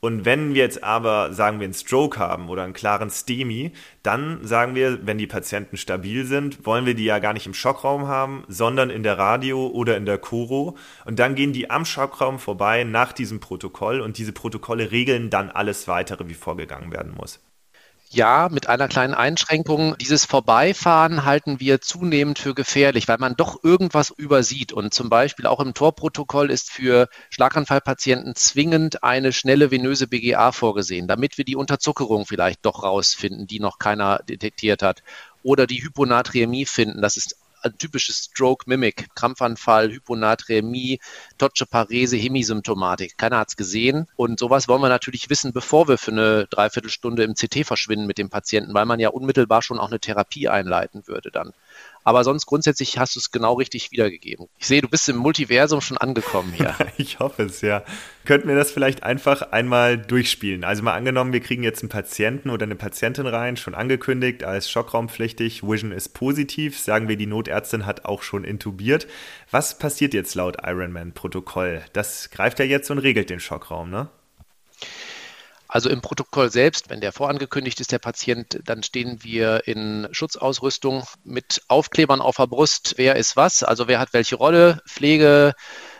Und 0.00 0.24
wenn 0.24 0.54
wir 0.54 0.62
jetzt 0.62 0.84
aber, 0.84 1.32
sagen 1.32 1.58
wir, 1.58 1.64
einen 1.64 1.74
Stroke 1.74 2.18
haben 2.18 2.48
oder 2.48 2.62
einen 2.62 2.72
klaren 2.72 3.10
STEMI, 3.10 3.72
dann 4.04 4.46
sagen 4.46 4.76
wir, 4.76 5.06
wenn 5.06 5.18
die 5.18 5.26
Patienten 5.26 5.76
stabil 5.76 6.24
sind, 6.24 6.64
wollen 6.64 6.86
wir 6.86 6.94
die 6.94 7.04
ja 7.04 7.18
gar 7.18 7.32
nicht 7.32 7.46
im 7.46 7.54
Schockraum 7.54 8.06
haben, 8.06 8.44
sondern 8.46 8.90
in 8.90 9.02
der 9.02 9.18
Radio 9.18 9.66
oder 9.66 9.96
in 9.96 10.06
der 10.06 10.18
Kuro. 10.18 10.76
Und 11.04 11.18
dann 11.18 11.34
gehen 11.34 11.52
die 11.52 11.70
am 11.70 11.84
Schockraum 11.84 12.38
vorbei 12.38 12.84
nach 12.84 13.12
diesem 13.12 13.40
Protokoll 13.40 14.00
und 14.00 14.18
diese 14.18 14.32
Protokolle 14.32 14.92
regeln 14.92 15.30
dann 15.30 15.50
alles 15.50 15.88
weitere, 15.88 16.28
wie 16.28 16.34
vorgegangen 16.34 16.92
werden 16.92 17.14
muss. 17.16 17.40
Ja, 18.10 18.48
mit 18.50 18.68
einer 18.68 18.88
kleinen 18.88 19.12
Einschränkung. 19.14 19.96
Dieses 19.98 20.24
Vorbeifahren 20.24 21.24
halten 21.24 21.60
wir 21.60 21.80
zunehmend 21.82 22.38
für 22.38 22.54
gefährlich, 22.54 23.06
weil 23.06 23.18
man 23.18 23.36
doch 23.36 23.62
irgendwas 23.62 24.10
übersieht. 24.10 24.72
Und 24.72 24.94
zum 24.94 25.10
Beispiel 25.10 25.46
auch 25.46 25.60
im 25.60 25.74
Torprotokoll 25.74 26.50
ist 26.50 26.70
für 26.70 27.08
Schlaganfallpatienten 27.28 28.34
zwingend 28.34 29.02
eine 29.04 29.32
schnelle 29.32 29.70
venöse 29.70 30.06
BGA 30.06 30.52
vorgesehen, 30.52 31.06
damit 31.06 31.36
wir 31.36 31.44
die 31.44 31.56
Unterzuckerung 31.56 32.24
vielleicht 32.24 32.64
doch 32.64 32.82
rausfinden, 32.82 33.46
die 33.46 33.60
noch 33.60 33.78
keiner 33.78 34.20
detektiert 34.26 34.82
hat. 34.82 35.02
Oder 35.42 35.66
die 35.66 35.82
Hyponatremie 35.82 36.64
finden. 36.64 37.02
Das 37.02 37.18
ist 37.18 37.36
typisches 37.78 38.24
Stroke-Mimic, 38.24 39.14
Krampfanfall, 39.14 39.90
Hyponatremie, 39.90 41.00
Totsche-Parese, 41.38 42.16
Hemisymptomatik. 42.16 43.18
Keiner 43.18 43.38
hat 43.38 43.48
es 43.48 43.56
gesehen. 43.56 44.06
Und 44.16 44.38
sowas 44.38 44.68
wollen 44.68 44.82
wir 44.82 44.88
natürlich 44.88 45.30
wissen, 45.30 45.52
bevor 45.52 45.88
wir 45.88 45.98
für 45.98 46.12
eine 46.12 46.46
Dreiviertelstunde 46.46 47.24
im 47.24 47.34
CT 47.34 47.66
verschwinden 47.66 48.06
mit 48.06 48.18
dem 48.18 48.30
Patienten, 48.30 48.74
weil 48.74 48.86
man 48.86 49.00
ja 49.00 49.10
unmittelbar 49.10 49.62
schon 49.62 49.78
auch 49.78 49.88
eine 49.88 50.00
Therapie 50.00 50.48
einleiten 50.48 51.06
würde 51.06 51.30
dann. 51.30 51.52
Aber 52.08 52.24
sonst 52.24 52.46
grundsätzlich 52.46 52.96
hast 52.96 53.16
du 53.16 53.20
es 53.20 53.30
genau 53.30 53.52
richtig 53.52 53.92
wiedergegeben. 53.92 54.46
Ich 54.56 54.66
sehe, 54.66 54.80
du 54.80 54.88
bist 54.88 55.06
im 55.10 55.16
Multiversum 55.16 55.82
schon 55.82 55.98
angekommen 55.98 56.54
hier. 56.54 56.74
ich 56.96 57.18
hoffe 57.18 57.42
es, 57.42 57.60
ja. 57.60 57.84
Könnten 58.24 58.48
wir 58.48 58.56
das 58.56 58.70
vielleicht 58.70 59.02
einfach 59.02 59.52
einmal 59.52 59.98
durchspielen? 59.98 60.64
Also 60.64 60.82
mal 60.82 60.94
angenommen, 60.94 61.34
wir 61.34 61.40
kriegen 61.40 61.62
jetzt 61.62 61.82
einen 61.82 61.90
Patienten 61.90 62.48
oder 62.48 62.64
eine 62.64 62.76
Patientin 62.76 63.26
rein, 63.26 63.58
schon 63.58 63.74
angekündigt 63.74 64.42
als 64.42 64.70
schockraumpflichtig, 64.70 65.62
Vision 65.64 65.92
ist 65.92 66.14
positiv, 66.14 66.80
sagen 66.80 67.08
wir, 67.08 67.18
die 67.18 67.26
Notärztin 67.26 67.84
hat 67.84 68.06
auch 68.06 68.22
schon 68.22 68.42
intubiert. 68.42 69.06
Was 69.50 69.78
passiert 69.78 70.14
jetzt 70.14 70.34
laut 70.34 70.56
Ironman-Protokoll? 70.64 71.82
Das 71.92 72.30
greift 72.30 72.58
ja 72.58 72.64
jetzt 72.64 72.90
und 72.90 73.00
regelt 73.00 73.28
den 73.28 73.40
Schockraum, 73.40 73.90
ne? 73.90 74.08
Also 75.70 75.90
im 75.90 76.00
Protokoll 76.00 76.50
selbst, 76.50 76.88
wenn 76.88 77.02
der 77.02 77.12
vorangekündigt 77.12 77.78
ist, 77.80 77.92
der 77.92 77.98
Patient, 77.98 78.58
dann 78.64 78.82
stehen 78.82 79.22
wir 79.22 79.68
in 79.68 80.08
Schutzausrüstung 80.12 81.04
mit 81.24 81.60
Aufklebern 81.68 82.22
auf 82.22 82.36
der 82.36 82.46
Brust. 82.46 82.94
Wer 82.96 83.16
ist 83.16 83.36
was? 83.36 83.62
Also 83.62 83.86
wer 83.86 83.98
hat 83.98 84.14
welche 84.14 84.36
Rolle? 84.36 84.80
Pflege, 84.88 85.54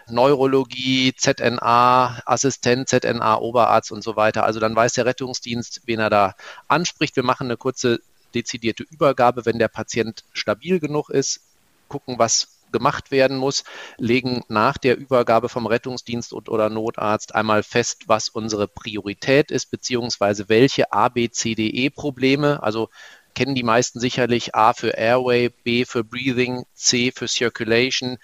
Neurologie, 0.09 1.13
ZNA, 1.15 2.23
Assistent, 2.25 2.89
ZNA, 2.89 3.39
Oberarzt 3.41 3.93
und 3.93 4.03
so 4.03 4.17
weiter. 4.17 4.45
Also 4.45 4.59
dann 4.59 4.75
weiß 4.75 4.95
der 4.95 5.05
Rettungsdienst, 5.05 5.83
wen 5.85 6.01
er 6.01 6.09
da 6.09 6.35
anspricht. 6.67 7.15
Wir 7.17 7.23
machen 7.23 7.49
eine 7.49 7.59
kurze 7.59 8.01
dezidierte 8.35 8.85
Übergabe, 8.85 9.45
wenn 9.45 9.59
der 9.59 9.69
Patient 9.69 10.25
stabil 10.33 10.81
genug 10.81 11.11
ist, 11.11 11.41
gucken, 11.89 12.19
was 12.19 12.58
gemacht 12.73 13.11
werden 13.11 13.37
muss, 13.37 13.65
legen 13.97 14.43
nach 14.49 14.79
der 14.79 14.97
Übergabe 14.97 15.49
vom 15.49 15.67
Rettungsdienst 15.67 16.33
und 16.33 16.49
oder 16.49 16.71
Notarzt 16.71 17.35
einmal 17.35 17.63
fest, 17.63 18.05
was 18.07 18.29
unsere 18.29 18.69
Priorität 18.69 19.51
ist, 19.51 19.71
beziehungsweise 19.71 20.49
welche 20.49 20.93
A, 20.93 21.09
B, 21.09 21.31
C, 21.31 21.55
D, 21.55 21.69
E 21.69 21.91
Probleme, 21.91 22.63
also 22.63 22.89
kennen 23.35 23.55
die 23.55 23.63
meisten 23.63 24.01
sicherlich 24.01 24.55
A 24.55 24.73
für 24.73 24.91
Airway, 24.91 25.51
B 25.51 25.85
für 25.85 26.03
Breathing, 26.03 26.65
C 26.75 27.13
für 27.15 27.29
Circulation, 27.29 28.19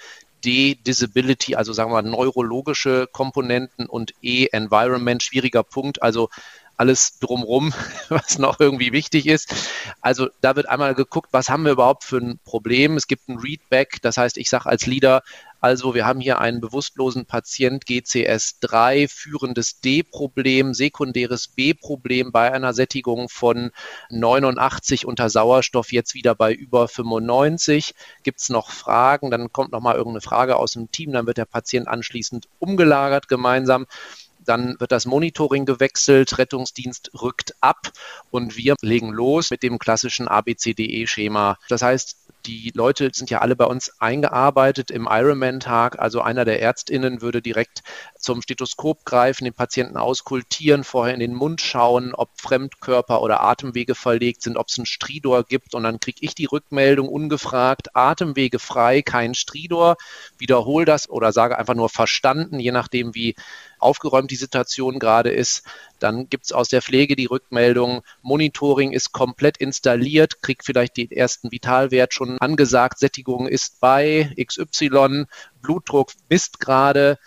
D 0.45 0.75
Disability, 0.75 1.55
also 1.55 1.73
sagen 1.73 1.93
wir 1.93 2.03
neurologische 2.03 3.09
Komponenten 3.11 3.87
und 3.87 4.13
E 4.23 4.49
Environment, 4.53 5.23
schwieriger 5.23 5.63
Punkt, 5.63 6.03
also 6.03 6.29
alles 6.77 7.19
drumrum, 7.19 7.73
was 8.09 8.39
noch 8.39 8.61
irgendwie 8.61 8.93
wichtig 8.93 9.27
ist. 9.27 9.55
Also 10.01 10.29
da 10.41 10.57
wird 10.57 10.69
einmal 10.69 10.95
geguckt, 10.95 11.29
was 11.33 11.49
haben 11.49 11.65
wir 11.65 11.73
überhaupt 11.73 12.05
für 12.05 12.19
ein 12.19 12.39
Problem. 12.45 12.97
Es 12.97 13.07
gibt 13.07 13.29
ein 13.29 13.39
Readback, 13.39 14.03
das 14.03 14.17
heißt, 14.17 14.39
ich 14.39 14.49
sage 14.49 14.67
als 14.67 14.87
Leader, 14.87 15.23
also 15.65 15.95
wir 15.95 16.05
haben 16.05 16.21
hier 16.21 16.41
einen 16.41 16.61
bewusstlosen 16.61 17.25
Patient 17.25 17.87
GCS3, 17.87 19.09
führendes 19.09 19.81
D-Problem, 19.81 20.75
sekundäres 20.75 21.49
B-Problem 21.49 22.33
bei 22.33 22.53
einer 22.53 22.75
Sättigung 22.75 23.31
von 23.31 23.71
89 24.11 25.07
unter 25.07 25.31
Sauerstoff, 25.31 25.91
jetzt 25.91 26.13
wieder 26.13 26.35
bei 26.35 26.53
über 26.53 26.87
95. 26.87 27.95
Gibt 28.25 28.41
es 28.41 28.51
noch 28.51 28.71
Fragen? 28.71 29.31
Dann 29.31 29.55
kommt 29.55 29.73
nochmal 29.73 29.95
irgendeine 29.95 30.21
Frage 30.21 30.57
aus 30.57 30.73
dem 30.73 30.91
Team, 30.91 31.13
dann 31.13 31.27
wird 31.27 31.39
der 31.39 31.47
Patient 31.47 31.89
anschließend 31.89 32.47
umgelagert 32.59 33.29
gemeinsam. 33.29 33.87
Dann 34.45 34.79
wird 34.79 34.93
das 34.93 35.07
Monitoring 35.07 35.67
gewechselt, 35.67 36.39
Rettungsdienst 36.39 37.11
rückt 37.21 37.55
ab 37.61 37.91
und 38.31 38.57
wir 38.57 38.75
legen 38.81 39.11
los 39.11 39.51
mit 39.51 39.63
dem 39.63 39.79
klassischen 39.79 40.29
ABCDE-Schema. 40.29 41.59
Das 41.69 41.83
heißt, 41.83 42.17
die 42.47 42.73
Leute 42.75 43.11
sind 43.13 43.31
ja 43.31 43.39
alle 43.39 43.57
bei 43.57 43.65
uns 43.65 43.93
eingearbeitet 44.01 44.91
im 44.91 45.09
Ironman-Tag. 45.11 45.99
Also 45.99 46.21
einer 46.21 46.45
der 46.45 46.61
ÄrztInnen 46.61 47.23
würde 47.23 47.41
direkt 47.41 47.83
zum 48.19 48.43
Stethoskop 48.43 49.05
greifen, 49.07 49.45
den 49.45 49.55
Patienten 49.55 49.97
auskultieren, 49.97 50.85
vorher 50.85 51.15
in 51.15 51.21
den 51.21 51.35
Mund 51.35 51.63
schauen, 51.63 52.15
ob 52.15 52.29
Fremdkörper 52.39 53.23
oder 53.23 53.43
Atemwege 53.43 53.95
verlegt 53.95 54.43
sind, 54.43 54.59
ob 54.59 54.69
es 54.69 54.79
einen 54.79 54.87
Stridor 54.87 55.45
gibt. 55.45 55.75
Und 55.75 55.85
dann 55.85 56.01
kriege 56.01 56.19
ich 56.21 56.35
die 56.35 56.45
Rückmeldung 56.45 57.09
ungefragt, 57.09 57.97
Atemwege 57.97 58.59
frei, 58.59 59.01
kein 59.01 59.35
Stridor. 59.35 59.97
Wiederhole 60.37 60.85
das 60.85 61.09
oder 61.09 61.33
sage 61.33 61.59
einfach 61.59 61.75
nur 61.75 61.89
verstanden, 61.89 62.61
je 62.61 62.73
nachdem, 62.73 63.15
wie 63.15 63.37
aufgeräumt 63.85 64.31
die 64.31 64.37
Situation 64.37 64.99
gerade 64.99 65.31
ist. 65.31 65.65
Dann 65.99 66.29
gibt 66.29 66.47
es 66.47 66.53
aus 66.53 66.69
der 66.69 66.83
Pflege 66.83 67.17
die 67.17 67.27
Rückmeldung, 67.27 68.03
Monitoring 68.23 68.93
ist 68.93 69.13
komplett 69.13 69.59
installiert, 69.59 70.43
kriegt 70.43 70.65
vielleicht 70.65 70.97
den 70.97 71.11
ersten 71.11 71.53
Vitalwert 71.53 72.15
schon 72.15 72.39
angesagt, 72.39 72.99
Sättigung 72.99 73.47
ist 73.47 73.81
bei 73.81 74.35
XY, 74.43 75.27
Blutdruck 75.63 76.13
misst 76.29 76.61
gerade. 76.61 77.19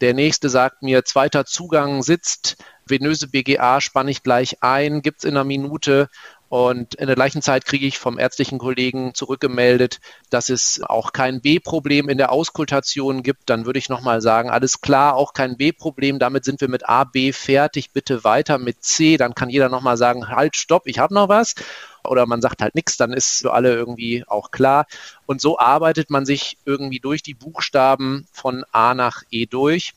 Der 0.00 0.14
nächste 0.14 0.50
sagt 0.50 0.82
mir, 0.82 1.04
zweiter 1.04 1.46
Zugang 1.46 2.02
sitzt, 2.02 2.56
venöse 2.86 3.28
BGA 3.28 3.80
spanne 3.80 4.10
ich 4.10 4.22
gleich 4.22 4.62
ein, 4.62 5.02
gibt 5.02 5.18
es 5.18 5.24
in 5.24 5.30
einer 5.30 5.44
Minute 5.44 6.08
und 6.48 6.94
in 6.94 7.08
der 7.08 7.16
gleichen 7.16 7.42
Zeit 7.42 7.64
kriege 7.64 7.86
ich 7.86 7.98
vom 7.98 8.18
ärztlichen 8.18 8.58
Kollegen 8.58 9.14
zurückgemeldet, 9.14 9.98
dass 10.30 10.48
es 10.48 10.80
auch 10.80 11.12
kein 11.12 11.40
B-Problem 11.40 12.08
in 12.08 12.18
der 12.18 12.30
Auskultation 12.30 13.24
gibt. 13.24 13.50
Dann 13.50 13.66
würde 13.66 13.80
ich 13.80 13.88
nochmal 13.88 14.20
sagen, 14.20 14.50
alles 14.50 14.80
klar, 14.80 15.16
auch 15.16 15.32
kein 15.32 15.56
B-Problem. 15.56 16.20
Damit 16.20 16.44
sind 16.44 16.60
wir 16.60 16.68
mit 16.68 16.88
A, 16.88 17.02
B 17.02 17.32
fertig. 17.32 17.90
Bitte 17.90 18.22
weiter 18.22 18.58
mit 18.58 18.84
C. 18.84 19.16
Dann 19.16 19.34
kann 19.34 19.50
jeder 19.50 19.68
nochmal 19.68 19.96
sagen, 19.96 20.28
halt, 20.28 20.54
stopp, 20.54 20.86
ich 20.86 21.00
habe 21.00 21.14
noch 21.14 21.28
was. 21.28 21.56
Oder 22.04 22.26
man 22.26 22.40
sagt 22.40 22.62
halt 22.62 22.76
nichts, 22.76 22.96
dann 22.96 23.12
ist 23.12 23.40
für 23.40 23.52
alle 23.52 23.74
irgendwie 23.74 24.24
auch 24.28 24.52
klar. 24.52 24.86
Und 25.26 25.40
so 25.40 25.58
arbeitet 25.58 26.10
man 26.10 26.26
sich 26.26 26.58
irgendwie 26.64 27.00
durch 27.00 27.24
die 27.24 27.34
Buchstaben 27.34 28.28
von 28.30 28.64
A 28.70 28.94
nach 28.94 29.22
E 29.32 29.46
durch 29.46 29.94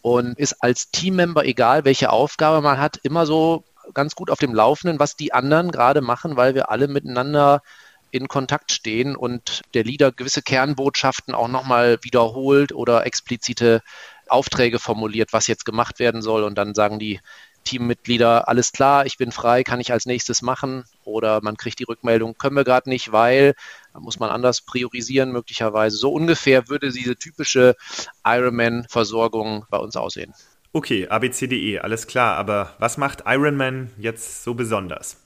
und 0.00 0.38
ist 0.38 0.62
als 0.62 0.90
Teammember, 0.90 1.44
egal 1.44 1.84
welche 1.84 2.10
Aufgabe 2.10 2.62
man 2.62 2.78
hat, 2.78 2.96
immer 3.02 3.26
so 3.26 3.64
ganz 3.94 4.14
gut 4.14 4.30
auf 4.30 4.38
dem 4.38 4.54
Laufenden, 4.54 4.98
was 4.98 5.16
die 5.16 5.32
anderen 5.32 5.70
gerade 5.70 6.00
machen, 6.00 6.36
weil 6.36 6.54
wir 6.54 6.70
alle 6.70 6.88
miteinander 6.88 7.62
in 8.10 8.28
Kontakt 8.28 8.72
stehen 8.72 9.16
und 9.16 9.62
der 9.74 9.84
Leader 9.84 10.12
gewisse 10.12 10.42
Kernbotschaften 10.42 11.34
auch 11.34 11.48
nochmal 11.48 11.98
wiederholt 12.02 12.72
oder 12.72 13.04
explizite 13.04 13.82
Aufträge 14.28 14.78
formuliert, 14.78 15.32
was 15.32 15.46
jetzt 15.46 15.64
gemacht 15.64 15.98
werden 15.98 16.22
soll. 16.22 16.44
Und 16.44 16.56
dann 16.56 16.74
sagen 16.74 16.98
die 16.98 17.20
Teammitglieder, 17.64 18.48
alles 18.48 18.72
klar, 18.72 19.06
ich 19.06 19.18
bin 19.18 19.32
frei, 19.32 19.64
kann 19.64 19.80
ich 19.80 19.92
als 19.92 20.06
nächstes 20.06 20.40
machen. 20.40 20.84
Oder 21.04 21.40
man 21.42 21.56
kriegt 21.56 21.78
die 21.78 21.84
Rückmeldung, 21.84 22.38
können 22.38 22.56
wir 22.56 22.64
gerade 22.64 22.88
nicht, 22.88 23.12
weil, 23.12 23.54
da 23.92 24.00
muss 24.00 24.18
man 24.18 24.30
anders 24.30 24.62
priorisieren 24.62 25.32
möglicherweise. 25.32 25.96
So 25.96 26.12
ungefähr 26.12 26.68
würde 26.68 26.90
diese 26.90 27.16
typische 27.16 27.74
Ironman-Versorgung 28.24 29.66
bei 29.68 29.78
uns 29.78 29.96
aussehen. 29.96 30.32
Okay, 30.76 31.08
ABCDE, 31.08 31.80
alles 31.80 32.06
klar. 32.06 32.36
Aber 32.36 32.74
was 32.78 32.98
macht 32.98 33.22
Ironman 33.24 33.88
jetzt 33.96 34.44
so 34.44 34.52
besonders? 34.52 35.25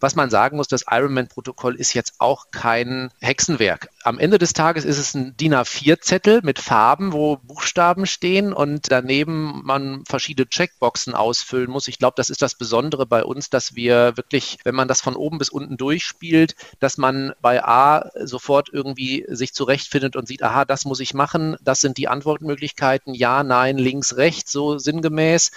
Was 0.00 0.14
man 0.14 0.30
sagen 0.30 0.56
muss, 0.56 0.68
das 0.68 0.84
Ironman-Protokoll 0.90 1.76
ist 1.76 1.94
jetzt 1.94 2.14
auch 2.18 2.46
kein 2.50 3.10
Hexenwerk. 3.20 3.90
Am 4.02 4.18
Ende 4.18 4.38
des 4.38 4.52
Tages 4.52 4.84
ist 4.84 4.98
es 4.98 5.14
ein 5.14 5.36
DIN 5.36 5.54
A4-Zettel 5.54 6.40
mit 6.42 6.58
Farben, 6.58 7.12
wo 7.12 7.36
Buchstaben 7.36 8.06
stehen 8.06 8.52
und 8.52 8.90
daneben 8.90 9.62
man 9.64 10.04
verschiedene 10.06 10.48
Checkboxen 10.48 11.14
ausfüllen 11.14 11.70
muss. 11.70 11.88
Ich 11.88 11.98
glaube, 11.98 12.14
das 12.16 12.30
ist 12.30 12.42
das 12.42 12.54
Besondere 12.54 13.06
bei 13.06 13.24
uns, 13.24 13.50
dass 13.50 13.74
wir 13.74 14.16
wirklich, 14.16 14.58
wenn 14.64 14.74
man 14.74 14.88
das 14.88 15.00
von 15.00 15.16
oben 15.16 15.38
bis 15.38 15.50
unten 15.50 15.76
durchspielt, 15.76 16.56
dass 16.78 16.96
man 16.96 17.32
bei 17.40 17.62
A 17.62 18.10
sofort 18.24 18.70
irgendwie 18.72 19.26
sich 19.28 19.52
zurechtfindet 19.52 20.16
und 20.16 20.26
sieht, 20.26 20.42
aha, 20.42 20.64
das 20.64 20.84
muss 20.84 21.00
ich 21.00 21.14
machen, 21.14 21.56
das 21.60 21.80
sind 21.80 21.98
die 21.98 22.08
Antwortmöglichkeiten, 22.08 23.14
ja, 23.14 23.44
nein, 23.44 23.78
links, 23.78 24.16
rechts, 24.16 24.52
so 24.52 24.78
sinngemäß 24.78 25.50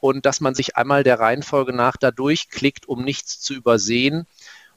und 0.00 0.26
dass 0.26 0.40
man 0.40 0.54
sich 0.54 0.76
einmal 0.76 1.04
der 1.04 1.20
Reihenfolge 1.20 1.72
nach 1.72 1.96
da 1.96 2.10
durchklickt, 2.10 2.88
um 2.88 3.04
nichts 3.04 3.40
zu 3.40 3.54
übersehen. 3.54 4.26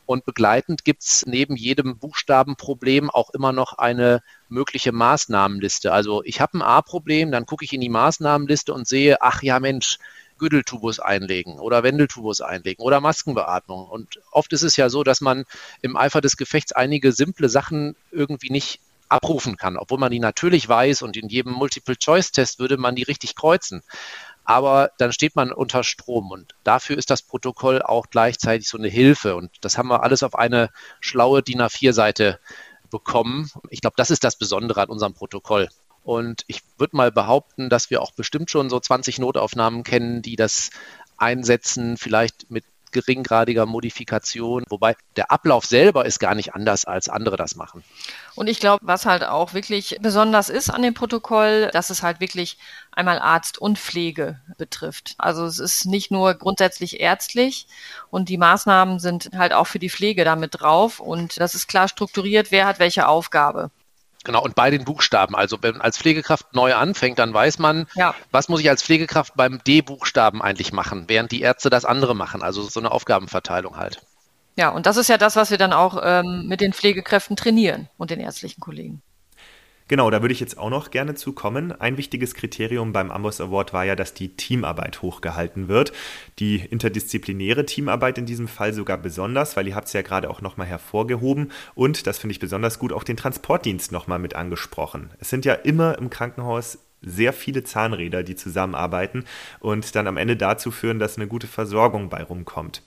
Und 0.06 0.26
begleitend 0.26 0.84
gibt 0.84 1.04
es 1.04 1.26
neben 1.26 1.56
jedem 1.56 1.98
Buchstabenproblem 1.98 3.10
auch 3.10 3.30
immer 3.30 3.54
noch 3.54 3.78
eine 3.78 4.22
mögliche 4.50 4.92
Maßnahmenliste. 4.92 5.94
Also 5.94 6.24
ich 6.26 6.42
habe 6.42 6.58
ein 6.58 6.62
A-Problem, 6.62 7.32
dann 7.32 7.46
gucke 7.46 7.64
ich 7.64 7.72
in 7.72 7.80
die 7.80 7.90
Maßnahmenliste 7.90 8.74
und 8.74 8.86
sehe, 8.86 9.22
ach 9.22 9.42
ja 9.44 9.60
Mensch, 9.62 10.00
Güdeltubus 10.40 11.00
einlegen 11.00 11.58
oder 11.60 11.84
Wendeltubus 11.84 12.42
einlegen 12.42 12.84
oder 12.84 13.00
Maskenbeatmung. 13.00 13.88
Und 13.88 14.20
oft 14.32 14.52
ist 14.52 14.64
es 14.64 14.76
ja 14.76 14.90
so, 14.90 15.04
dass 15.04 15.22
man 15.22 15.46
im 15.82 15.96
Eifer 15.96 16.20
des 16.20 16.36
Gefechts 16.36 16.74
einige 16.74 17.14
simple 17.14 17.48
Sachen 17.48 17.96
irgendwie 18.12 18.50
nicht 18.50 18.82
abrufen 19.08 19.58
kann, 19.58 19.78
obwohl 19.78 20.00
man 20.00 20.12
die 20.12 20.20
natürlich 20.20 20.68
weiß 20.68 21.04
und 21.04 21.16
in 21.16 21.30
jedem 21.30 21.54
Multiple-Choice-Test 21.54 22.60
würde 22.60 22.78
man 22.78 22.96
die 22.96 23.04
richtig 23.04 23.36
kreuzen 23.36 23.84
aber 24.46 24.92
dann 24.98 25.14
steht 25.14 25.36
man 25.36 25.52
unter 25.52 25.84
Strom 25.84 26.32
und 26.32 26.54
dafür 26.64 26.98
ist 26.98 27.10
das 27.10 27.22
Protokoll 27.22 27.82
auch 27.82 28.08
gleichzeitig 28.10 28.68
so 28.68 28.78
eine 28.78 28.90
Hilfe 28.90 29.36
und 29.36 29.52
das 29.62 29.78
haben 29.78 29.90
wir 29.90 30.04
alles 30.04 30.24
auf 30.24 30.36
eine 30.36 30.70
schlaue 31.00 31.42
DIN 31.44 31.62
A4-Seite 31.62 32.40
bekommen. 32.90 33.50
Ich 33.70 33.82
glaube, 33.82 33.96
das 33.98 34.12
ist 34.12 34.24
das 34.24 34.38
Besondere 34.38 34.82
an 34.82 34.90
unserem 34.90 35.14
Protokoll. 35.14 35.70
Und 36.04 36.44
ich 36.48 36.62
würde 36.78 36.96
mal 36.96 37.12
behaupten, 37.12 37.70
dass 37.70 37.90
wir 37.90 38.02
auch 38.02 38.12
bestimmt 38.12 38.52
schon 38.52 38.70
so 38.70 38.80
20 38.80 39.20
Notaufnahmen 39.20 39.84
kennen, 39.84 40.22
die 40.22 40.36
das 40.36 40.70
einsetzen, 41.18 41.98
vielleicht 41.98 42.52
mit 42.52 42.66
geringgradiger 42.94 43.66
Modifikation, 43.66 44.64
wobei 44.70 44.96
der 45.18 45.32
Ablauf 45.32 45.66
selber 45.66 46.06
ist 46.06 46.20
gar 46.20 46.36
nicht 46.36 46.54
anders, 46.54 46.86
als 46.86 47.10
andere 47.10 47.36
das 47.36 47.56
machen. 47.56 47.84
Und 48.36 48.48
ich 48.48 48.60
glaube, 48.60 48.86
was 48.86 49.06
halt 49.06 49.24
auch 49.24 49.54
wirklich 49.54 49.98
besonders 50.02 50.50
ist 50.50 50.70
an 50.70 50.84
dem 50.84 50.94
Protokoll, 50.94 51.70
dass 51.74 51.90
es 51.90 52.04
halt 52.04 52.20
wirklich 52.20 52.58
einmal 52.96 53.20
Arzt 53.20 53.58
und 53.58 53.80
Pflege 53.80 54.40
betrifft. 54.58 55.16
Also 55.18 55.46
es 55.46 55.60
ist 55.60 55.86
nicht 55.86 56.12
nur 56.12 56.34
grundsätzlich 56.36 57.00
ärztlich 57.00 57.68
und 58.10 58.30
die 58.30 58.38
Maßnahmen 58.38 59.00
sind 59.00 59.32
halt 59.36 59.54
auch 59.54 59.68
für 59.68 59.80
die 59.80 59.90
Pflege 59.90 60.24
damit 60.24 60.60
drauf 60.60 61.00
und 61.00 61.40
das 61.40 61.56
ist 61.56 61.68
klar 61.68 61.88
strukturiert, 61.88 62.52
wer 62.52 62.66
hat 62.66 62.80
welche 62.80 63.08
Aufgabe. 63.08 63.72
Genau, 64.24 64.42
und 64.42 64.56
bei 64.56 64.70
den 64.70 64.86
Buchstaben. 64.86 65.36
Also 65.36 65.58
wenn 65.62 65.74
man 65.74 65.82
als 65.82 65.98
Pflegekraft 65.98 66.54
neu 66.54 66.74
anfängt, 66.76 67.20
dann 67.20 67.34
weiß 67.34 67.60
man, 67.60 67.88
ja. 67.96 68.16
was 68.32 68.48
muss 68.48 68.62
ich 68.62 68.70
als 68.70 68.82
Pflegekraft 68.82 69.34
beim 69.36 69.62
D-Buchstaben 69.66 70.42
eigentlich 70.42 70.72
machen, 70.72 71.06
während 71.08 71.32
die 71.32 71.42
Ärzte 71.42 71.70
das 71.70 71.84
andere 71.84 72.16
machen. 72.16 72.42
Also 72.42 72.62
so 72.62 72.80
eine 72.80 72.92
Aufgabenverteilung 72.92 73.76
halt. 73.76 74.02
Ja, 74.56 74.70
und 74.70 74.86
das 74.86 74.98
ist 74.98 75.10
ja 75.10 75.18
das, 75.18 75.36
was 75.36 75.52
wir 75.52 75.58
dann 75.58 75.74
auch 75.74 76.00
ähm, 76.02 76.48
mit 76.48 76.62
den 76.62 76.74
Pflegekräften 76.74 77.36
trainieren 77.36 77.90
und 77.98 78.12
den 78.12 78.20
ärztlichen 78.20 78.62
Kollegen. 78.62 79.02
Genau, 79.94 80.10
da 80.10 80.24
würde 80.24 80.34
ich 80.34 80.40
jetzt 80.40 80.58
auch 80.58 80.72
noch 80.72 80.90
gerne 80.90 81.14
zu 81.14 81.34
kommen. 81.34 81.72
Ein 81.72 81.98
wichtiges 81.98 82.34
Kriterium 82.34 82.94
beim 82.94 83.12
Ambos 83.12 83.40
Award 83.40 83.74
war 83.74 83.86
ja, 83.86 83.96
dass 83.96 84.16
die 84.16 84.36
Teamarbeit 84.36 85.04
hochgehalten 85.04 85.68
wird. 85.68 85.94
Die 86.40 86.56
interdisziplinäre 86.56 87.68
Teamarbeit 87.68 88.18
in 88.18 88.26
diesem 88.26 88.48
Fall 88.48 88.74
sogar 88.74 88.98
besonders, 88.98 89.56
weil 89.56 89.68
ihr 89.68 89.76
habt 89.76 89.86
es 89.86 89.94
ja 89.94 90.02
gerade 90.02 90.32
auch 90.32 90.42
nochmal 90.42 90.66
hervorgehoben 90.66 91.52
und, 91.76 92.08
das 92.08 92.18
finde 92.18 92.32
ich 92.32 92.40
besonders 92.40 92.80
gut, 92.80 92.92
auch 92.92 93.04
den 93.04 93.18
Transportdienst 93.18 93.92
nochmal 93.92 94.18
mit 94.18 94.36
angesprochen. 94.36 95.12
Es 95.20 95.30
sind 95.30 95.46
ja 95.46 95.54
immer 95.54 95.96
im 96.00 96.10
Krankenhaus 96.10 96.80
sehr 97.04 97.32
viele 97.32 97.64
Zahnräder, 97.64 98.24
die 98.24 98.36
zusammenarbeiten 98.36 99.26
und 99.60 99.96
dann 99.96 100.08
am 100.08 100.18
Ende 100.18 100.36
dazu 100.36 100.72
führen, 100.72 100.98
dass 100.98 101.18
eine 101.18 101.28
gute 101.28 101.46
Versorgung 101.46 102.10
bei 102.10 102.24
rumkommt. 102.24 102.82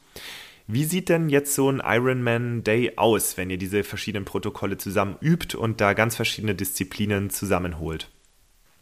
Wie 0.69 0.85
sieht 0.85 1.09
denn 1.09 1.29
jetzt 1.29 1.55
so 1.55 1.71
ein 1.71 1.81
Ironman 1.85 2.65
Day 2.65 2.95
aus, 2.97 3.37
wenn 3.37 3.51
ihr 3.51 3.59
diese 3.59 3.85
verschiedenen 3.85 4.25
Protokolle 4.25 4.79
zusammen 4.79 5.17
übt 5.21 5.57
und 5.57 5.81
da 5.81 5.93
ganz 5.93 6.17
verschiedene 6.17 6.57
Disziplinen 6.57 7.31
zusammenholt? 7.31 8.11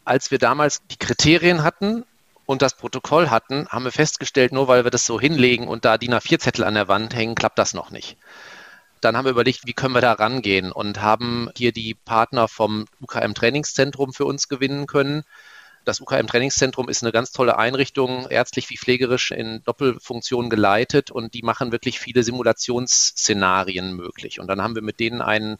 Als 0.03 0.31
wir 0.31 0.39
damals 0.39 0.81
die 0.87 0.97
Kriterien 0.97 1.63
hatten 1.63 2.03
und 2.47 2.63
das 2.63 2.75
Protokoll 2.75 3.29
hatten, 3.29 3.67
haben 3.69 3.85
wir 3.85 3.91
festgestellt, 3.91 4.51
nur 4.51 4.67
weil 4.67 4.83
wir 4.83 4.91
das 4.91 5.05
so 5.05 5.19
hinlegen 5.19 5.67
und 5.67 5.85
da 5.85 5.99
DIN 5.99 6.15
A4-Zettel 6.15 6.63
an 6.63 6.73
der 6.73 6.87
Wand 6.87 7.15
hängen, 7.15 7.35
klappt 7.35 7.59
das 7.59 7.75
noch 7.75 7.91
nicht. 7.91 8.17
Dann 9.01 9.15
haben 9.15 9.25
wir 9.25 9.31
überlegt, 9.31 9.67
wie 9.67 9.73
können 9.73 9.93
wir 9.93 10.01
da 10.01 10.13
rangehen 10.13 10.71
und 10.71 11.01
haben 11.01 11.49
hier 11.55 11.71
die 11.71 11.93
Partner 11.93 12.47
vom 12.47 12.85
UKM 12.99 13.35
Trainingszentrum 13.35 14.11
für 14.13 14.25
uns 14.25 14.47
gewinnen 14.47 14.87
können, 14.87 15.23
das 15.85 16.01
UKM 16.01 16.27
Trainingszentrum 16.27 16.89
ist 16.89 17.03
eine 17.03 17.11
ganz 17.11 17.31
tolle 17.31 17.57
Einrichtung, 17.57 18.27
ärztlich 18.29 18.69
wie 18.69 18.77
pflegerisch 18.77 19.31
in 19.31 19.63
Doppelfunktion 19.63 20.49
geleitet 20.49 21.11
und 21.11 21.33
die 21.33 21.43
machen 21.43 21.71
wirklich 21.71 21.99
viele 21.99 22.23
Simulationsszenarien 22.23 23.95
möglich. 23.95 24.39
Und 24.39 24.47
dann 24.47 24.61
haben 24.61 24.75
wir 24.75 24.81
mit 24.81 24.99
denen 24.99 25.21
einen 25.21 25.57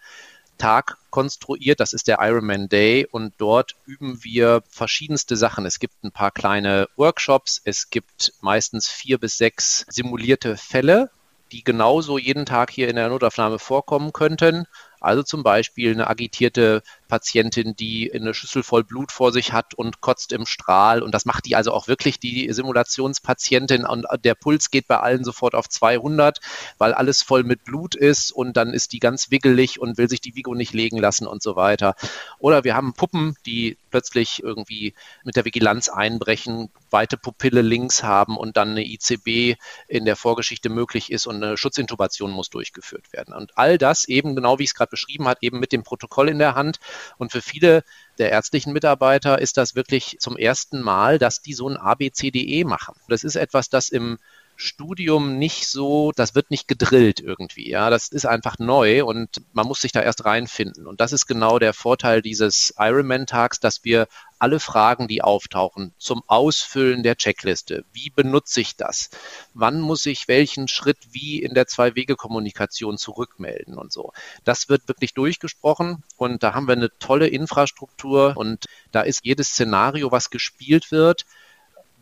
Tag 0.58 0.98
konstruiert, 1.10 1.80
das 1.80 1.94
ist 1.94 2.08
der 2.08 2.20
Ironman 2.22 2.70
Day 2.70 3.06
und 3.10 3.34
dort 3.38 3.76
üben 3.86 4.24
wir 4.24 4.64
verschiedenste 4.70 5.36
Sachen. 5.36 5.66
Es 5.66 5.80
gibt 5.80 6.04
ein 6.04 6.12
paar 6.12 6.32
kleine 6.32 6.88
Workshops, 6.96 7.62
es 7.66 7.90
gibt 7.90 8.34
meistens 8.42 8.88
vier 8.88 9.18
bis 9.18 9.38
sechs 9.38 9.86
simulierte 9.90 10.56
Fälle, 10.58 11.10
die 11.52 11.64
genauso 11.64 12.18
jeden 12.18 12.46
Tag 12.46 12.72
hier 12.72 12.90
in 12.90 12.96
der 12.96 13.10
Notaufnahme 13.10 13.60
vorkommen 13.60 14.14
könnten. 14.14 14.66
Also 15.00 15.24
zum 15.24 15.44
Beispiel 15.44 15.92
eine 15.92 16.08
agitierte 16.08 16.82
Patientin, 17.08 17.76
die 17.76 18.12
eine 18.14 18.34
Schüssel 18.34 18.64
voll 18.64 18.84
Blut 18.84 19.12
vor 19.12 19.32
sich 19.32 19.54
hat 19.54 19.74
und 19.74 20.02
kotzt 20.02 20.32
im 20.32 20.46
Strahl. 20.46 21.02
Und 21.02 21.14
das 21.14 21.26
macht 21.26 21.46
die 21.46 21.56
also 21.56 21.72
auch 21.72 21.88
wirklich, 21.88 22.20
die 22.20 22.52
Simulationspatientin. 22.52 23.86
Und 23.86 24.06
der 24.24 24.36
Puls 24.36 24.72
geht 24.72 24.88
bei 24.88 25.00
allen 25.00 25.24
sofort 25.24 25.56
auf 25.56 25.70
200, 25.70 26.40
weil 26.78 26.94
alles 26.94 27.22
voll 27.22 27.44
mit 27.44 27.64
Blut 27.64 27.96
ist. 27.96 28.32
Und 28.32 28.58
dann 28.58 28.74
ist 28.74 28.94
die 28.94 29.00
ganz 29.00 29.32
wiggelig 29.32 29.80
und 29.80 29.98
will 29.98 30.10
sich 30.10 30.22
die 30.22 30.36
Vigo 30.36 30.56
nicht 30.56 30.74
legen 30.74 30.98
lassen 30.98 31.28
und 31.28 31.42
so 31.42 31.56
weiter. 31.56 31.96
Oder 32.40 32.64
wir 32.64 32.76
haben 32.76 32.94
Puppen, 32.94 33.36
die 33.46 33.78
plötzlich 33.92 34.44
irgendwie 34.44 34.94
mit 35.24 35.36
der 35.36 35.46
Vigilanz 35.46 35.90
einbrechen, 35.90 36.70
weite 36.90 37.18
Pupille 37.18 37.62
links 37.62 38.04
haben 38.04 38.38
und 38.38 38.58
dann 38.58 38.72
eine 38.72 38.86
ICB 38.86 39.58
in 39.88 40.06
der 40.06 40.16
Vorgeschichte 40.16 40.70
möglich 40.70 41.12
ist 41.12 41.28
und 41.28 41.44
eine 41.44 41.58
Schutzintubation 41.58 42.32
muss 42.32 42.50
durchgeführt 42.50 43.14
werden. 43.14 43.34
Und 43.34 43.58
all 43.58 43.78
das 43.78 44.06
eben, 44.06 44.36
genau 44.36 44.60
wie 44.60 44.64
ich 44.64 44.70
es 44.70 44.76
gerade 44.76 44.92
beschrieben 44.92 45.28
habe, 45.28 45.40
eben 45.42 45.60
mit 45.60 45.72
dem 45.72 45.84
Protokoll 45.84 46.30
in 46.30 46.40
der 46.40 46.56
Hand 46.56 46.80
Und 47.18 47.32
für 47.32 47.42
viele 47.42 47.84
der 48.18 48.32
ärztlichen 48.32 48.74
Mitarbeiter 48.74 49.40
ist 49.40 49.58
das 49.58 49.76
wirklich 49.76 50.18
zum 50.20 50.38
ersten 50.38 50.82
Mal, 50.82 51.20
dass 51.20 51.42
die 51.42 51.54
so 51.54 51.68
ein 51.68 51.78
ABCDE 51.78 52.66
machen. 52.66 52.96
Das 53.08 53.24
ist 53.24 53.36
etwas, 53.36 53.70
das 53.70 53.90
im 53.90 54.18
Studium 54.58 55.38
nicht 55.38 55.68
so, 55.68 56.12
das 56.16 56.34
wird 56.34 56.50
nicht 56.50 56.68
gedrillt 56.68 57.20
irgendwie. 57.20 57.70
Ja, 57.70 57.90
das 57.90 58.08
ist 58.08 58.26
einfach 58.26 58.58
neu 58.58 59.04
und 59.04 59.42
man 59.54 59.68
muss 59.68 59.82
sich 59.82 59.92
da 59.92 60.02
erst 60.02 60.24
reinfinden. 60.24 60.88
Und 60.88 61.02
das 61.02 61.12
ist 61.12 61.28
genau 61.28 61.60
der 61.60 61.74
Vorteil 61.74 62.22
dieses 62.22 62.74
Ironman-Tags, 62.78 63.60
dass 63.60 63.84
wir 63.84 64.08
alle 64.46 64.60
Fragen, 64.60 65.08
die 65.08 65.24
auftauchen, 65.24 65.92
zum 65.98 66.22
Ausfüllen 66.28 67.02
der 67.02 67.16
Checkliste. 67.16 67.84
Wie 67.94 68.12
benutze 68.12 68.62
ich 68.62 68.76
das? 68.76 69.10
Wann 69.56 69.82
muss 69.82 70.06
ich 70.06 70.28
welchen 70.28 70.68
Schritt 70.68 71.00
wie 71.10 71.42
in 71.42 71.56
der 71.56 71.66
Zwei-Wege-Kommunikation 71.66 73.00
zurückmelden 73.00 73.76
und 73.76 73.92
so? 73.92 74.14
Das 74.44 74.70
wird 74.70 74.88
wirklich 74.88 75.16
durchgesprochen 75.16 76.04
und 76.16 76.44
da 76.44 76.54
haben 76.54 76.68
wir 76.68 76.74
eine 76.74 76.96
tolle 77.00 77.28
Infrastruktur 77.28 78.38
und 78.38 78.66
da 78.92 79.02
ist 79.02 79.22
jedes 79.24 79.48
Szenario, 79.48 80.12
was 80.12 80.30
gespielt 80.30 80.92
wird, 80.92 81.26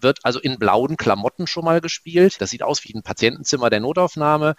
wird 0.02 0.20
also 0.24 0.42
in 0.42 0.60
blauen 0.60 0.98
Klamotten 0.98 1.48
schon 1.48 1.64
mal 1.64 1.80
gespielt. 1.80 2.42
Das 2.42 2.50
sieht 2.50 2.62
aus 2.62 2.84
wie 2.84 2.94
ein 2.94 3.04
Patientenzimmer 3.04 3.70
der 3.70 3.80
Notaufnahme. 3.80 4.56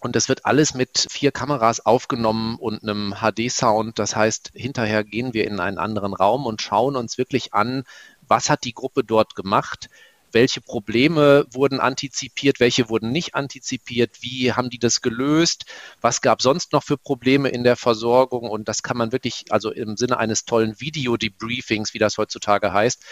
Und 0.00 0.14
das 0.14 0.28
wird 0.28 0.44
alles 0.44 0.74
mit 0.74 1.06
vier 1.10 1.32
Kameras 1.32 1.84
aufgenommen 1.84 2.56
und 2.56 2.82
einem 2.82 3.14
HD-Sound. 3.14 3.98
Das 3.98 4.14
heißt, 4.14 4.52
hinterher 4.54 5.04
gehen 5.04 5.32
wir 5.34 5.46
in 5.46 5.58
einen 5.58 5.78
anderen 5.78 6.14
Raum 6.14 6.46
und 6.46 6.62
schauen 6.62 6.96
uns 6.96 7.18
wirklich 7.18 7.54
an, 7.54 7.84
was 8.28 8.50
hat 8.50 8.64
die 8.64 8.74
Gruppe 8.74 9.04
dort 9.04 9.34
gemacht, 9.34 9.88
welche 10.32 10.60
Probleme 10.60 11.46
wurden 11.50 11.80
antizipiert, 11.80 12.60
welche 12.60 12.90
wurden 12.90 13.10
nicht 13.10 13.34
antizipiert, 13.34 14.18
wie 14.20 14.52
haben 14.52 14.68
die 14.68 14.78
das 14.78 15.00
gelöst, 15.00 15.64
was 16.02 16.20
gab 16.20 16.42
sonst 16.42 16.72
noch 16.72 16.82
für 16.82 16.98
Probleme 16.98 17.48
in 17.48 17.64
der 17.64 17.76
Versorgung? 17.76 18.50
Und 18.50 18.68
das 18.68 18.82
kann 18.82 18.98
man 18.98 19.12
wirklich, 19.12 19.46
also 19.50 19.70
im 19.70 19.96
Sinne 19.96 20.18
eines 20.18 20.44
tollen 20.44 20.78
Video-Debriefings, 20.78 21.94
wie 21.94 21.98
das 21.98 22.18
heutzutage 22.18 22.72
heißt, 22.72 23.02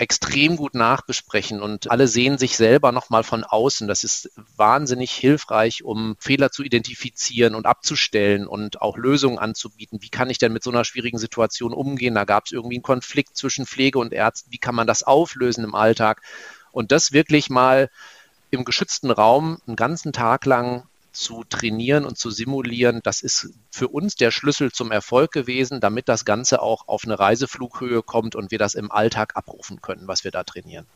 extrem 0.00 0.56
gut 0.56 0.74
nachbesprechen 0.74 1.60
und 1.60 1.90
alle 1.90 2.08
sehen 2.08 2.38
sich 2.38 2.56
selber 2.56 2.90
nochmal 2.90 3.22
von 3.22 3.44
außen. 3.44 3.86
Das 3.86 4.02
ist 4.02 4.30
wahnsinnig 4.56 5.12
hilfreich, 5.12 5.84
um 5.84 6.16
Fehler 6.18 6.50
zu 6.50 6.62
identifizieren 6.62 7.54
und 7.54 7.66
abzustellen 7.66 8.46
und 8.46 8.80
auch 8.80 8.96
Lösungen 8.96 9.38
anzubieten. 9.38 10.00
Wie 10.00 10.08
kann 10.08 10.30
ich 10.30 10.38
denn 10.38 10.54
mit 10.54 10.62
so 10.62 10.70
einer 10.70 10.86
schwierigen 10.86 11.18
Situation 11.18 11.74
umgehen? 11.74 12.14
Da 12.14 12.24
gab 12.24 12.46
es 12.46 12.52
irgendwie 12.52 12.76
einen 12.76 12.82
Konflikt 12.82 13.36
zwischen 13.36 13.66
Pflege 13.66 13.98
und 13.98 14.14
Ärzten. 14.14 14.50
Wie 14.50 14.58
kann 14.58 14.74
man 14.74 14.86
das 14.86 15.02
auflösen 15.02 15.64
im 15.64 15.74
Alltag? 15.74 16.22
Und 16.72 16.92
das 16.92 17.12
wirklich 17.12 17.50
mal 17.50 17.90
im 18.50 18.64
geschützten 18.64 19.10
Raum 19.10 19.60
einen 19.66 19.76
ganzen 19.76 20.14
Tag 20.14 20.46
lang 20.46 20.84
zu 21.12 21.44
trainieren 21.48 22.04
und 22.04 22.18
zu 22.18 22.30
simulieren, 22.30 23.00
das 23.02 23.20
ist 23.20 23.50
für 23.70 23.88
uns 23.88 24.14
der 24.14 24.30
Schlüssel 24.30 24.72
zum 24.72 24.92
Erfolg 24.92 25.32
gewesen, 25.32 25.80
damit 25.80 26.08
das 26.08 26.24
Ganze 26.24 26.62
auch 26.62 26.88
auf 26.88 27.04
eine 27.04 27.18
Reiseflughöhe 27.18 28.02
kommt 28.02 28.34
und 28.34 28.50
wir 28.50 28.58
das 28.58 28.74
im 28.74 28.90
Alltag 28.90 29.36
abrufen 29.36 29.80
können, 29.80 30.06
was 30.06 30.24
wir 30.24 30.30
da 30.30 30.44
trainieren. 30.44 30.86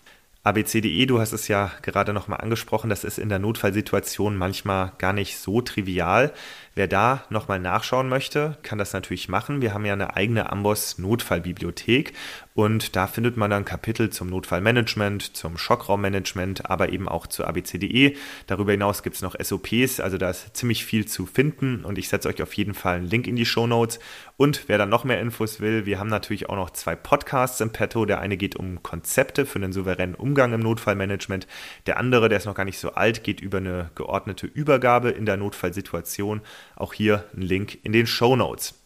ABCDE, 0.45 1.07
du 1.07 1.21
hast 1.21 1.33
es 1.33 1.49
ja 1.49 1.73
gerade 1.81 2.12
nochmal 2.12 2.43
angesprochen, 2.43 2.91
das 2.91 3.03
ist 3.03 3.19
in 3.19 3.31
der 3.31 3.39
Notfallsituation 3.39 4.37
manchmal 4.37 4.93
gar 4.99 5.15
nicht 5.15 5.39
so 5.39 5.62
trivial. 5.62 6.35
Wer 6.75 6.87
da 6.87 7.25
nochmal 7.31 7.61
nachschauen 7.61 8.11
möchte, 8.11 8.59
kann 8.62 8.77
das 8.77 8.93
natürlich 8.93 9.31
machen. 9.31 9.62
Wir 9.62 9.73
haben 9.73 9.87
ja 9.87 9.95
eine 9.95 10.17
eigene 10.17 10.53
Amboss 10.53 10.99
Notfallbibliothek 10.99 12.12
und 12.55 12.95
da 12.95 13.09
findet 13.09 13.37
man 13.37 13.51
dann 13.51 13.65
Kapitel 13.65 14.11
zum 14.11 14.29
Notfallmanagement, 14.29 15.37
zum 15.37 15.59
Schockraummanagement, 15.59 16.71
aber 16.71 16.93
eben 16.93 17.09
auch 17.09 17.27
zu 17.27 17.45
ABCDE. 17.45 18.15
Darüber 18.47 18.71
hinaus 18.71 19.03
gibt 19.03 19.17
es 19.17 19.23
noch 19.23 19.35
SOPs, 19.37 19.99
also 19.99 20.19
da 20.19 20.31
ist 20.31 20.57
ziemlich 20.57 20.85
viel 20.85 21.05
zu 21.05 21.27
finden 21.27 21.85
und 21.85 21.99
ich 21.99 22.09
setze 22.09 22.29
euch 22.29 22.41
auf 22.41 22.53
jeden 22.53 22.75
Fall 22.75 22.99
einen 22.99 23.09
Link 23.09 23.27
in 23.27 23.35
die 23.35 23.45
Show 23.45 23.67
Notes. 23.67 23.99
Und 24.37 24.69
wer 24.69 24.79
dann 24.79 24.89
noch 24.89 25.03
mehr 25.03 25.21
Infos 25.21 25.59
will, 25.59 25.85
wir 25.85 25.99
haben 25.99 26.09
natürlich 26.09 26.49
auch 26.49 26.55
noch 26.55 26.71
zwei 26.71 26.95
Podcasts 26.95 27.61
im 27.61 27.71
Petto. 27.71 28.05
Der 28.05 28.21
eine 28.21 28.37
geht 28.37 28.55
um 28.55 28.85
Konzepte 28.85 29.47
für 29.47 29.59
einen 29.59 29.73
souveränen 29.73 30.15
Umgang 30.15 30.53
im 30.53 30.61
Notfallmanagement. 30.61 31.49
Der 31.87 31.99
andere, 31.99 32.29
der 32.29 32.39
ist 32.39 32.47
noch 32.47 32.55
gar 32.55 32.65
nicht 32.65 32.79
so 32.79 32.93
alt, 32.93 33.25
geht 33.25 33.41
über 33.41 33.59
eine 33.59 33.91
geordnete 33.97 34.47
Übergabe 34.47 35.11
in 35.11 35.27
der 35.27 35.39
Notfallsituation. 35.39 36.41
Auch 36.77 36.93
hier 36.93 37.25
ein 37.37 37.43
Link 37.43 37.79
in 37.83 37.93
den 37.93 38.07
Show 38.07 38.37
Notes. 38.37 38.84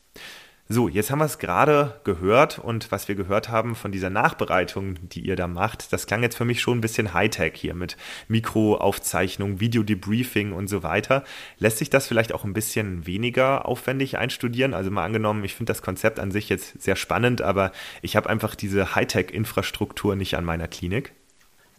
So, 0.71 0.87
jetzt 0.87 1.11
haben 1.11 1.21
wir 1.21 1.25
es 1.25 1.39
gerade 1.39 1.99
gehört 2.05 2.59
und 2.59 2.93
was 2.93 3.09
wir 3.09 3.15
gehört 3.15 3.49
haben 3.49 3.75
von 3.75 3.91
dieser 3.91 4.11
Nachbereitung, 4.11 4.97
die 5.09 5.21
ihr 5.23 5.35
da 5.35 5.49
macht, 5.49 5.95
das 5.95 6.07
klang 6.07 6.23
jetzt 6.23 6.37
für 6.37 6.45
mich 6.45 6.61
schon 6.61 6.77
ein 6.77 6.83
bisschen 6.83 7.15
Hightech 7.15 7.55
hier 7.57 7.73
mit 7.73 7.97
Mikroaufzeichnung, 8.29 9.61
Videodebriefing 9.61 10.53
und 10.53 10.69
so 10.69 10.83
weiter. 10.83 11.25
Lässt 11.59 11.79
sich 11.79 11.89
das 11.89 12.07
vielleicht 12.07 12.35
auch 12.35 12.45
ein 12.45 12.53
bisschen 12.53 13.07
weniger 13.07 13.65
aufwendig 13.65 14.19
einstudieren? 14.19 14.75
Also 14.75 14.91
mal 14.91 15.07
angenommen, 15.07 15.43
ich 15.43 15.55
finde 15.55 15.73
das 15.73 15.81
Konzept 15.81 16.21
an 16.21 16.33
sich 16.33 16.51
jetzt 16.51 16.83
sehr 16.83 16.97
spannend, 16.97 17.41
aber 17.41 17.73
ich 18.03 18.15
habe 18.15 18.29
einfach 18.29 18.55
diese 18.55 18.95
Hightech-Infrastruktur 18.95 20.17
nicht 20.17 20.37
an 20.37 20.45
meiner 20.45 20.69
Klinik. 20.69 21.15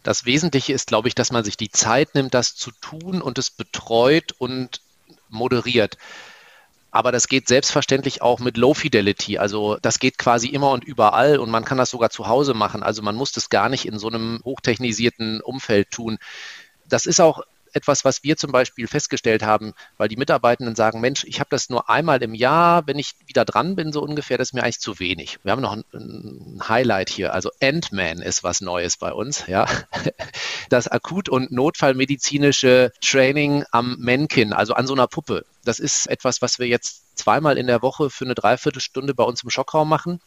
Das 0.01 0.25
Wesentliche 0.25 0.73
ist, 0.73 0.87
glaube 0.87 1.09
ich, 1.09 1.13
dass 1.13 1.31
man 1.31 1.43
sich 1.43 1.57
die 1.57 1.69
Zeit 1.69 2.15
nimmt, 2.15 2.33
das 2.33 2.55
zu 2.55 2.71
tun 2.81 3.21
und 3.21 3.37
es 3.37 3.51
betreut 3.51 4.33
und 4.39 4.81
moderiert. 5.29 5.99
Aber 6.91 7.11
das 7.11 7.27
geht 7.27 7.47
selbstverständlich 7.47 8.21
auch 8.21 8.39
mit 8.39 8.57
Low 8.57 8.73
Fidelity. 8.73 9.37
Also 9.37 9.77
das 9.81 9.99
geht 9.99 10.17
quasi 10.17 10.47
immer 10.47 10.71
und 10.71 10.83
überall 10.83 11.37
und 11.37 11.51
man 11.51 11.65
kann 11.65 11.77
das 11.77 11.91
sogar 11.91 12.09
zu 12.09 12.27
Hause 12.27 12.53
machen. 12.53 12.81
Also 12.81 13.01
man 13.01 13.15
muss 13.15 13.31
das 13.31 13.49
gar 13.49 13.69
nicht 13.69 13.85
in 13.85 13.99
so 13.99 14.07
einem 14.07 14.41
hochtechnisierten 14.43 15.41
Umfeld 15.41 15.91
tun. 15.91 16.17
Das 16.87 17.05
ist 17.05 17.19
auch 17.21 17.43
etwas, 17.73 18.05
was 18.05 18.23
wir 18.23 18.37
zum 18.37 18.51
Beispiel 18.51 18.87
festgestellt 18.87 19.43
haben, 19.43 19.73
weil 19.97 20.07
die 20.07 20.15
Mitarbeitenden 20.15 20.75
sagen, 20.75 21.01
Mensch, 21.01 21.23
ich 21.25 21.39
habe 21.39 21.49
das 21.51 21.69
nur 21.69 21.89
einmal 21.89 22.21
im 22.23 22.33
Jahr, 22.33 22.87
wenn 22.87 22.99
ich 22.99 23.13
wieder 23.25 23.45
dran 23.45 23.75
bin, 23.75 23.91
so 23.91 24.01
ungefähr, 24.01 24.37
das 24.37 24.49
ist 24.49 24.53
mir 24.53 24.63
eigentlich 24.63 24.79
zu 24.79 24.99
wenig. 24.99 25.39
Wir 25.43 25.51
haben 25.51 25.61
noch 25.61 25.73
ein, 25.73 25.83
ein 25.93 26.59
Highlight 26.67 27.09
hier, 27.09 27.33
also 27.33 27.51
Ant-Man 27.61 28.21
ist 28.21 28.43
was 28.43 28.61
Neues 28.61 28.97
bei 28.97 29.13
uns, 29.13 29.45
ja. 29.47 29.67
Das 30.69 30.87
Akut- 30.87 31.29
und 31.29 31.51
Notfallmedizinische 31.51 32.91
Training 33.01 33.63
am 33.71 33.95
Mannequin, 33.99 34.53
also 34.53 34.73
an 34.73 34.87
so 34.87 34.93
einer 34.93 35.07
Puppe. 35.07 35.45
Das 35.69 35.77
ist 35.77 36.07
etwas, 36.07 36.41
was 36.41 36.57
wir 36.57 36.65
jetzt 36.65 37.15
zweimal 37.15 37.55
in 37.55 37.67
der 37.67 37.83
Woche 37.83 38.09
für 38.09 38.25
eine 38.25 38.33
Dreiviertelstunde 38.33 39.13
bei 39.13 39.23
uns 39.23 39.43
im 39.43 39.51
Schockraum 39.51 39.87
machen 39.87 40.19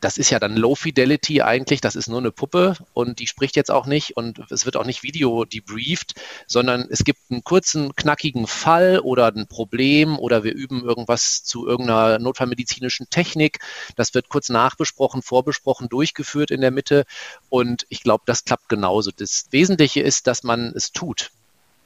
das 0.00 0.18
ist 0.18 0.30
ja 0.30 0.38
dann 0.38 0.56
Low 0.56 0.74
Fidelity 0.74 1.42
eigentlich, 1.42 1.80
das 1.80 1.96
ist 1.96 2.08
nur 2.08 2.18
eine 2.18 2.30
Puppe 2.30 2.76
und 2.92 3.18
die 3.18 3.26
spricht 3.26 3.56
jetzt 3.56 3.70
auch 3.70 3.86
nicht 3.86 4.16
und 4.16 4.40
es 4.50 4.66
wird 4.66 4.76
auch 4.76 4.84
nicht 4.84 5.02
Video 5.02 5.44
debrieft, 5.44 6.14
sondern 6.46 6.86
es 6.90 7.04
gibt 7.04 7.20
einen 7.30 7.44
kurzen, 7.44 7.94
knackigen 7.96 8.46
Fall 8.46 9.00
oder 9.00 9.26
ein 9.34 9.46
Problem 9.46 10.18
oder 10.18 10.44
wir 10.44 10.54
üben 10.54 10.84
irgendwas 10.84 11.44
zu 11.44 11.66
irgendeiner 11.66 12.18
notfallmedizinischen 12.18 13.08
Technik. 13.08 13.60
Das 13.96 14.12
wird 14.12 14.28
kurz 14.28 14.48
nachbesprochen, 14.50 15.22
vorbesprochen, 15.22 15.88
durchgeführt 15.88 16.50
in 16.50 16.60
der 16.60 16.70
Mitte 16.70 17.04
und 17.48 17.86
ich 17.88 18.02
glaube, 18.02 18.24
das 18.26 18.44
klappt 18.44 18.68
genauso. 18.68 19.10
Das 19.10 19.46
Wesentliche 19.50 20.00
ist, 20.00 20.26
dass 20.26 20.42
man 20.42 20.72
es 20.74 20.92
tut. 20.92 21.30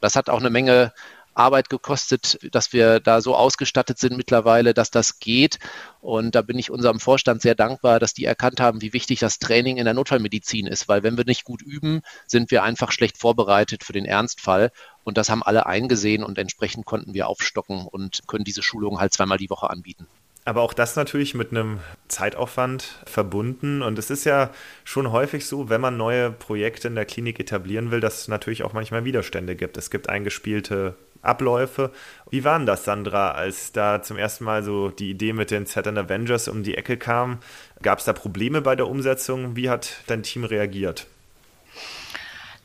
Das 0.00 0.16
hat 0.16 0.30
auch 0.30 0.40
eine 0.40 0.50
Menge 0.50 0.92
Arbeit 1.40 1.70
gekostet, 1.70 2.38
dass 2.52 2.72
wir 2.74 3.00
da 3.00 3.22
so 3.22 3.34
ausgestattet 3.34 3.98
sind 3.98 4.16
mittlerweile, 4.16 4.74
dass 4.74 4.90
das 4.90 5.18
geht. 5.18 5.58
Und 6.00 6.34
da 6.34 6.42
bin 6.42 6.58
ich 6.58 6.70
unserem 6.70 7.00
Vorstand 7.00 7.40
sehr 7.40 7.54
dankbar, 7.54 7.98
dass 7.98 8.12
die 8.12 8.26
erkannt 8.26 8.60
haben, 8.60 8.82
wie 8.82 8.92
wichtig 8.92 9.20
das 9.20 9.38
Training 9.38 9.78
in 9.78 9.86
der 9.86 9.94
Notfallmedizin 9.94 10.66
ist, 10.66 10.88
weil 10.88 11.02
wenn 11.02 11.16
wir 11.16 11.24
nicht 11.24 11.44
gut 11.44 11.62
üben, 11.62 12.02
sind 12.26 12.50
wir 12.50 12.62
einfach 12.62 12.92
schlecht 12.92 13.16
vorbereitet 13.16 13.84
für 13.84 13.94
den 13.94 14.04
Ernstfall. 14.04 14.70
Und 15.02 15.16
das 15.16 15.30
haben 15.30 15.42
alle 15.42 15.66
eingesehen 15.66 16.22
und 16.22 16.38
entsprechend 16.38 16.84
konnten 16.84 17.14
wir 17.14 17.26
aufstocken 17.26 17.86
und 17.86 18.20
können 18.26 18.44
diese 18.44 18.62
Schulungen 18.62 19.00
halt 19.00 19.14
zweimal 19.14 19.38
die 19.38 19.50
Woche 19.50 19.70
anbieten. 19.70 20.06
Aber 20.44 20.62
auch 20.62 20.72
das 20.72 20.96
natürlich 20.96 21.34
mit 21.34 21.50
einem 21.50 21.80
Zeitaufwand 22.08 23.02
verbunden. 23.04 23.82
Und 23.82 23.98
es 23.98 24.10
ist 24.10 24.24
ja 24.24 24.50
schon 24.84 25.12
häufig 25.12 25.46
so, 25.46 25.68
wenn 25.68 25.80
man 25.80 25.96
neue 25.96 26.30
Projekte 26.30 26.88
in 26.88 26.94
der 26.94 27.04
Klinik 27.04 27.38
etablieren 27.38 27.90
will, 27.90 28.00
dass 28.00 28.22
es 28.22 28.28
natürlich 28.28 28.62
auch 28.62 28.72
manchmal 28.72 29.04
Widerstände 29.04 29.54
gibt. 29.54 29.76
Es 29.76 29.90
gibt 29.90 30.08
eingespielte 30.08 30.96
Abläufe. 31.22 31.90
Wie 32.30 32.44
waren 32.44 32.66
das, 32.66 32.84
Sandra, 32.84 33.32
als 33.32 33.72
da 33.72 34.02
zum 34.02 34.16
ersten 34.16 34.44
Mal 34.44 34.62
so 34.62 34.88
die 34.88 35.10
Idee 35.10 35.32
mit 35.32 35.50
den 35.50 35.66
Saturn 35.66 35.98
Avengers 35.98 36.48
um 36.48 36.62
die 36.62 36.76
Ecke 36.76 36.96
kam? 36.96 37.38
Gab 37.82 37.98
es 37.98 38.04
da 38.04 38.12
Probleme 38.12 38.62
bei 38.62 38.76
der 38.76 38.88
Umsetzung? 38.88 39.56
Wie 39.56 39.68
hat 39.68 40.02
dein 40.06 40.22
Team 40.22 40.44
reagiert? 40.44 41.06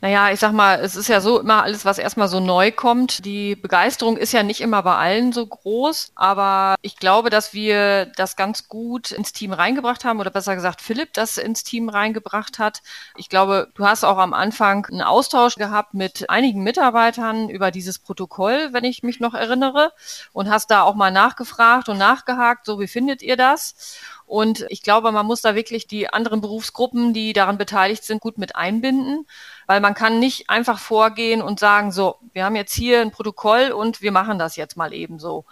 Naja, 0.02 0.30
ich 0.30 0.40
sag 0.40 0.52
mal, 0.52 0.78
es 0.80 0.94
ist 0.94 1.08
ja 1.08 1.22
so 1.22 1.40
immer 1.40 1.62
alles, 1.62 1.86
was 1.86 1.96
erstmal 1.96 2.28
so 2.28 2.38
neu 2.38 2.70
kommt. 2.70 3.24
Die 3.24 3.56
Begeisterung 3.56 4.18
ist 4.18 4.32
ja 4.32 4.42
nicht 4.42 4.60
immer 4.60 4.82
bei 4.82 4.94
allen 4.94 5.32
so 5.32 5.46
groß, 5.46 6.12
aber 6.14 6.74
ich 6.82 6.96
glaube, 6.98 7.30
dass 7.30 7.54
wir 7.54 8.04
das 8.14 8.36
ganz 8.36 8.68
gut 8.68 9.10
ins 9.10 9.32
Team 9.32 9.54
reingebracht 9.54 10.04
haben 10.04 10.20
oder 10.20 10.30
besser 10.30 10.54
gesagt 10.54 10.82
Philipp 10.82 11.14
das 11.14 11.38
ins 11.38 11.64
Team 11.64 11.88
reingebracht 11.88 12.58
hat. 12.58 12.82
Ich 13.16 13.30
glaube, 13.30 13.68
du 13.74 13.86
hast 13.86 14.04
auch 14.04 14.18
am 14.18 14.34
Anfang 14.34 14.84
einen 14.84 15.00
Austausch 15.00 15.54
gehabt 15.54 15.94
mit 15.94 16.28
einigen 16.28 16.62
Mitarbeitern 16.62 17.48
über 17.48 17.70
dieses 17.70 17.98
Protokoll, 17.98 18.68
wenn 18.72 18.84
ich 18.84 19.02
mich 19.02 19.18
noch 19.18 19.32
erinnere, 19.32 19.92
und 20.34 20.50
hast 20.50 20.70
da 20.70 20.82
auch 20.82 20.94
mal 20.94 21.10
nachgefragt 21.10 21.88
und 21.88 21.96
nachgehakt, 21.96 22.66
so 22.66 22.78
wie 22.78 22.86
findet 22.86 23.22
ihr 23.22 23.38
das? 23.38 23.96
Und 24.26 24.66
ich 24.70 24.82
glaube, 24.82 25.12
man 25.12 25.24
muss 25.24 25.40
da 25.40 25.54
wirklich 25.54 25.86
die 25.86 26.12
anderen 26.12 26.40
Berufsgruppen, 26.40 27.12
die 27.12 27.32
daran 27.32 27.58
beteiligt 27.58 28.02
sind, 28.02 28.20
gut 28.20 28.38
mit 28.38 28.56
einbinden, 28.56 29.24
weil 29.66 29.80
man 29.80 29.94
kann 29.94 30.18
nicht 30.18 30.50
einfach 30.50 30.80
vorgehen 30.80 31.40
und 31.40 31.60
sagen, 31.60 31.92
so, 31.92 32.16
wir 32.32 32.44
haben 32.44 32.56
jetzt 32.56 32.74
hier 32.74 33.00
ein 33.00 33.12
Protokoll 33.12 33.70
und 33.70 34.02
wir 34.02 34.10
machen 34.10 34.38
das 34.38 34.56
jetzt 34.56 34.76
mal 34.76 34.92
eben 34.92 35.20
so. 35.20 35.44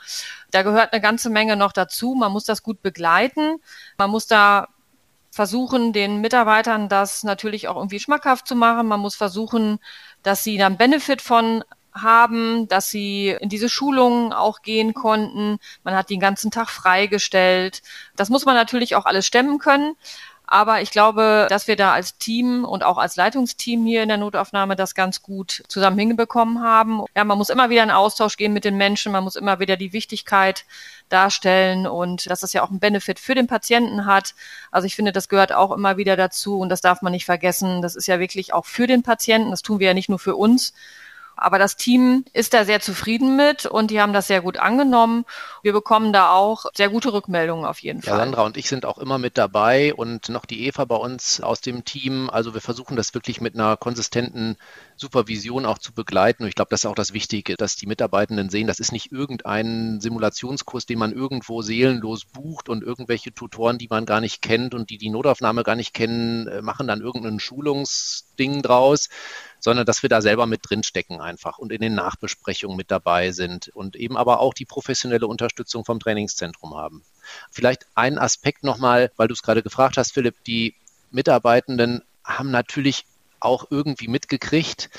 Da 0.50 0.62
gehört 0.62 0.92
eine 0.92 1.00
ganze 1.00 1.30
Menge 1.30 1.56
noch 1.56 1.72
dazu. 1.72 2.14
Man 2.14 2.32
muss 2.32 2.44
das 2.44 2.64
gut 2.64 2.82
begleiten. 2.82 3.60
Man 3.96 4.10
muss 4.10 4.26
da 4.26 4.68
versuchen, 5.30 5.92
den 5.92 6.20
Mitarbeitern 6.20 6.88
das 6.88 7.22
natürlich 7.22 7.68
auch 7.68 7.76
irgendwie 7.76 8.00
schmackhaft 8.00 8.46
zu 8.46 8.56
machen. 8.56 8.88
Man 8.88 9.00
muss 9.00 9.14
versuchen, 9.14 9.78
dass 10.22 10.42
sie 10.44 10.58
dann 10.58 10.76
Benefit 10.76 11.22
von 11.22 11.64
haben, 11.94 12.68
dass 12.68 12.90
sie 12.90 13.36
in 13.40 13.48
diese 13.48 13.68
Schulungen 13.68 14.32
auch 14.32 14.62
gehen 14.62 14.94
konnten. 14.94 15.58
Man 15.84 15.94
hat 15.94 16.10
den 16.10 16.20
ganzen 16.20 16.50
Tag 16.50 16.68
freigestellt. 16.68 17.82
Das 18.16 18.30
muss 18.30 18.44
man 18.44 18.54
natürlich 18.54 18.96
auch 18.96 19.06
alles 19.06 19.26
stemmen 19.26 19.58
können. 19.58 19.96
Aber 20.46 20.82
ich 20.82 20.90
glaube, 20.90 21.46
dass 21.48 21.68
wir 21.68 21.76
da 21.76 21.94
als 21.94 22.18
Team 22.18 22.64
und 22.66 22.84
auch 22.84 22.98
als 22.98 23.16
Leitungsteam 23.16 23.86
hier 23.86 24.02
in 24.02 24.08
der 24.08 24.18
Notaufnahme 24.18 24.76
das 24.76 24.94
ganz 24.94 25.22
gut 25.22 25.62
zusammen 25.68 25.98
hinbekommen 25.98 26.62
haben. 26.62 27.02
Ja, 27.16 27.24
man 27.24 27.38
muss 27.38 27.48
immer 27.48 27.70
wieder 27.70 27.82
in 27.82 27.90
Austausch 27.90 28.36
gehen 28.36 28.52
mit 28.52 28.64
den 28.64 28.76
Menschen. 28.76 29.10
Man 29.10 29.24
muss 29.24 29.36
immer 29.36 29.58
wieder 29.58 29.78
die 29.78 29.94
Wichtigkeit 29.94 30.66
darstellen 31.08 31.86
und 31.86 32.28
dass 32.28 32.40
das 32.40 32.52
ja 32.52 32.62
auch 32.62 32.70
einen 32.70 32.78
Benefit 32.78 33.18
für 33.18 33.34
den 33.34 33.46
Patienten 33.46 34.04
hat. 34.04 34.34
Also 34.70 34.86
ich 34.86 34.96
finde, 34.96 35.12
das 35.12 35.30
gehört 35.30 35.52
auch 35.52 35.72
immer 35.72 35.96
wieder 35.96 36.16
dazu 36.16 36.58
und 36.58 36.68
das 36.68 36.82
darf 36.82 37.00
man 37.00 37.12
nicht 37.12 37.24
vergessen. 37.24 37.80
Das 37.80 37.96
ist 37.96 38.06
ja 38.06 38.20
wirklich 38.20 38.52
auch 38.52 38.66
für 38.66 38.86
den 38.86 39.02
Patienten. 39.02 39.50
Das 39.50 39.62
tun 39.62 39.78
wir 39.78 39.88
ja 39.88 39.94
nicht 39.94 40.10
nur 40.10 40.18
für 40.18 40.36
uns, 40.36 40.74
aber 41.36 41.58
das 41.58 41.76
Team 41.76 42.24
ist 42.32 42.54
da 42.54 42.64
sehr 42.64 42.80
zufrieden 42.80 43.36
mit 43.36 43.66
und 43.66 43.90
die 43.90 44.00
haben 44.00 44.12
das 44.12 44.26
sehr 44.26 44.40
gut 44.40 44.58
angenommen. 44.58 45.24
Wir 45.62 45.72
bekommen 45.72 46.12
da 46.12 46.32
auch 46.32 46.66
sehr 46.74 46.88
gute 46.88 47.12
Rückmeldungen 47.12 47.64
auf 47.64 47.80
jeden 47.80 48.02
Fall. 48.02 48.14
Ja, 48.14 48.18
Sandra 48.18 48.42
und 48.42 48.56
ich 48.56 48.68
sind 48.68 48.86
auch 48.86 48.98
immer 48.98 49.18
mit 49.18 49.38
dabei 49.38 49.94
und 49.94 50.28
noch 50.28 50.44
die 50.44 50.66
Eva 50.66 50.84
bei 50.84 50.96
uns 50.96 51.40
aus 51.40 51.60
dem 51.60 51.84
Team. 51.84 52.30
Also 52.30 52.54
wir 52.54 52.60
versuchen 52.60 52.96
das 52.96 53.14
wirklich 53.14 53.40
mit 53.40 53.54
einer 53.54 53.76
konsistenten 53.76 54.56
Supervision 54.96 55.66
auch 55.66 55.78
zu 55.78 55.92
begleiten. 55.92 56.42
Und 56.42 56.48
ich 56.48 56.54
glaube, 56.54 56.70
das 56.70 56.80
ist 56.80 56.86
auch 56.86 56.94
das 56.94 57.12
Wichtige, 57.12 57.56
dass 57.56 57.76
die 57.76 57.86
Mitarbeitenden 57.86 58.50
sehen, 58.50 58.66
das 58.66 58.78
ist 58.78 58.92
nicht 58.92 59.12
irgendein 59.12 60.00
Simulationskurs, 60.00 60.86
den 60.86 60.98
man 60.98 61.12
irgendwo 61.12 61.62
seelenlos 61.62 62.24
bucht 62.24 62.68
und 62.68 62.82
irgendwelche 62.82 63.32
Tutoren, 63.34 63.78
die 63.78 63.88
man 63.88 64.06
gar 64.06 64.20
nicht 64.20 64.42
kennt 64.42 64.74
und 64.74 64.90
die 64.90 64.98
die 64.98 65.10
Notaufnahme 65.10 65.62
gar 65.62 65.76
nicht 65.76 65.94
kennen, 65.94 66.46
äh, 66.48 66.62
machen 66.62 66.86
dann 66.86 67.00
irgendein 67.00 67.40
Schulungsding 67.40 68.62
draus, 68.62 69.08
sondern 69.60 69.86
dass 69.86 70.02
wir 70.02 70.08
da 70.08 70.20
selber 70.20 70.46
mit 70.46 70.60
drinstecken 70.62 71.20
einfach 71.20 71.58
und 71.58 71.72
in 71.72 71.80
den 71.80 71.94
Nachbesprechungen 71.94 72.76
mit 72.76 72.90
dabei 72.90 73.32
sind 73.32 73.68
und 73.68 73.96
eben 73.96 74.16
aber 74.16 74.40
auch 74.40 74.54
die 74.54 74.66
professionelle 74.66 75.26
Unterstützung 75.26 75.84
vom 75.84 76.00
Trainingszentrum 76.00 76.74
haben. 76.76 77.02
Vielleicht 77.50 77.86
ein 77.94 78.18
Aspekt 78.18 78.62
nochmal, 78.62 79.10
weil 79.16 79.28
du 79.28 79.34
es 79.34 79.42
gerade 79.42 79.62
gefragt 79.62 79.96
hast, 79.96 80.12
Philipp, 80.12 80.36
die 80.44 80.74
Mitarbeitenden 81.10 82.02
haben 82.24 82.50
natürlich 82.50 83.04
auch 83.44 83.66
irgendwie 83.70 84.08
mitgekriegt, 84.08 84.90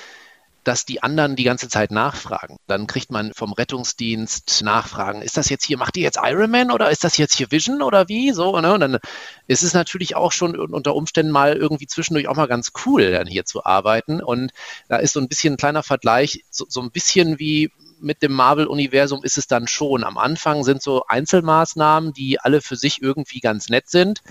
dass 0.66 0.84
die 0.84 1.04
anderen 1.04 1.36
die 1.36 1.44
ganze 1.44 1.70
Zeit 1.70 1.92
nachfragen. 1.92 2.58
Dann 2.66 2.88
kriegt 2.88 3.12
man 3.12 3.34
vom 3.34 3.54
Rettungsdienst 3.54 4.64
Nachfragen, 4.64 5.22
ist 5.22 5.38
das 5.38 5.50
jetzt 5.50 5.64
hier, 5.64 5.78
macht 5.78 5.96
ihr 5.96 6.04
jetzt 6.04 6.20
Ironman 6.22 6.72
oder 6.72 6.90
ist 6.90 7.04
das 7.04 7.18
jetzt 7.18 7.36
hier 7.36 7.52
Vision 7.52 7.84
oder 7.84 8.10
wie? 8.10 8.32
So, 8.32 8.60
ne? 8.60 8.74
Und 8.74 8.80
dann 8.80 8.98
ist 9.48 9.62
es 9.62 9.74
natürlich 9.74 10.16
auch 10.16 10.32
schon 10.32 10.58
unter 10.58 10.96
Umständen 10.96 11.32
mal 11.32 11.56
irgendwie 11.56 11.86
zwischendurch 11.86 12.28
auch 12.28 12.36
mal 12.36 12.48
ganz 12.48 12.72
cool, 12.86 13.12
dann 13.12 13.28
hier 13.28 13.46
zu 13.46 13.64
arbeiten. 13.64 14.22
Und 14.22 14.52
da 14.90 14.98
ist 14.98 15.14
so 15.14 15.20
ein 15.20 15.28
bisschen 15.28 15.54
ein 15.54 15.58
kleiner 15.58 15.84
Vergleich, 15.84 16.44
so, 16.50 16.66
so 16.68 16.82
ein 16.82 16.92
bisschen 16.92 17.38
wie 17.38 17.72
mit 18.00 18.24
dem 18.24 18.34
Marvel-Universum 18.34 19.24
ist 19.24 19.38
es 19.38 19.48
dann 19.48 19.68
schon. 19.68 20.04
Am 20.04 20.18
Anfang 20.18 20.64
sind 20.64 20.82
so 20.82 21.06
Einzelmaßnahmen, 21.08 22.12
die 22.12 22.40
alle 22.40 22.62
für 22.62 22.76
sich 22.76 23.02
irgendwie 23.02 23.40
ganz 23.40 23.70
nett 23.70 23.88
sind. 23.90 24.22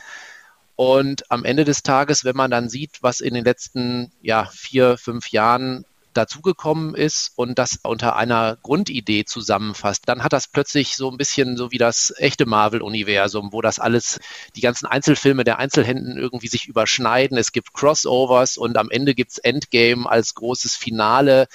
Und 0.77 1.31
am 1.31 1.45
Ende 1.45 1.65
des 1.65 1.83
Tages, 1.83 2.25
wenn 2.25 2.37
man 2.37 2.51
dann 2.51 2.69
sieht, 2.69 3.03
was 3.03 3.21
in 3.21 3.35
den 3.35 3.45
letzten 3.45 4.11
ja, 4.23 4.47
vier, 4.47 4.99
fünf 4.99 5.31
Jahren 5.31 5.85
dazugekommen 6.15 6.95
ist 6.95 7.33
und 7.37 7.59
das 7.59 7.81
unter 7.83 8.17
einer 8.17 8.57
Grundidee 8.63 9.25
zusammenfasst, 9.25 10.03
dann 10.07 10.23
hat 10.23 10.33
das 10.33 10.49
plötzlich 10.49 10.97
so 10.97 11.11
ein 11.11 11.17
bisschen 11.17 11.57
so 11.57 11.71
wie 11.73 11.79
das 11.79 12.15
echte 12.17 12.47
Marvel-Universum, 12.47 13.53
wo 13.53 13.61
das 13.61 13.79
alles, 13.79 14.21
die 14.57 14.61
ganzen 14.61 14.87
Einzelfilme 14.87 15.45
der 15.45 15.59
Einzelhänden 15.59 16.17
irgendwie 16.17 16.49
sich 16.49 16.67
überschneiden. 16.67 17.37
Es 17.37 17.53
gibt 17.53 17.75
Crossovers 17.75 18.57
und 18.57 18.79
am 18.79 18.91
Ende 18.91 19.15
gibt's 19.15 19.39
Endgame 19.39 20.09
als 20.09 20.35
großes 20.35 20.77
Finale. 20.77 21.49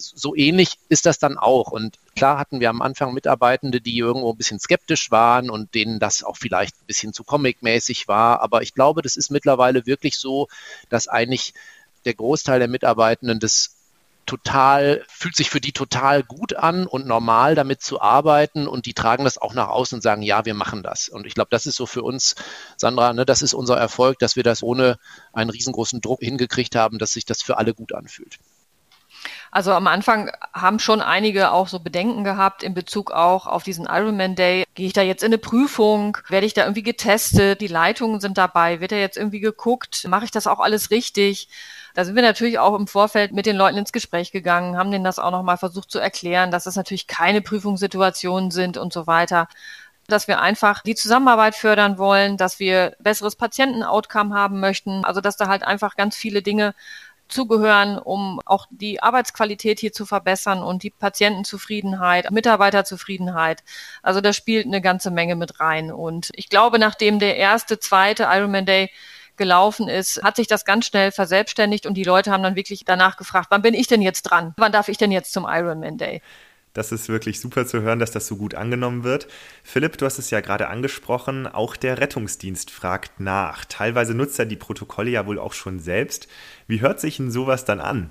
So 0.00 0.34
ähnlich 0.34 0.78
ist 0.88 1.06
das 1.06 1.18
dann 1.18 1.38
auch. 1.38 1.70
Und 1.70 1.98
klar 2.16 2.38
hatten 2.38 2.60
wir 2.60 2.70
am 2.70 2.82
Anfang 2.82 3.14
Mitarbeitende, 3.14 3.80
die 3.80 3.96
irgendwo 3.96 4.32
ein 4.32 4.36
bisschen 4.36 4.58
skeptisch 4.58 5.10
waren 5.10 5.50
und 5.50 5.74
denen 5.74 5.98
das 5.98 6.22
auch 6.22 6.36
vielleicht 6.36 6.74
ein 6.76 6.86
bisschen 6.86 7.12
zu 7.12 7.24
comic-mäßig 7.24 8.08
war. 8.08 8.40
Aber 8.40 8.62
ich 8.62 8.74
glaube, 8.74 9.02
das 9.02 9.16
ist 9.16 9.30
mittlerweile 9.30 9.86
wirklich 9.86 10.16
so, 10.18 10.48
dass 10.88 11.08
eigentlich 11.08 11.54
der 12.04 12.14
Großteil 12.14 12.58
der 12.58 12.68
Mitarbeitenden 12.68 13.40
das 13.40 13.76
total, 14.30 15.04
fühlt 15.08 15.34
sich 15.34 15.50
für 15.50 15.60
die 15.60 15.72
total 15.72 16.22
gut 16.22 16.54
an 16.54 16.86
und 16.86 17.04
normal 17.04 17.56
damit 17.56 17.82
zu 17.82 18.00
arbeiten 18.00 18.68
und 18.68 18.86
die 18.86 18.94
tragen 18.94 19.24
das 19.24 19.38
auch 19.38 19.54
nach 19.54 19.68
außen 19.68 19.96
und 19.96 20.02
sagen, 20.02 20.22
ja, 20.22 20.44
wir 20.44 20.54
machen 20.54 20.84
das. 20.84 21.08
Und 21.08 21.26
ich 21.26 21.34
glaube, 21.34 21.48
das 21.50 21.66
ist 21.66 21.74
so 21.74 21.84
für 21.84 22.04
uns, 22.04 22.36
Sandra, 22.76 23.12
ne, 23.12 23.26
das 23.26 23.42
ist 23.42 23.54
unser 23.54 23.76
Erfolg, 23.76 24.20
dass 24.20 24.36
wir 24.36 24.44
das 24.44 24.62
ohne 24.62 24.98
einen 25.32 25.50
riesengroßen 25.50 26.00
Druck 26.00 26.20
hingekriegt 26.20 26.76
haben, 26.76 26.98
dass 26.98 27.12
sich 27.12 27.24
das 27.24 27.42
für 27.42 27.58
alle 27.58 27.74
gut 27.74 27.92
anfühlt. 27.92 28.38
Also 29.52 29.72
am 29.72 29.88
Anfang 29.88 30.30
haben 30.52 30.78
schon 30.78 31.02
einige 31.02 31.50
auch 31.50 31.66
so 31.66 31.80
Bedenken 31.80 32.22
gehabt 32.22 32.62
in 32.62 32.72
Bezug 32.72 33.10
auch 33.10 33.46
auf 33.46 33.64
diesen 33.64 33.86
Ironman 33.86 34.36
Day. 34.36 34.64
Gehe 34.74 34.86
ich 34.86 34.92
da 34.92 35.02
jetzt 35.02 35.22
in 35.22 35.28
eine 35.28 35.38
Prüfung? 35.38 36.16
Werde 36.28 36.46
ich 36.46 36.54
da 36.54 36.62
irgendwie 36.62 36.84
getestet? 36.84 37.60
Die 37.60 37.66
Leitungen 37.66 38.20
sind 38.20 38.38
dabei. 38.38 38.80
Wird 38.80 38.92
da 38.92 38.96
jetzt 38.96 39.16
irgendwie 39.16 39.40
geguckt? 39.40 40.06
Mache 40.08 40.24
ich 40.24 40.30
das 40.30 40.46
auch 40.46 40.60
alles 40.60 40.90
richtig? 40.92 41.48
Da 41.94 42.04
sind 42.04 42.14
wir 42.14 42.22
natürlich 42.22 42.60
auch 42.60 42.76
im 42.78 42.86
Vorfeld 42.86 43.32
mit 43.32 43.46
den 43.46 43.56
Leuten 43.56 43.76
ins 43.76 43.92
Gespräch 43.92 44.30
gegangen, 44.30 44.76
haben 44.76 44.92
denen 44.92 45.02
das 45.02 45.18
auch 45.18 45.32
nochmal 45.32 45.56
versucht 45.56 45.90
zu 45.90 45.98
erklären, 45.98 46.52
dass 46.52 46.64
das 46.64 46.76
natürlich 46.76 47.08
keine 47.08 47.42
Prüfungssituationen 47.42 48.52
sind 48.52 48.76
und 48.78 48.92
so 48.92 49.08
weiter 49.08 49.48
dass 50.10 50.28
wir 50.28 50.40
einfach 50.40 50.82
die 50.82 50.94
Zusammenarbeit 50.94 51.54
fördern 51.54 51.98
wollen, 51.98 52.36
dass 52.36 52.58
wir 52.58 52.96
besseres 52.98 53.36
Patienten-Outcome 53.36 54.34
haben 54.34 54.60
möchten, 54.60 55.04
also 55.04 55.20
dass 55.20 55.36
da 55.36 55.48
halt 55.48 55.62
einfach 55.62 55.96
ganz 55.96 56.16
viele 56.16 56.42
Dinge 56.42 56.74
zugehören, 57.30 57.98
um 57.98 58.40
auch 58.44 58.66
die 58.70 59.02
Arbeitsqualität 59.02 59.80
hier 59.80 59.92
zu 59.92 60.06
verbessern 60.06 60.62
und 60.62 60.82
die 60.82 60.90
Patientenzufriedenheit, 60.90 62.30
Mitarbeiterzufriedenheit. 62.30 63.62
Also 64.02 64.20
da 64.20 64.32
spielt 64.32 64.66
eine 64.66 64.80
ganze 64.80 65.10
Menge 65.10 65.36
mit 65.36 65.60
rein. 65.60 65.92
Und 65.92 66.30
ich 66.34 66.48
glaube, 66.48 66.78
nachdem 66.78 67.18
der 67.18 67.36
erste, 67.36 67.78
zweite 67.78 68.24
Ironman 68.30 68.66
Day 68.66 68.90
gelaufen 69.36 69.88
ist, 69.88 70.22
hat 70.22 70.36
sich 70.36 70.46
das 70.46 70.64
ganz 70.64 70.86
schnell 70.86 71.12
verselbstständigt 71.12 71.86
und 71.86 71.94
die 71.94 72.04
Leute 72.04 72.30
haben 72.30 72.42
dann 72.42 72.56
wirklich 72.56 72.84
danach 72.84 73.16
gefragt, 73.16 73.46
wann 73.50 73.62
bin 73.62 73.74
ich 73.74 73.86
denn 73.86 74.02
jetzt 74.02 74.22
dran? 74.22 74.52
Wann 74.58 74.70
darf 74.70 74.88
ich 74.88 74.98
denn 74.98 75.10
jetzt 75.10 75.32
zum 75.32 75.46
Ironman 75.48 75.96
Day? 75.96 76.20
Das 76.72 76.92
ist 76.92 77.08
wirklich 77.08 77.40
super 77.40 77.66
zu 77.66 77.82
hören, 77.82 77.98
dass 77.98 78.12
das 78.12 78.28
so 78.28 78.36
gut 78.36 78.54
angenommen 78.54 79.02
wird. 79.02 79.26
Philipp, 79.64 79.98
du 79.98 80.06
hast 80.06 80.18
es 80.18 80.30
ja 80.30 80.40
gerade 80.40 80.68
angesprochen, 80.68 81.48
auch 81.48 81.74
der 81.76 81.98
Rettungsdienst 81.98 82.70
fragt 82.70 83.18
nach. 83.18 83.64
Teilweise 83.64 84.14
nutzt 84.14 84.38
er 84.38 84.46
die 84.46 84.56
Protokolle 84.56 85.10
ja 85.10 85.26
wohl 85.26 85.38
auch 85.38 85.52
schon 85.52 85.80
selbst. 85.80 86.28
Wie 86.68 86.80
hört 86.80 87.00
sich 87.00 87.16
denn 87.16 87.32
sowas 87.32 87.64
dann 87.64 87.80
an? 87.80 88.10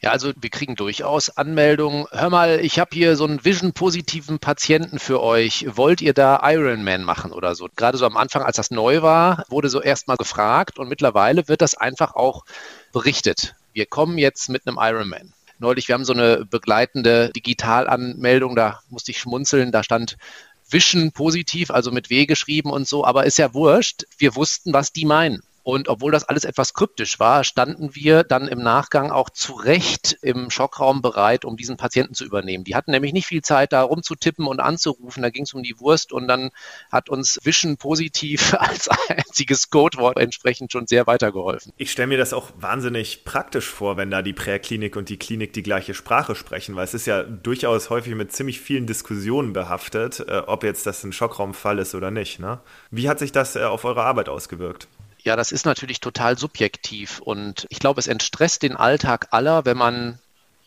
Ja, 0.00 0.10
also 0.12 0.32
wir 0.36 0.50
kriegen 0.50 0.76
durchaus 0.76 1.30
Anmeldungen. 1.30 2.06
Hör 2.12 2.30
mal, 2.30 2.60
ich 2.60 2.78
habe 2.78 2.90
hier 2.92 3.16
so 3.16 3.24
einen 3.24 3.44
Vision-positiven 3.44 4.38
Patienten 4.38 5.00
für 5.00 5.20
euch. 5.20 5.66
Wollt 5.68 6.00
ihr 6.02 6.12
da 6.12 6.40
Ironman 6.44 7.02
machen 7.02 7.32
oder 7.32 7.54
so? 7.56 7.66
Gerade 7.74 7.98
so 7.98 8.06
am 8.06 8.16
Anfang, 8.16 8.42
als 8.42 8.56
das 8.56 8.70
neu 8.70 9.02
war, 9.02 9.44
wurde 9.48 9.68
so 9.68 9.80
erstmal 9.80 10.16
gefragt 10.18 10.78
und 10.78 10.88
mittlerweile 10.88 11.48
wird 11.48 11.62
das 11.62 11.74
einfach 11.74 12.14
auch 12.14 12.44
berichtet. 12.92 13.56
Wir 13.72 13.86
kommen 13.86 14.16
jetzt 14.18 14.48
mit 14.48 14.66
einem 14.66 14.78
Ironman. 14.78 15.32
Neulich, 15.58 15.88
wir 15.88 15.94
haben 15.94 16.04
so 16.04 16.12
eine 16.12 16.44
begleitende 16.44 17.30
Digitalanmeldung, 17.34 18.56
da 18.56 18.80
musste 18.90 19.10
ich 19.10 19.18
schmunzeln, 19.18 19.72
da 19.72 19.82
stand 19.82 20.16
Vision 20.68 21.12
positiv, 21.12 21.70
also 21.70 21.90
mit 21.92 22.10
W 22.10 22.26
geschrieben 22.26 22.70
und 22.70 22.86
so, 22.86 23.04
aber 23.04 23.24
ist 23.24 23.38
ja 23.38 23.54
wurscht. 23.54 24.04
Wir 24.18 24.34
wussten, 24.34 24.72
was 24.72 24.92
die 24.92 25.04
meinen. 25.04 25.42
Und 25.66 25.88
obwohl 25.88 26.12
das 26.12 26.22
alles 26.22 26.44
etwas 26.44 26.74
kryptisch 26.74 27.18
war, 27.18 27.42
standen 27.42 27.96
wir 27.96 28.22
dann 28.22 28.46
im 28.46 28.62
Nachgang 28.62 29.10
auch 29.10 29.30
zu 29.30 29.54
Recht 29.54 30.16
im 30.22 30.48
Schockraum 30.48 31.02
bereit, 31.02 31.44
um 31.44 31.56
diesen 31.56 31.76
Patienten 31.76 32.14
zu 32.14 32.24
übernehmen. 32.24 32.62
Die 32.62 32.76
hatten 32.76 32.92
nämlich 32.92 33.12
nicht 33.12 33.26
viel 33.26 33.42
Zeit, 33.42 33.72
da 33.72 33.82
rumzutippen 33.82 34.46
und 34.46 34.60
anzurufen. 34.60 35.24
Da 35.24 35.30
ging 35.30 35.42
es 35.42 35.54
um 35.54 35.64
die 35.64 35.80
Wurst 35.80 36.12
und 36.12 36.28
dann 36.28 36.52
hat 36.92 37.08
uns 37.08 37.40
Vision 37.42 37.78
positiv 37.78 38.54
als 38.60 38.88
einziges 39.08 39.68
Codewort 39.68 40.18
entsprechend 40.18 40.70
schon 40.70 40.86
sehr 40.86 41.08
weitergeholfen. 41.08 41.72
Ich 41.78 41.90
stelle 41.90 42.06
mir 42.06 42.18
das 42.18 42.32
auch 42.32 42.52
wahnsinnig 42.56 43.24
praktisch 43.24 43.68
vor, 43.68 43.96
wenn 43.96 44.12
da 44.12 44.22
die 44.22 44.34
Präklinik 44.34 44.94
und 44.94 45.08
die 45.08 45.18
Klinik 45.18 45.52
die 45.52 45.64
gleiche 45.64 45.94
Sprache 45.94 46.36
sprechen, 46.36 46.76
weil 46.76 46.84
es 46.84 46.94
ist 46.94 47.08
ja 47.08 47.24
durchaus 47.24 47.90
häufig 47.90 48.14
mit 48.14 48.30
ziemlich 48.30 48.60
vielen 48.60 48.86
Diskussionen 48.86 49.52
behaftet, 49.52 50.20
äh, 50.28 50.42
ob 50.46 50.62
jetzt 50.62 50.86
das 50.86 51.02
ein 51.02 51.12
Schockraumfall 51.12 51.80
ist 51.80 51.96
oder 51.96 52.12
nicht. 52.12 52.38
Ne? 52.38 52.60
Wie 52.92 53.08
hat 53.08 53.18
sich 53.18 53.32
das 53.32 53.56
äh, 53.56 53.64
auf 53.64 53.84
eure 53.84 54.04
Arbeit 54.04 54.28
ausgewirkt? 54.28 54.86
Ja, 55.26 55.34
das 55.34 55.50
ist 55.50 55.66
natürlich 55.66 55.98
total 55.98 56.38
subjektiv 56.38 57.18
und 57.18 57.66
ich 57.68 57.80
glaube, 57.80 57.98
es 57.98 58.06
entstresst 58.06 58.62
den 58.62 58.76
Alltag 58.76 59.26
aller, 59.32 59.64
wenn 59.64 59.76
man 59.76 60.20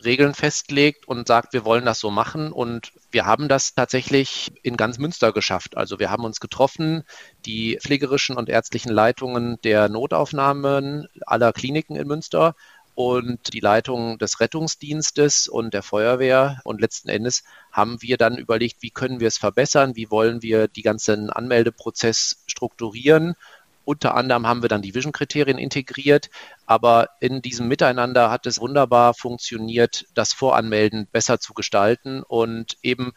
Regeln 0.04 0.34
festlegt 0.34 1.08
und 1.08 1.26
sagt, 1.26 1.54
wir 1.54 1.64
wollen 1.64 1.86
das 1.86 1.98
so 1.98 2.10
machen. 2.10 2.52
Und 2.52 2.92
wir 3.10 3.24
haben 3.24 3.48
das 3.48 3.74
tatsächlich 3.74 4.52
in 4.62 4.76
ganz 4.76 4.98
Münster 4.98 5.32
geschafft. 5.32 5.78
Also 5.78 5.98
wir 5.98 6.10
haben 6.10 6.24
uns 6.24 6.40
getroffen, 6.40 7.04
die 7.46 7.78
pflegerischen 7.80 8.36
und 8.36 8.50
ärztlichen 8.50 8.92
Leitungen 8.92 9.58
der 9.64 9.88
Notaufnahmen 9.88 11.08
aller 11.24 11.54
Kliniken 11.54 11.96
in 11.96 12.06
Münster 12.06 12.54
und 12.94 13.54
die 13.54 13.60
Leitung 13.60 14.18
des 14.18 14.40
Rettungsdienstes 14.40 15.48
und 15.48 15.72
der 15.72 15.82
Feuerwehr. 15.82 16.60
Und 16.64 16.82
letzten 16.82 17.08
Endes 17.08 17.44
haben 17.72 18.02
wir 18.02 18.18
dann 18.18 18.36
überlegt, 18.36 18.82
wie 18.82 18.90
können 18.90 19.20
wir 19.20 19.28
es 19.28 19.38
verbessern, 19.38 19.96
wie 19.96 20.10
wollen 20.10 20.42
wir 20.42 20.68
die 20.68 20.82
ganzen 20.82 21.30
Anmeldeprozess 21.30 22.42
strukturieren 22.46 23.36
unter 23.84 24.14
anderem 24.14 24.46
haben 24.46 24.62
wir 24.62 24.68
dann 24.68 24.82
die 24.82 24.94
Vision-Kriterien 24.94 25.58
integriert, 25.58 26.30
aber 26.66 27.08
in 27.20 27.42
diesem 27.42 27.68
Miteinander 27.68 28.30
hat 28.30 28.46
es 28.46 28.60
wunderbar 28.60 29.14
funktioniert, 29.14 30.06
das 30.14 30.32
Voranmelden 30.32 31.08
besser 31.10 31.40
zu 31.40 31.54
gestalten 31.54 32.22
und 32.22 32.76
eben 32.82 33.12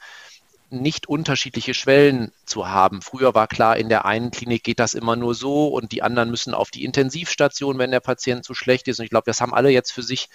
nicht 0.73 1.07
unterschiedliche 1.07 1.73
Schwellen 1.73 2.31
zu 2.45 2.67
haben. 2.67 3.01
Früher 3.01 3.35
war 3.35 3.47
klar, 3.47 3.77
in 3.77 3.89
der 3.89 4.05
einen 4.05 4.31
Klinik 4.31 4.63
geht 4.63 4.79
das 4.79 4.95
immer 4.95 5.15
nur 5.15 5.35
so 5.35 5.67
und 5.67 5.91
die 5.91 6.01
anderen 6.01 6.31
müssen 6.31 6.53
auf 6.53 6.71
die 6.71 6.83
Intensivstation, 6.83 7.77
wenn 7.77 7.91
der 7.91 7.99
Patient 7.99 8.43
zu 8.43 8.53
schlecht 8.53 8.87
ist. 8.87 8.99
Und 8.99 9.05
ich 9.05 9.11
glaube, 9.11 9.25
das 9.25 9.39
haben 9.39 9.53
alle 9.53 9.69
jetzt 9.69 9.91
für 9.91 10.03
sich 10.03 10.29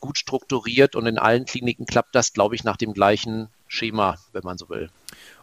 gut 0.00 0.18
strukturiert 0.18 0.96
und 0.96 1.06
in 1.06 1.18
allen 1.18 1.44
Kliniken 1.44 1.86
klappt 1.86 2.14
das, 2.14 2.32
glaube 2.32 2.56
ich, 2.56 2.64
nach 2.64 2.76
dem 2.76 2.92
gleichen 2.92 3.48
Schema, 3.68 4.18
wenn 4.32 4.42
man 4.44 4.58
so 4.58 4.68
will. 4.68 4.90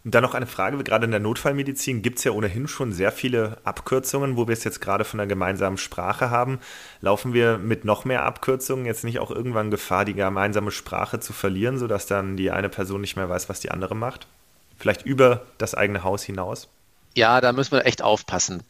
Und 0.04 0.16
dann 0.16 0.24
noch 0.24 0.34
eine 0.34 0.48
Frage, 0.48 0.84
gerade 0.84 1.06
in 1.06 1.12
der 1.12 1.20
Notfallmedizin 1.20 2.02
gibt 2.02 2.18
es 2.18 2.24
ja 2.24 2.32
ohnehin 2.32 2.68
schon 2.68 2.92
sehr 2.92 3.12
viele 3.12 3.58
Abkürzungen, 3.64 4.36
wo 4.36 4.48
wir 4.48 4.54
es 4.54 4.64
jetzt 4.64 4.82
gerade 4.82 5.04
von 5.04 5.20
der 5.20 5.28
gemeinsamen 5.28 5.78
Sprache 5.78 6.32
haben. 6.32 6.60
Laufen 7.02 7.34
wir 7.34 7.60
mit 7.60 7.86
noch 7.86 8.04
mehr 8.04 8.24
Abkürzungen 8.24 8.86
jetzt 8.86 9.04
nicht 9.04 9.20
auch 9.20 9.30
irgendwann 9.30 9.70
Gefahr, 9.70 10.06
die 10.06 10.16
gemeinsame 10.16 10.72
Sprache 10.72 11.20
zu 11.20 11.34
verlieren, 11.34 11.78
sodass 11.78 12.08
dann 12.08 12.36
die 12.36 12.50
eine 12.50 12.70
Person 12.70 13.02
nicht 13.02 13.16
mehr 13.16 13.30
weiß, 13.30 13.48
was 13.48 13.60
die 13.60 13.70
andere 13.70 13.96
macht? 13.96 14.26
Vielleicht 14.80 15.06
über 15.06 15.46
das 15.60 15.76
eigene 15.76 16.04
Haus 16.04 16.24
hinaus? 16.24 16.68
Ja, 17.14 17.40
da 17.40 17.52
müssen 17.52 17.74
wir 17.74 17.86
echt 17.86 18.02
aufpassen. 18.02 18.64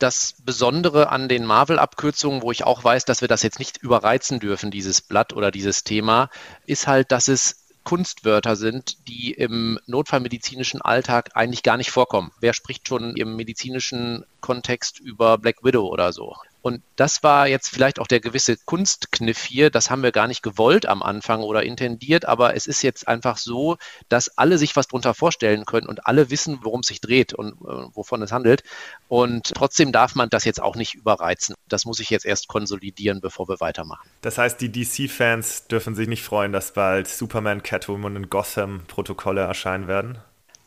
Das 0.00 0.34
Besondere 0.44 1.10
an 1.10 1.28
den 1.28 1.44
Marvel-Abkürzungen, 1.44 2.42
wo 2.42 2.50
ich 2.50 2.64
auch 2.64 2.82
weiß, 2.82 3.04
dass 3.04 3.20
wir 3.20 3.28
das 3.28 3.44
jetzt 3.44 3.58
nicht 3.60 3.76
überreizen 3.76 4.40
dürfen, 4.40 4.72
dieses 4.72 5.00
Blatt 5.02 5.32
oder 5.32 5.52
dieses 5.52 5.84
Thema, 5.84 6.30
ist 6.66 6.88
halt, 6.88 7.12
dass 7.12 7.28
es 7.28 7.59
Kunstwörter 7.84 8.56
sind, 8.56 9.08
die 9.08 9.32
im 9.32 9.78
notfallmedizinischen 9.86 10.82
Alltag 10.82 11.30
eigentlich 11.34 11.62
gar 11.62 11.76
nicht 11.76 11.90
vorkommen. 11.90 12.32
Wer 12.40 12.52
spricht 12.52 12.86
schon 12.86 13.16
im 13.16 13.36
medizinischen 13.36 14.24
Kontext 14.40 15.00
über 15.00 15.38
Black 15.38 15.64
Widow 15.64 15.86
oder 15.88 16.12
so? 16.12 16.36
Und 16.62 16.82
das 16.96 17.22
war 17.22 17.46
jetzt 17.46 17.68
vielleicht 17.68 17.98
auch 17.98 18.06
der 18.06 18.20
gewisse 18.20 18.56
Kunstkniff 18.56 19.44
hier. 19.44 19.70
Das 19.70 19.90
haben 19.90 20.02
wir 20.02 20.12
gar 20.12 20.26
nicht 20.26 20.42
gewollt 20.42 20.86
am 20.86 21.02
Anfang 21.02 21.40
oder 21.40 21.62
intendiert, 21.62 22.24
aber 22.26 22.54
es 22.54 22.66
ist 22.66 22.82
jetzt 22.82 23.08
einfach 23.08 23.36
so, 23.36 23.76
dass 24.08 24.36
alle 24.36 24.58
sich 24.58 24.76
was 24.76 24.88
drunter 24.88 25.14
vorstellen 25.14 25.64
können 25.64 25.86
und 25.86 26.06
alle 26.06 26.30
wissen, 26.30 26.60
worum 26.62 26.80
es 26.80 26.88
sich 26.88 27.00
dreht 27.00 27.32
und 27.32 27.52
äh, 27.52 27.94
wovon 27.94 28.22
es 28.22 28.32
handelt. 28.32 28.62
Und 29.08 29.52
trotzdem 29.54 29.92
darf 29.92 30.14
man 30.14 30.28
das 30.28 30.44
jetzt 30.44 30.60
auch 30.60 30.76
nicht 30.76 30.94
überreizen. 30.94 31.54
Das 31.68 31.84
muss 31.84 32.00
ich 32.00 32.10
jetzt 32.10 32.26
erst 32.26 32.48
konsolidieren, 32.48 33.20
bevor 33.20 33.48
wir 33.48 33.60
weitermachen. 33.60 34.08
Das 34.20 34.38
heißt, 34.38 34.60
die 34.60 34.70
DC-Fans 34.70 35.66
dürfen 35.68 35.94
sich 35.94 36.08
nicht 36.08 36.22
freuen, 36.22 36.52
dass 36.52 36.72
bald 36.72 37.08
Superman, 37.08 37.62
Catwoman 37.62 38.16
und 38.16 38.30
Gotham 38.30 38.82
Protokolle 38.86 39.42
erscheinen 39.42 39.88
werden? 39.88 40.18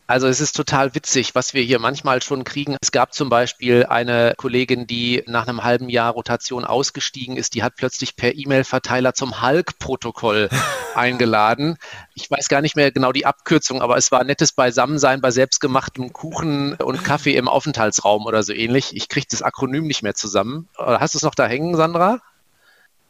Also 0.06 0.26
es 0.28 0.40
ist 0.40 0.54
total 0.54 0.94
witzig, 0.94 1.34
was 1.34 1.54
wir 1.54 1.62
hier 1.62 1.78
manchmal 1.78 2.20
schon 2.20 2.44
kriegen. 2.44 2.76
Es 2.82 2.92
gab 2.92 3.14
zum 3.14 3.30
Beispiel 3.30 3.86
eine 3.86 4.34
Kollegin, 4.36 4.86
die 4.86 5.22
nach 5.26 5.48
einem 5.48 5.64
halben 5.64 5.88
Jahr 5.88 6.12
Rotation 6.12 6.66
ausgestiegen 6.66 7.38
ist, 7.38 7.54
die 7.54 7.62
hat 7.62 7.76
plötzlich 7.76 8.14
per 8.14 8.34
E-Mail-Verteiler 8.34 9.14
zum 9.14 9.40
Hulk-Protokoll 9.40 10.50
eingeladen. 10.94 11.78
Ich 12.14 12.30
weiß 12.30 12.48
gar 12.48 12.60
nicht 12.60 12.76
mehr 12.76 12.92
genau 12.92 13.12
die 13.12 13.24
Abkürzung, 13.24 13.80
aber 13.80 13.96
es 13.96 14.12
war 14.12 14.24
nettes 14.24 14.52
Beisammensein 14.52 15.22
bei 15.22 15.30
selbstgemachtem 15.30 16.12
Kuchen 16.12 16.74
und 16.74 17.02
Kaffee 17.02 17.36
im 17.36 17.48
Aufenthaltsraum 17.48 18.26
oder 18.26 18.42
so 18.42 18.52
ähnlich. 18.52 18.94
Ich 18.94 19.08
kriege 19.08 19.26
das 19.30 19.40
Akronym 19.40 19.86
nicht 19.86 20.02
mehr 20.02 20.14
zusammen. 20.14 20.68
Hast 20.76 21.14
du 21.14 21.18
es 21.18 21.22
noch 21.24 21.34
da 21.34 21.46
hängen, 21.46 21.76
Sandra? 21.76 22.20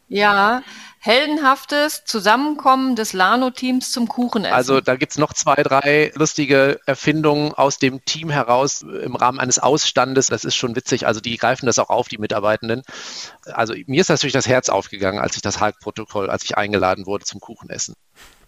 Ja, 0.07 0.61
heldenhaftes 0.99 2.03
Zusammenkommen 2.05 2.95
des 2.95 3.13
Lano-Teams 3.13 3.91
zum 3.91 4.07
Kuchenessen. 4.07 4.55
Also 4.55 4.81
da 4.81 4.95
gibt's 4.95 5.17
noch 5.17 5.33
zwei, 5.33 5.55
drei 5.55 6.11
lustige 6.15 6.79
Erfindungen 6.85 7.53
aus 7.53 7.79
dem 7.79 8.03
Team 8.05 8.29
heraus 8.29 8.81
im 8.81 9.15
Rahmen 9.15 9.39
eines 9.39 9.59
Ausstandes. 9.59 10.27
Das 10.27 10.43
ist 10.43 10.55
schon 10.55 10.75
witzig. 10.75 11.07
Also 11.07 11.21
die 11.21 11.37
greifen 11.37 11.65
das 11.65 11.79
auch 11.79 11.89
auf, 11.89 12.07
die 12.07 12.17
Mitarbeitenden. 12.17 12.83
Also 13.45 13.73
mir 13.87 14.01
ist 14.01 14.09
natürlich 14.09 14.33
das 14.33 14.47
Herz 14.47 14.69
aufgegangen, 14.69 15.19
als 15.19 15.35
ich 15.35 15.41
das 15.41 15.59
Hulk-Protokoll, 15.59 16.29
als 16.29 16.43
ich 16.43 16.57
eingeladen 16.57 17.05
wurde 17.05 17.25
zum 17.25 17.39
Kuchenessen. 17.39 17.95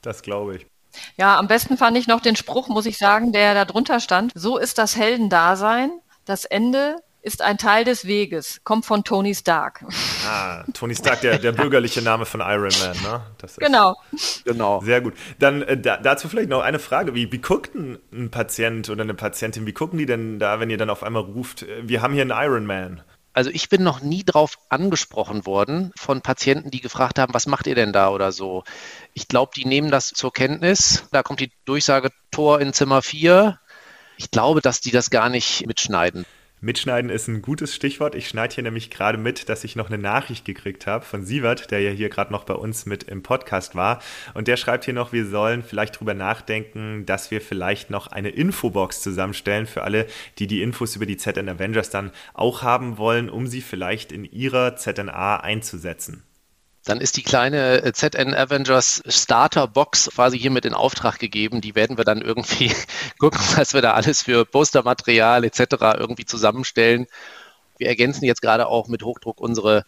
Das 0.02 0.22
glaube 0.22 0.58
ich. 0.58 0.68
Ja, 1.16 1.38
am 1.38 1.48
besten 1.48 1.78
fand 1.78 1.98
ich 1.98 2.08
noch 2.08 2.22
den 2.22 2.36
Spruch, 2.36 2.70
muss 2.70 2.86
ich 2.86 2.98
sagen, 2.98 3.32
der 3.32 3.54
da 3.54 3.66
drunter 3.66 4.00
stand. 4.00 4.32
So 4.36 4.58
ist 4.58 4.78
das 4.78 4.96
Heldendasein. 4.96 5.92
Das 6.26 6.46
Ende 6.46 6.98
ist 7.28 7.42
ein 7.42 7.58
Teil 7.58 7.84
des 7.84 8.08
Weges, 8.08 8.62
kommt 8.64 8.86
von 8.86 9.04
Tony 9.04 9.36
Stark. 9.36 9.84
Ah, 10.26 10.64
Tony 10.74 10.96
Stark, 10.96 11.20
der, 11.20 11.38
der 11.38 11.52
bürgerliche 11.52 12.02
Name 12.02 12.26
von 12.26 12.40
Iron 12.40 12.72
Man, 12.80 12.98
ne? 13.04 13.22
genau. 13.58 13.98
Genau. 14.46 14.80
Sehr 14.80 15.02
gut. 15.02 15.14
Dann 15.38 15.62
äh, 15.62 15.78
da, 15.78 15.98
dazu 15.98 16.30
vielleicht 16.30 16.48
noch 16.50 16.62
eine 16.62 16.80
Frage. 16.80 17.14
Wie, 17.16 17.30
wie 17.30 17.40
guckt 17.40 17.76
ein, 17.76 18.00
ein 18.14 18.32
Patient 18.32 18.90
oder 18.90 19.04
eine 19.04 19.14
Patientin, 19.14 19.66
wie 19.66 19.74
gucken 19.74 20.00
die 20.00 20.06
denn 20.06 20.40
da, 20.40 20.62
wenn 20.62 20.70
ihr 20.70 20.78
dann 20.78 20.90
auf 20.90 21.04
einmal 21.04 21.24
ruft, 21.24 21.64
äh, 21.64 21.88
wir 21.88 22.02
haben 22.02 22.14
hier 22.14 22.22
einen 22.22 22.32
Iron 22.32 22.66
Man? 22.66 23.04
Also 23.34 23.50
ich 23.52 23.68
bin 23.68 23.84
noch 23.84 24.02
nie 24.02 24.24
drauf 24.24 24.58
angesprochen 24.70 25.46
worden 25.46 25.92
von 25.98 26.22
Patienten, 26.22 26.72
die 26.72 26.82
gefragt 26.82 27.20
haben, 27.20 27.34
was 27.34 27.46
macht 27.46 27.68
ihr 27.68 27.76
denn 27.76 27.92
da 27.92 28.10
oder 28.10 28.32
so. 28.32 28.64
Ich 29.14 29.28
glaube, 29.28 29.52
die 29.54 29.66
nehmen 29.66 29.92
das 29.92 30.08
zur 30.08 30.32
Kenntnis. 30.32 31.04
Da 31.12 31.24
kommt 31.24 31.42
die 31.42 31.52
Durchsage 31.66 32.10
Tor 32.32 32.62
in 32.62 32.72
Zimmer 32.72 33.02
4. 33.02 33.60
Ich 34.16 34.32
glaube, 34.32 34.62
dass 34.62 34.80
die 34.80 34.92
das 34.92 35.10
gar 35.10 35.30
nicht 35.30 35.68
mitschneiden. 35.68 36.26
Mitschneiden 36.60 37.12
ist 37.12 37.28
ein 37.28 37.44
gutes 37.44 37.76
Stichwort. 37.76 38.16
Ich 38.16 38.28
schneide 38.28 38.56
hier 38.56 38.64
nämlich 38.64 38.90
gerade 38.90 39.20
mit, 39.20 39.48
dass 39.48 39.64
ich 39.64 39.76
noch 39.76 39.90
eine 39.90 40.00
Nachricht 40.00 40.44
gekriegt 40.44 40.88
habe 40.88 41.06
von 41.06 41.24
Sievert, 41.24 41.70
der 41.70 41.82
ja 41.82 41.92
hier 41.92 42.10
gerade 42.10 42.34
noch 42.34 42.46
bei 42.46 42.56
uns 42.56 42.88
mit 42.88 43.04
im 43.04 43.22
Podcast 43.22 43.76
war. 43.76 44.02
Und 44.34 44.48
der 44.48 44.58
schreibt 44.58 44.86
hier 44.86 44.96
noch, 44.96 45.14
wir 45.14 45.28
sollen 45.28 45.62
vielleicht 45.62 46.00
drüber 46.00 46.16
nachdenken, 46.16 47.06
dass 47.06 47.30
wir 47.30 47.42
vielleicht 47.42 47.92
noch 47.92 48.08
eine 48.08 48.30
Infobox 48.30 49.02
zusammenstellen 49.02 49.68
für 49.68 49.84
alle, 49.84 50.08
die 50.40 50.48
die 50.48 50.64
Infos 50.64 50.96
über 50.96 51.06
die 51.06 51.18
ZN 51.18 51.48
Avengers 51.48 51.92
dann 51.92 52.12
auch 52.34 52.64
haben 52.64 52.98
wollen, 52.98 53.30
um 53.30 53.46
sie 53.46 53.62
vielleicht 53.62 54.12
in 54.12 54.26
ihrer 54.26 54.76
ZNA 54.76 55.38
einzusetzen. 55.38 56.24
Dann 56.88 57.02
ist 57.02 57.18
die 57.18 57.24
kleine 57.24 57.84
äh, 57.84 57.92
ZN 57.92 58.34
Avengers 58.34 59.04
Starter 59.08 59.68
Box 59.68 60.10
quasi 60.14 60.40
hiermit 60.40 60.64
in 60.64 60.74
Auftrag 60.74 61.20
gegeben. 61.20 61.60
Die 61.60 61.76
werden 61.76 61.98
wir 61.98 62.06
dann 62.06 62.22
irgendwie 62.22 62.72
gucken, 63.20 63.42
was 63.58 63.74
wir 63.74 63.82
da 63.82 63.94
alles 63.94 64.24
für 64.24 64.46
Postermaterial 64.46 65.44
etc. 65.44 65.60
irgendwie 65.98 66.26
zusammenstellen. 66.26 67.08
Wir 67.78 67.90
ergänzen 67.90 68.24
jetzt 68.24 68.42
gerade 68.42 68.68
auch 68.68 68.88
mit 68.88 69.04
Hochdruck 69.04 69.42
unsere 69.42 69.84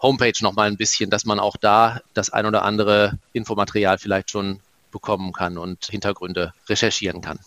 Homepage 0.00 0.32
nochmal 0.40 0.68
ein 0.68 0.78
bisschen, 0.78 1.10
dass 1.10 1.26
man 1.26 1.38
auch 1.38 1.56
da 1.58 2.00
das 2.14 2.30
ein 2.30 2.46
oder 2.46 2.62
andere 2.62 3.18
Infomaterial 3.34 3.98
vielleicht 3.98 4.30
schon 4.30 4.60
bekommen 4.90 5.34
kann 5.34 5.58
und 5.58 5.84
Hintergründe 5.84 6.54
recherchieren 6.66 7.20
kann. 7.20 7.38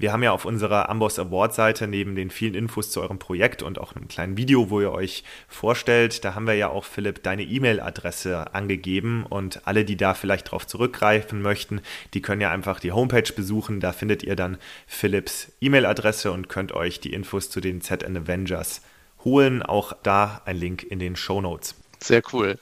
Wir 0.00 0.14
haben 0.14 0.22
ja 0.22 0.32
auf 0.32 0.46
unserer 0.46 0.88
Amboss 0.88 1.18
Award 1.18 1.52
Seite 1.52 1.86
neben 1.86 2.14
den 2.14 2.30
vielen 2.30 2.54
Infos 2.54 2.90
zu 2.90 3.02
eurem 3.02 3.18
Projekt 3.18 3.62
und 3.62 3.78
auch 3.78 3.94
einem 3.94 4.08
kleinen 4.08 4.38
Video, 4.38 4.70
wo 4.70 4.80
ihr 4.80 4.92
euch 4.92 5.24
vorstellt, 5.46 6.24
da 6.24 6.34
haben 6.34 6.46
wir 6.46 6.54
ja 6.54 6.70
auch 6.70 6.86
Philipp 6.86 7.22
deine 7.22 7.42
E-Mail-Adresse 7.42 8.54
angegeben 8.54 9.26
und 9.28 9.66
alle, 9.66 9.84
die 9.84 9.98
da 9.98 10.14
vielleicht 10.14 10.46
darauf 10.46 10.66
zurückgreifen 10.66 11.42
möchten, 11.42 11.82
die 12.14 12.22
können 12.22 12.40
ja 12.40 12.50
einfach 12.50 12.80
die 12.80 12.92
Homepage 12.92 13.30
besuchen. 13.30 13.80
Da 13.80 13.92
findet 13.92 14.22
ihr 14.22 14.36
dann 14.36 14.56
Philipps 14.86 15.52
E-Mail-Adresse 15.60 16.32
und 16.32 16.48
könnt 16.48 16.72
euch 16.72 17.00
die 17.00 17.12
Infos 17.12 17.50
zu 17.50 17.60
den 17.60 17.82
ZN 17.82 18.16
Avengers 18.16 18.80
holen. 19.22 19.62
Auch 19.62 19.92
da 20.02 20.40
ein 20.46 20.56
Link 20.56 20.82
in 20.82 20.98
den 20.98 21.14
Show 21.14 21.42
Notes. 21.42 21.74
Sehr 22.02 22.22
cool 22.32 22.58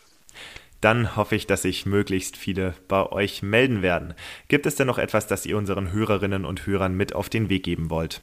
dann 0.80 1.16
hoffe 1.16 1.36
ich, 1.36 1.46
dass 1.46 1.62
sich 1.62 1.86
möglichst 1.86 2.36
viele 2.36 2.74
bei 2.86 3.10
euch 3.10 3.42
melden 3.42 3.82
werden. 3.82 4.14
Gibt 4.48 4.66
es 4.66 4.76
denn 4.76 4.86
noch 4.86 4.98
etwas, 4.98 5.26
das 5.26 5.46
ihr 5.46 5.56
unseren 5.56 5.92
Hörerinnen 5.92 6.44
und 6.44 6.66
Hörern 6.66 6.94
mit 6.94 7.14
auf 7.14 7.28
den 7.28 7.48
Weg 7.48 7.64
geben 7.64 7.90
wollt? 7.90 8.20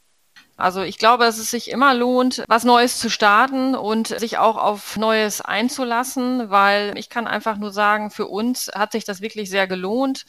Also 0.57 0.83
ich 0.83 0.97
glaube, 0.97 1.25
dass 1.25 1.37
es 1.37 1.51
sich 1.51 1.69
immer 1.69 1.93
lohnt, 1.93 2.43
was 2.47 2.63
Neues 2.63 2.97
zu 2.97 3.09
starten 3.09 3.75
und 3.75 4.07
sich 4.07 4.37
auch 4.37 4.55
auf 4.55 4.95
Neues 4.95 5.41
einzulassen, 5.41 6.49
weil 6.49 6.97
ich 6.97 7.09
kann 7.09 7.27
einfach 7.27 7.57
nur 7.57 7.71
sagen, 7.71 8.09
für 8.09 8.27
uns 8.27 8.71
hat 8.73 8.93
sich 8.93 9.03
das 9.03 9.19
wirklich 9.19 9.49
sehr 9.49 9.67
gelohnt. 9.67 10.25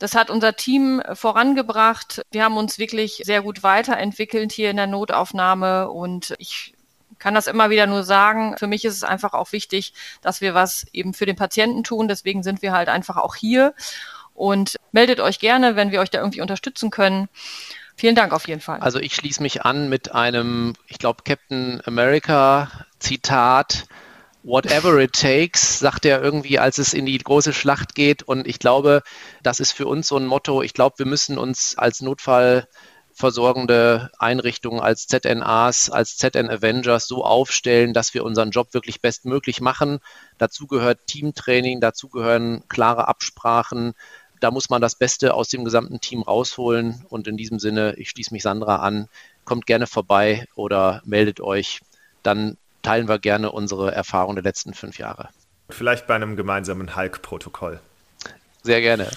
Das 0.00 0.14
hat 0.14 0.30
unser 0.30 0.54
Team 0.54 1.00
vorangebracht. 1.12 2.22
Wir 2.32 2.44
haben 2.44 2.56
uns 2.56 2.78
wirklich 2.78 3.22
sehr 3.24 3.42
gut 3.42 3.62
weiterentwickelt 3.62 4.50
hier 4.50 4.70
in 4.70 4.76
der 4.76 4.86
Notaufnahme 4.88 5.90
und 5.90 6.34
ich 6.38 6.74
kann 7.18 7.34
das 7.34 7.46
immer 7.46 7.70
wieder 7.70 7.86
nur 7.86 8.04
sagen. 8.04 8.56
Für 8.58 8.66
mich 8.66 8.84
ist 8.84 8.94
es 8.94 9.04
einfach 9.04 9.32
auch 9.32 9.52
wichtig, 9.52 9.92
dass 10.22 10.40
wir 10.40 10.54
was 10.54 10.86
eben 10.92 11.14
für 11.14 11.26
den 11.26 11.36
Patienten 11.36 11.84
tun. 11.84 12.08
Deswegen 12.08 12.42
sind 12.42 12.62
wir 12.62 12.72
halt 12.72 12.88
einfach 12.88 13.16
auch 13.16 13.34
hier. 13.34 13.74
Und 14.34 14.76
meldet 14.92 15.18
euch 15.18 15.40
gerne, 15.40 15.74
wenn 15.74 15.90
wir 15.90 16.00
euch 16.00 16.10
da 16.10 16.18
irgendwie 16.18 16.40
unterstützen 16.40 16.90
können. 16.90 17.28
Vielen 17.96 18.14
Dank 18.14 18.32
auf 18.32 18.46
jeden 18.46 18.60
Fall. 18.60 18.78
Also 18.78 19.00
ich 19.00 19.14
schließe 19.16 19.42
mich 19.42 19.64
an 19.64 19.88
mit 19.88 20.14
einem, 20.14 20.74
ich 20.86 20.98
glaube, 20.98 21.24
Captain 21.24 21.82
America 21.84 22.70
Zitat. 23.00 23.86
whatever 24.44 24.98
it 24.98 25.12
takes, 25.12 25.78
sagt 25.78 26.04
er 26.04 26.22
irgendwie, 26.22 26.58
als 26.58 26.78
es 26.78 26.94
in 26.94 27.06
die 27.06 27.18
große 27.18 27.52
Schlacht 27.52 27.94
geht. 27.94 28.22
Und 28.22 28.46
ich 28.46 28.58
glaube, 28.58 29.02
das 29.42 29.60
ist 29.60 29.72
für 29.72 29.86
uns 29.86 30.08
so 30.08 30.16
ein 30.16 30.26
Motto. 30.26 30.62
Ich 30.62 30.74
glaube, 30.74 30.98
wir 30.98 31.06
müssen 31.06 31.38
uns 31.38 31.76
als 31.76 32.00
Notfallversorgende 33.18 34.10
Einrichtungen, 34.18 34.80
als 34.80 35.08
ZNAs, 35.08 35.90
als 35.90 36.16
ZN 36.18 36.48
Avengers 36.48 37.08
so 37.08 37.24
aufstellen, 37.24 37.92
dass 37.92 38.14
wir 38.14 38.24
unseren 38.24 38.50
Job 38.50 38.74
wirklich 38.74 39.00
bestmöglich 39.00 39.60
machen. 39.60 39.98
Dazu 40.38 40.68
gehört 40.68 41.00
Teamtraining, 41.08 41.80
dazu 41.80 42.08
gehören 42.08 42.62
klare 42.68 43.08
Absprachen. 43.08 43.94
Da 44.38 44.52
muss 44.52 44.70
man 44.70 44.80
das 44.80 44.94
Beste 44.94 45.34
aus 45.34 45.48
dem 45.48 45.64
gesamten 45.64 46.00
Team 46.00 46.22
rausholen. 46.22 47.04
Und 47.08 47.26
in 47.26 47.36
diesem 47.36 47.58
Sinne, 47.58 47.94
ich 47.96 48.10
schließe 48.10 48.32
mich 48.32 48.44
Sandra 48.44 48.76
an. 48.76 49.08
Kommt 49.44 49.66
gerne 49.66 49.88
vorbei 49.88 50.46
oder 50.54 51.02
meldet 51.04 51.40
euch. 51.40 51.80
Dann 52.22 52.56
teilen 52.82 53.08
wir 53.08 53.18
gerne 53.18 53.50
unsere 53.50 53.92
Erfahrungen 53.92 54.36
der 54.36 54.44
letzten 54.44 54.74
fünf 54.74 54.98
Jahre. 54.98 55.30
Vielleicht 55.70 56.06
bei 56.06 56.14
einem 56.14 56.36
gemeinsamen 56.36 56.94
Hulk-Protokoll. 56.94 57.80
Sehr 58.68 58.82
gerne. 58.82 59.08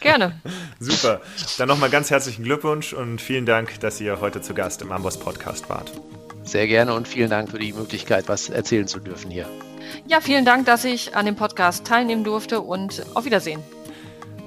Gerne. 0.00 0.38
Super. 0.78 1.22
Dann 1.56 1.68
nochmal 1.68 1.88
ganz 1.88 2.10
herzlichen 2.10 2.44
Glückwunsch 2.44 2.92
und 2.92 3.18
vielen 3.18 3.46
Dank, 3.46 3.80
dass 3.80 3.98
ihr 3.98 4.20
heute 4.20 4.42
zu 4.42 4.52
Gast 4.52 4.82
im 4.82 4.92
Amboss 4.92 5.18
Podcast 5.18 5.70
wart. 5.70 5.90
Sehr 6.42 6.66
gerne 6.66 6.92
und 6.92 7.08
vielen 7.08 7.30
Dank 7.30 7.50
für 7.50 7.58
die 7.58 7.72
Möglichkeit, 7.72 8.28
was 8.28 8.50
erzählen 8.50 8.86
zu 8.86 9.00
dürfen 9.00 9.30
hier. 9.30 9.46
Ja, 10.06 10.20
vielen 10.20 10.44
Dank, 10.44 10.66
dass 10.66 10.84
ich 10.84 11.16
an 11.16 11.24
dem 11.24 11.34
Podcast 11.34 11.86
teilnehmen 11.86 12.24
durfte 12.24 12.60
und 12.60 13.06
auf 13.14 13.24
Wiedersehen. 13.24 13.62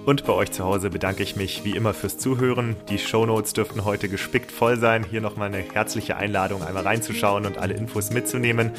Und 0.05 0.25
bei 0.25 0.33
euch 0.33 0.51
zu 0.51 0.65
Hause 0.65 0.89
bedanke 0.89 1.23
ich 1.23 1.35
mich 1.35 1.63
wie 1.63 1.75
immer 1.75 1.93
fürs 1.93 2.17
Zuhören. 2.17 2.75
Die 2.89 2.97
Shownotes 2.97 3.53
dürften 3.53 3.85
heute 3.85 4.09
gespickt 4.09 4.51
voll 4.51 4.77
sein. 4.77 5.05
Hier 5.09 5.21
nochmal 5.21 5.47
eine 5.47 5.59
herzliche 5.59 6.17
Einladung, 6.17 6.61
einmal 6.61 6.83
reinzuschauen 6.83 7.45
und 7.45 7.57
alle 7.57 7.73
Infos 7.73 8.11
mitzunehmen. 8.11 8.71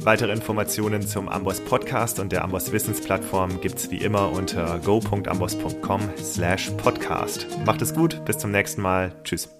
Weitere 0.00 0.32
Informationen 0.32 1.00
zum 1.02 1.28
Amboss 1.28 1.60
Podcast 1.60 2.20
und 2.20 2.30
der 2.30 2.44
Amboss 2.44 2.72
Wissensplattform 2.72 3.60
gibt 3.62 3.78
es 3.78 3.90
wie 3.90 3.98
immer 3.98 4.30
unter 4.30 4.78
go.amboss.com 4.84 6.10
slash 6.18 6.70
podcast. 6.76 7.46
Macht 7.64 7.80
es 7.80 7.94
gut, 7.94 8.22
bis 8.26 8.36
zum 8.36 8.50
nächsten 8.50 8.82
Mal. 8.82 9.12
Tschüss. 9.24 9.55